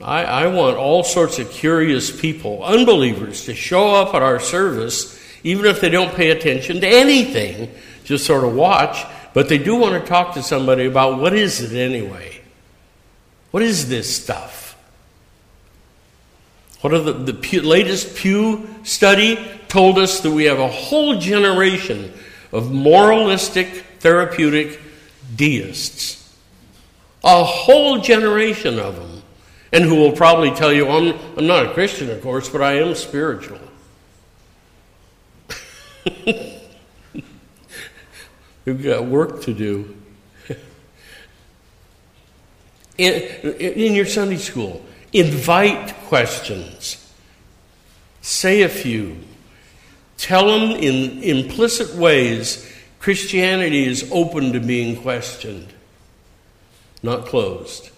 I, 0.00 0.24
I, 0.24 0.46
want 0.46 0.78
all 0.78 1.04
sorts 1.04 1.38
of 1.38 1.50
curious 1.50 2.10
people, 2.10 2.64
unbelievers, 2.64 3.44
to 3.44 3.54
show 3.54 3.94
up 3.94 4.14
at 4.14 4.22
our 4.22 4.40
service, 4.40 5.22
even 5.44 5.66
if 5.66 5.82
they 5.82 5.90
don't 5.90 6.14
pay 6.14 6.30
attention 6.30 6.80
to 6.80 6.88
anything, 6.88 7.70
just 8.04 8.24
sort 8.24 8.44
of 8.44 8.54
watch, 8.54 9.04
but 9.34 9.50
they 9.50 9.58
do 9.58 9.76
want 9.76 10.02
to 10.02 10.08
talk 10.08 10.32
to 10.32 10.42
somebody 10.42 10.86
about 10.86 11.20
what 11.20 11.34
is 11.34 11.60
it 11.60 11.78
anyway? 11.78 12.40
What 13.50 13.62
is 13.62 13.90
this 13.90 14.16
stuff? 14.16 14.61
What 16.82 16.92
are 16.92 17.00
the, 17.00 17.12
the 17.12 17.34
Pew, 17.34 17.62
latest 17.62 18.16
Pew 18.16 18.68
study 18.82 19.38
told 19.68 19.98
us 19.98 20.20
that 20.20 20.30
we 20.32 20.44
have 20.44 20.58
a 20.58 20.68
whole 20.68 21.18
generation 21.18 22.12
of 22.50 22.70
moralistic, 22.72 23.68
therapeutic 24.00 24.80
deists. 25.34 26.18
A 27.24 27.44
whole 27.44 28.00
generation 28.00 28.80
of 28.80 28.96
them 28.96 29.22
and 29.72 29.84
who 29.84 29.94
will 29.94 30.12
probably 30.12 30.50
tell 30.50 30.72
you, 30.72 30.88
I'm, 30.88 31.18
I'm 31.36 31.46
not 31.46 31.66
a 31.66 31.72
Christian, 31.72 32.10
of 32.10 32.20
course, 32.20 32.48
but 32.48 32.60
I 32.60 32.74
am 32.80 32.96
spiritual. 32.96 33.60
You've 38.66 38.82
got 38.82 39.06
work 39.06 39.42
to 39.42 39.54
do. 39.54 39.96
in, 42.98 43.12
in 43.12 43.94
your 43.94 44.06
Sunday 44.06 44.36
school, 44.36 44.84
invite 45.12 45.94
questions. 46.06 46.98
Say 48.20 48.62
a 48.62 48.68
few. 48.68 49.18
Tell 50.16 50.46
them 50.46 50.70
in 50.70 51.22
implicit 51.22 51.94
ways 51.96 52.68
Christianity 53.00 53.84
is 53.84 54.08
open 54.12 54.52
to 54.52 54.60
being 54.60 55.02
questioned, 55.02 55.66
not 57.02 57.26
closed. 57.26 57.90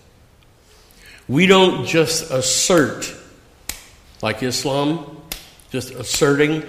We 1.29 1.47
don't 1.47 1.87
just 1.87 2.31
assert, 2.31 3.15
like 4.23 4.43
Islam, 4.43 5.23
just 5.71 5.91
asserting. 5.91 6.63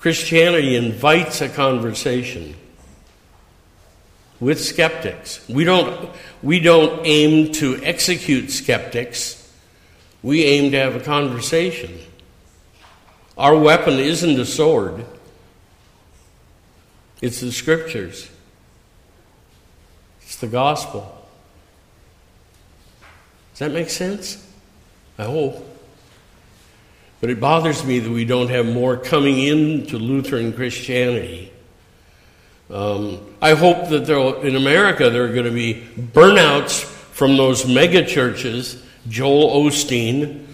Christianity 0.00 0.76
invites 0.76 1.40
a 1.40 1.48
conversation 1.48 2.56
with 4.40 4.62
skeptics. 4.62 5.46
We 5.48 5.64
don't, 5.64 6.10
we 6.42 6.60
don't 6.60 7.00
aim 7.04 7.52
to 7.52 7.82
execute 7.82 8.50
skeptics, 8.50 9.42
we 10.22 10.44
aim 10.44 10.72
to 10.72 10.78
have 10.78 10.96
a 10.96 11.00
conversation. 11.00 11.98
Our 13.38 13.56
weapon 13.56 13.94
isn't 13.94 14.38
a 14.40 14.46
sword, 14.46 15.04
it's 17.20 17.40
the 17.40 17.52
scriptures, 17.52 18.30
it's 20.22 20.36
the 20.36 20.48
gospel. 20.48 21.12
Does 23.52 23.60
that 23.60 23.72
make 23.72 23.88
sense? 23.88 24.46
I 25.18 25.24
hope. 25.24 25.66
But 27.22 27.30
it 27.30 27.40
bothers 27.40 27.84
me 27.84 28.00
that 28.00 28.10
we 28.10 28.26
don't 28.26 28.50
have 28.50 28.66
more 28.66 28.98
coming 28.98 29.38
into 29.38 29.98
Lutheran 29.98 30.52
Christianity. 30.52 31.52
Um, 32.70 33.20
I 33.40 33.54
hope 33.54 33.88
that 33.90 34.08
in 34.42 34.56
America 34.56 35.10
there 35.10 35.24
are 35.24 35.32
going 35.32 35.44
to 35.44 35.52
be 35.52 35.86
burnouts 35.96 36.82
from 36.82 37.36
those 37.36 37.66
mega 37.66 38.04
churches, 38.04 38.82
Joel 39.08 39.64
Osteen 39.64 40.46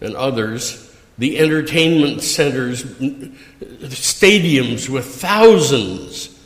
and 0.00 0.16
others, 0.16 0.86
the 1.18 1.38
entertainment 1.38 2.22
centers, 2.22 2.84
stadiums 2.84 4.88
with 4.88 5.06
thousands, 5.06 6.36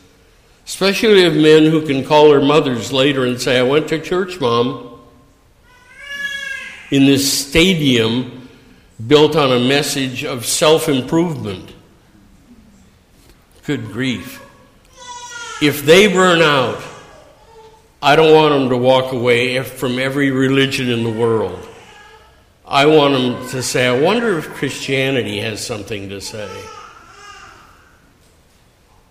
especially 0.66 1.24
of 1.24 1.34
men 1.34 1.64
who 1.64 1.86
can 1.86 2.04
call 2.04 2.30
their 2.30 2.42
mothers 2.42 2.92
later 2.92 3.24
and 3.24 3.40
say, 3.40 3.58
I 3.58 3.62
went 3.62 3.88
to 3.88 4.00
church, 4.00 4.40
mom 4.40 4.94
in 6.94 7.06
this 7.06 7.48
stadium 7.48 8.48
built 9.04 9.34
on 9.34 9.50
a 9.50 9.58
message 9.58 10.24
of 10.24 10.46
self 10.46 10.88
improvement. 10.88 11.74
Good 13.66 13.86
grief. 13.86 14.43
If 15.62 15.84
they 15.84 16.08
burn 16.08 16.42
out, 16.42 16.82
I 18.02 18.16
don't 18.16 18.34
want 18.34 18.52
them 18.52 18.68
to 18.70 18.76
walk 18.76 19.12
away 19.12 19.62
from 19.62 19.98
every 19.98 20.30
religion 20.30 20.90
in 20.90 21.04
the 21.04 21.12
world. 21.12 21.66
I 22.66 22.86
want 22.86 23.14
them 23.14 23.48
to 23.50 23.62
say, 23.62 23.86
I 23.86 23.98
wonder 23.98 24.38
if 24.38 24.48
Christianity 24.50 25.40
has 25.40 25.64
something 25.64 26.08
to 26.08 26.20
say. 26.20 26.50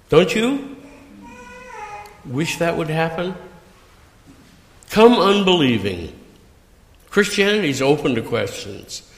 Don't 0.09 0.35
you? 0.35 0.75
Wish 2.25 2.57
that 2.57 2.77
would 2.77 2.89
happen? 2.89 3.35
Come 4.89 5.13
unbelieving. 5.13 6.19
Christianity 7.09 7.69
is 7.69 7.81
open 7.81 8.15
to 8.15 8.21
questions. 8.21 9.09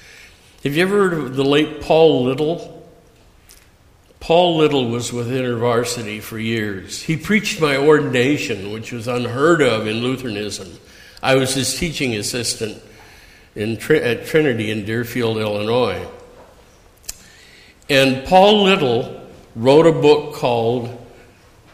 Have 0.64 0.76
you 0.76 0.84
ever 0.84 1.10
heard 1.10 1.14
of 1.14 1.36
the 1.36 1.44
late 1.44 1.82
Paul 1.82 2.24
Little? 2.24 2.75
Paul 4.20 4.58
Little 4.58 4.90
was 4.90 5.14
with 5.14 5.30
InterVarsity 5.30 6.22
for 6.22 6.40
years. 6.40 7.02
He 7.02 7.18
preached 7.18 7.62
my 7.62 7.78
ordination, 7.78 8.72
which 8.72 8.92
was 8.92 9.08
unheard 9.08 9.62
of 9.62 9.88
in 9.88 9.98
Lutheranism. 9.98 10.80
I 11.22 11.36
was 11.36 11.54
his 11.54 11.78
teaching 11.78 12.16
assistant 12.16 12.82
in, 13.56 13.78
at 13.78 14.26
Trinity 14.26 14.72
in 14.72 14.86
Deerfield, 14.86 15.38
Illinois. 15.38 16.08
And 17.90 18.26
Paul 18.26 18.64
Little 18.64 19.22
wrote 19.56 19.86
a 19.86 19.92
book 19.92 20.36
called 20.36 21.06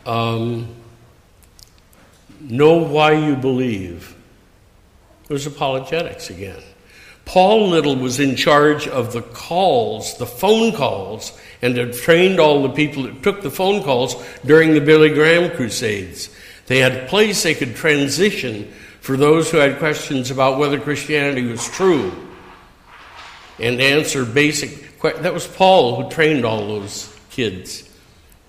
um, 0.06 0.68
Know 2.39 2.78
Why 2.78 3.14
You 3.14 3.36
Believe. 3.36 4.16
It 5.24 5.34
was 5.34 5.46
apologetics 5.46 6.30
again. 6.30 6.62
Paul 7.26 7.70
Little 7.70 7.96
was 7.96 8.20
in 8.20 8.36
charge 8.36 8.88
of 8.88 9.14
the 9.14 9.22
calls, 9.22 10.18
the 10.18 10.26
phone 10.26 10.74
calls, 10.74 11.38
and 11.62 11.78
had 11.78 11.94
trained 11.94 12.40
all 12.40 12.64
the 12.64 12.70
people 12.70 13.04
that 13.04 13.24
took 13.24 13.42
the 13.42 13.52
phone 13.52 13.84
calls 13.84 14.16
during 14.46 14.74
the 14.74 14.82
Billy 14.82 15.10
Graham 15.10 15.56
Crusades. 15.56 16.30
They 16.68 16.80
had 16.80 16.96
a 16.96 17.06
place 17.08 17.44
they 17.44 17.54
could 17.54 17.76
transition 17.76 18.72
for 19.02 19.18
those 19.18 19.50
who 19.50 19.58
had 19.58 19.80
questions 19.80 20.32
about 20.32 20.60
whether 20.60 20.80
Christianity 20.80 21.46
was 21.46 21.68
true 21.70 22.12
and 23.60 23.80
answer 23.82 24.26
basic 24.26 25.00
questions. 25.00 25.24
that 25.24 25.34
was 25.34 25.48
Paul 25.48 26.04
who 26.04 26.10
trained 26.10 26.46
all 26.46 26.68
those 26.68 27.16
kids. 27.30 27.88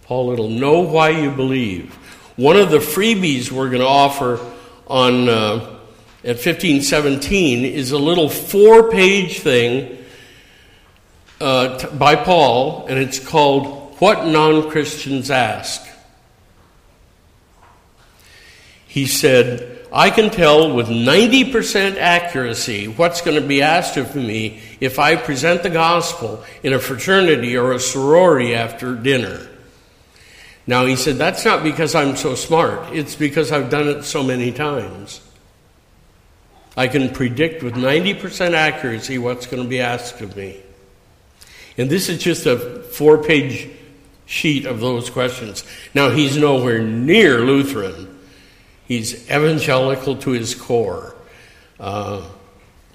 Paul 0.05 0.29
Little, 0.29 0.49
know 0.49 0.81
why 0.81 1.11
you 1.11 1.31
believe. 1.31 1.95
One 2.37 2.57
of 2.57 2.71
the 2.71 2.79
freebies 2.79 3.51
we're 3.51 3.69
going 3.69 3.83
to 3.83 3.89
offer 3.89 4.41
on 4.87 5.29
uh, 5.29 5.72
at 6.25 6.37
1517 6.37 7.65
is 7.65 7.91
a 7.91 7.99
little 7.99 8.29
four 8.29 8.91
page 8.91 9.41
thing 9.41 9.99
uh, 11.41 11.79
t- 11.79 11.89
by 11.97 12.15
Paul, 12.15 12.87
and 12.87 12.97
it's 12.97 13.19
called 13.19 13.97
What 13.99 14.27
Non 14.27 14.71
Christians 14.71 15.33
Ask. 15.33 15.85
He 18.87 19.07
said, 19.07 19.81
I 19.93 20.11
can 20.11 20.31
tell 20.31 20.73
with 20.73 20.87
90% 20.87 21.97
accuracy 21.97 22.87
what's 22.87 23.21
going 23.21 23.41
to 23.41 23.47
be 23.47 23.61
asked 23.61 23.97
of 23.97 24.15
me 24.15 24.63
if 24.81 25.01
I 25.01 25.17
present 25.17 25.65
the 25.65 25.71
gospel 25.71 26.45
in 26.63 26.73
a 26.73 26.79
fraternity 26.79 27.57
or 27.57 27.73
a 27.73 27.81
sorority 27.81 28.55
after 28.55 28.95
dinner. 28.95 29.49
Now, 30.69 30.87
he 30.87 30.95
said, 30.95 31.17
that's 31.17 31.45
not 31.45 31.65
because 31.65 31.97
I'm 31.97 32.15
so 32.15 32.37
smart, 32.37 32.95
it's 32.95 33.17
because 33.17 33.51
I've 33.51 33.71
done 33.71 33.89
it 33.89 34.05
so 34.05 34.23
many 34.23 34.53
times. 34.53 35.21
I 36.77 36.89
can 36.89 37.11
predict 37.11 37.63
with 37.63 37.75
90% 37.75 38.55
accuracy 38.55 39.19
what's 39.19 39.47
going 39.47 39.63
to 39.63 39.69
be 39.69 39.81
asked 39.81 40.21
of 40.21 40.37
me. 40.37 40.61
And 41.77 41.91
this 41.91 42.09
is 42.09 42.23
just 42.23 42.47
a 42.47 42.57
four 42.57 43.23
page 43.23 43.69
sheet 44.27 44.67
of 44.67 44.81
those 44.81 45.11
questions. 45.11 45.65
Now, 45.95 46.11
he's 46.11 46.37
nowhere 46.37 46.83
near 46.83 47.41
Lutheran, 47.41 48.19
he's 48.87 49.31
evangelical 49.31 50.17
to 50.17 50.31
his 50.31 50.55
core. 50.55 51.15
Uh, 51.79 52.23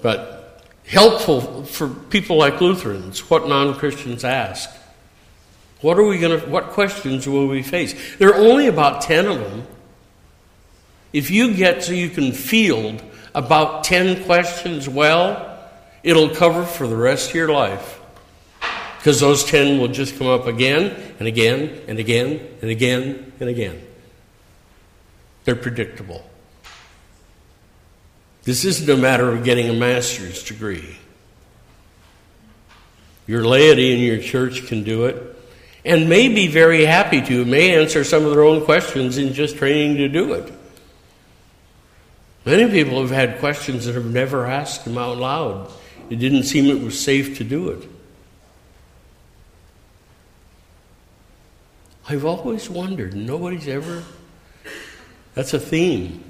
but 0.02 0.64
helpful 0.88 1.66
for 1.66 1.90
people 1.90 2.38
like 2.38 2.62
Lutherans, 2.62 3.30
what 3.30 3.48
non 3.48 3.76
Christians 3.76 4.24
ask. 4.24 4.70
What 5.82 6.00
are 6.00 6.04
we 6.04 6.18
going 6.18 6.40
to, 6.40 6.48
what 6.48 6.70
questions 6.70 7.28
will 7.28 7.48
we 7.48 7.62
face? 7.62 8.18
There 8.18 8.30
are 8.30 8.36
only 8.36 8.68
about 8.68 9.02
10 9.02 9.28
of 9.28 9.40
them. 9.40 9.68
If 11.14 11.30
you 11.30 11.54
get 11.54 11.84
so 11.84 11.94
you 11.94 12.10
can 12.10 12.32
field 12.32 13.02
about 13.38 13.84
10 13.84 14.24
questions 14.24 14.90
well, 14.90 15.60
it'll 16.02 16.30
cover 16.30 16.64
for 16.64 16.88
the 16.88 16.96
rest 16.96 17.30
of 17.30 17.36
your 17.36 17.50
life. 17.50 18.02
Because 18.98 19.20
those 19.20 19.44
10 19.44 19.80
will 19.80 19.90
just 19.90 20.18
come 20.18 20.26
up 20.26 20.48
again 20.48 21.14
and 21.20 21.28
again 21.28 21.84
and 21.88 22.00
again 22.00 22.42
and 22.64 22.72
again 22.72 23.32
and 23.40 23.48
again. 23.48 23.80
They're 25.46 25.56
predictable. 25.56 26.28
This 28.44 28.66
isn't 28.66 28.90
a 28.90 29.00
matter 29.00 29.30
of 29.30 29.44
getting 29.44 29.70
a 29.70 29.74
master's 29.74 30.44
degree. 30.44 30.98
Your 33.28 33.46
laity 33.46 33.94
in 33.94 34.00
your 34.00 34.20
church 34.20 34.66
can 34.66 34.84
do 34.84 35.06
it 35.06 35.36
and 35.86 36.10
may 36.10 36.28
be 36.28 36.48
very 36.48 36.86
happy 36.86 37.22
to, 37.22 37.46
may 37.46 37.76
answer 37.76 38.04
some 38.04 38.26
of 38.26 38.32
their 38.32 38.44
own 38.44 38.66
questions 38.66 39.20
in 39.20 39.34
just 39.34 39.58
training 39.58 39.98
to 39.98 40.10
do 40.10 40.34
it. 40.34 40.52
Many 42.48 42.72
people 42.72 43.02
have 43.02 43.12
had 43.12 43.40
questions 43.40 43.88
that 43.88 43.96
have 43.96 44.06
never 44.06 44.46
asked 44.46 44.86
them 44.86 44.98
out 44.98 45.18
loud. 45.18 45.70
It 46.10 46.16
didn't 46.16 46.44
seem 46.44 46.68
it 46.68 46.82
was 46.82 46.98
safe 46.98 47.38
to 47.40 47.44
do 47.44 47.72
it. 47.72 47.90
I've 52.08 52.24
always 52.24 52.70
wondered, 52.70 53.18
nobody's 53.18 53.68
ever. 53.68 54.02
That's 55.34 55.54
a 55.54 55.60
theme. 55.60 56.24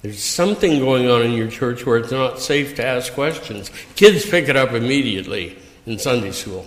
There's 0.00 0.22
something 0.22 0.78
going 0.78 1.10
on 1.10 1.20
in 1.20 1.32
your 1.32 1.48
church 1.48 1.84
where 1.84 1.98
it's 1.98 2.10
not 2.10 2.38
safe 2.38 2.76
to 2.76 2.86
ask 2.86 3.12
questions. 3.12 3.70
Kids 3.96 4.24
pick 4.24 4.48
it 4.48 4.56
up 4.56 4.72
immediately 4.72 5.58
in 5.84 5.98
Sunday 5.98 6.32
school. 6.32 6.64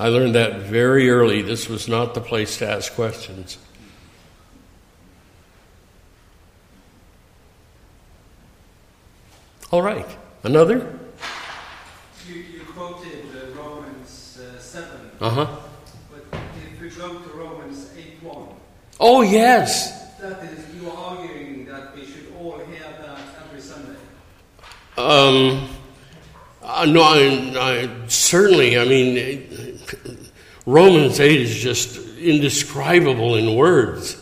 I 0.00 0.08
learned 0.08 0.34
that 0.34 0.62
very 0.62 1.08
early. 1.08 1.40
This 1.40 1.68
was 1.68 1.86
not 1.86 2.14
the 2.14 2.20
place 2.20 2.56
to 2.58 2.68
ask 2.68 2.92
questions. 2.94 3.58
All 9.70 9.82
right. 9.82 10.06
Another? 10.44 10.98
You, 12.26 12.34
you 12.34 12.60
quoted 12.74 13.24
uh, 13.34 13.60
Romans 13.60 14.38
uh, 14.40 14.58
7, 14.58 14.88
Uh 15.20 15.30
huh. 15.30 15.56
but 16.10 16.38
if 16.72 16.80
we 16.80 16.88
go 16.90 17.18
to 17.18 17.28
Romans 17.30 17.90
8 17.96 18.22
1, 18.22 18.48
Oh, 19.00 19.22
yes. 19.22 20.16
that 20.20 20.42
is, 20.44 20.74
you 20.74 20.90
are 20.90 20.96
arguing 21.18 21.66
that 21.66 21.94
we 21.94 22.04
should 22.04 22.32
all 22.40 22.58
hear 22.58 22.82
that 23.00 23.20
every 23.44 23.60
Sunday. 23.60 23.98
Um, 24.96 25.68
uh, 26.62 26.84
no, 26.86 27.02
I, 27.02 27.52
I, 27.56 28.08
certainly. 28.08 28.78
I 28.78 28.84
mean, 28.84 29.80
Romans 30.66 31.20
8 31.20 31.40
is 31.40 31.56
just 31.56 31.98
indescribable 32.18 33.36
in 33.36 33.54
words. 33.54 34.16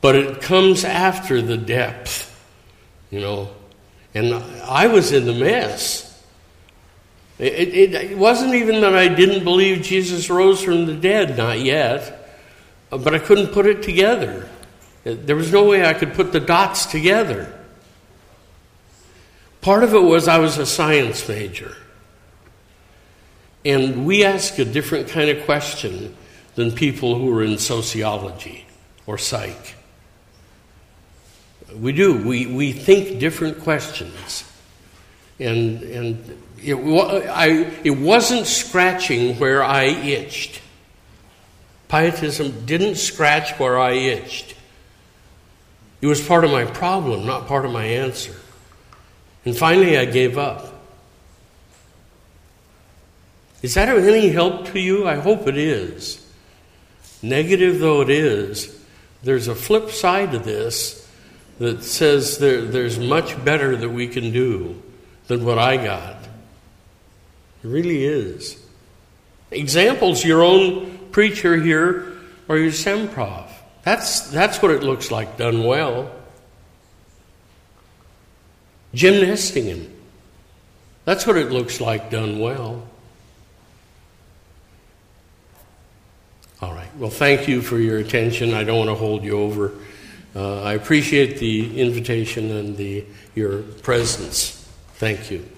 But 0.00 0.14
it 0.14 0.40
comes 0.40 0.84
after 0.84 1.42
the 1.42 1.56
depth, 1.56 2.24
you 3.10 3.20
know. 3.20 3.50
And 4.14 4.34
I 4.34 4.86
was 4.86 5.12
in 5.12 5.26
the 5.26 5.34
mess. 5.34 6.04
It, 7.38 7.68
it, 7.68 7.94
it 7.94 8.18
wasn't 8.18 8.54
even 8.54 8.80
that 8.80 8.94
I 8.94 9.08
didn't 9.08 9.44
believe 9.44 9.82
Jesus 9.82 10.28
rose 10.28 10.62
from 10.62 10.86
the 10.86 10.94
dead, 10.94 11.36
not 11.36 11.60
yet, 11.60 12.36
but 12.90 13.14
I 13.14 13.18
couldn't 13.18 13.48
put 13.48 13.66
it 13.66 13.82
together. 13.82 14.48
There 15.04 15.36
was 15.36 15.52
no 15.52 15.64
way 15.64 15.86
I 15.86 15.94
could 15.94 16.14
put 16.14 16.32
the 16.32 16.40
dots 16.40 16.86
together. 16.86 17.54
Part 19.60 19.84
of 19.84 19.94
it 19.94 20.02
was 20.02 20.28
I 20.28 20.38
was 20.38 20.58
a 20.58 20.66
science 20.66 21.28
major. 21.28 21.76
And 23.64 24.06
we 24.06 24.24
ask 24.24 24.58
a 24.58 24.64
different 24.64 25.08
kind 25.08 25.30
of 25.30 25.44
question 25.44 26.16
than 26.54 26.72
people 26.72 27.18
who 27.18 27.32
are 27.36 27.42
in 27.42 27.58
sociology 27.58 28.66
or 29.06 29.18
psych. 29.18 29.76
We 31.74 31.92
do. 31.92 32.16
We, 32.16 32.46
we 32.46 32.72
think 32.72 33.18
different 33.18 33.60
questions. 33.60 34.44
And, 35.38 35.82
and 35.82 36.42
it, 36.62 36.74
I, 36.74 37.48
it 37.84 37.90
wasn't 37.90 38.46
scratching 38.46 39.38
where 39.38 39.62
I 39.62 39.84
itched. 39.84 40.60
Pietism 41.88 42.66
didn't 42.66 42.96
scratch 42.96 43.58
where 43.58 43.78
I 43.78 43.92
itched. 43.92 44.54
It 46.00 46.06
was 46.06 46.26
part 46.26 46.44
of 46.44 46.50
my 46.50 46.64
problem, 46.64 47.26
not 47.26 47.46
part 47.46 47.64
of 47.64 47.72
my 47.72 47.84
answer. 47.84 48.34
And 49.44 49.56
finally, 49.56 49.98
I 49.98 50.04
gave 50.04 50.38
up. 50.38 50.74
Is 53.62 53.74
that 53.74 53.88
of 53.88 54.04
any 54.04 54.28
help 54.28 54.66
to 54.68 54.78
you? 54.78 55.08
I 55.08 55.16
hope 55.16 55.48
it 55.48 55.56
is. 55.56 56.24
Negative 57.22 57.80
though 57.80 58.02
it 58.02 58.10
is, 58.10 58.78
there's 59.24 59.48
a 59.48 59.54
flip 59.54 59.90
side 59.90 60.30
to 60.32 60.38
this 60.38 61.07
that 61.58 61.82
says 61.82 62.38
there, 62.38 62.62
there's 62.62 62.98
much 62.98 63.42
better 63.44 63.76
that 63.76 63.88
we 63.88 64.08
can 64.08 64.32
do 64.32 64.80
than 65.26 65.44
what 65.44 65.58
I 65.58 65.76
got. 65.76 66.16
It 67.62 67.68
really 67.68 68.04
is. 68.04 68.62
Examples 69.50 70.24
your 70.24 70.42
own 70.42 71.08
preacher 71.10 71.56
here 71.56 72.12
or 72.48 72.58
your 72.58 72.70
semprof. 72.70 73.50
That's, 73.82 74.30
that's 74.30 74.62
what 74.62 74.70
it 74.70 74.82
looks 74.82 75.10
like 75.10 75.36
done 75.36 75.64
well. 75.64 76.10
Jim 78.94 79.14
Nestingen. 79.14 79.90
That's 81.04 81.26
what 81.26 81.36
it 81.36 81.50
looks 81.50 81.80
like 81.80 82.10
done 82.10 82.38
well. 82.38 82.86
All 86.60 86.74
right. 86.74 86.94
Well, 86.96 87.10
thank 87.10 87.48
you 87.48 87.62
for 87.62 87.78
your 87.78 87.98
attention. 87.98 88.52
I 88.52 88.64
don't 88.64 88.78
want 88.78 88.90
to 88.90 88.94
hold 88.94 89.24
you 89.24 89.38
over. 89.38 89.72
Uh, 90.34 90.62
I 90.62 90.74
appreciate 90.74 91.38
the 91.38 91.80
invitation 91.80 92.50
and 92.50 92.76
the, 92.76 93.04
your 93.34 93.62
presence. 93.62 94.68
Thank 94.94 95.30
you. 95.30 95.48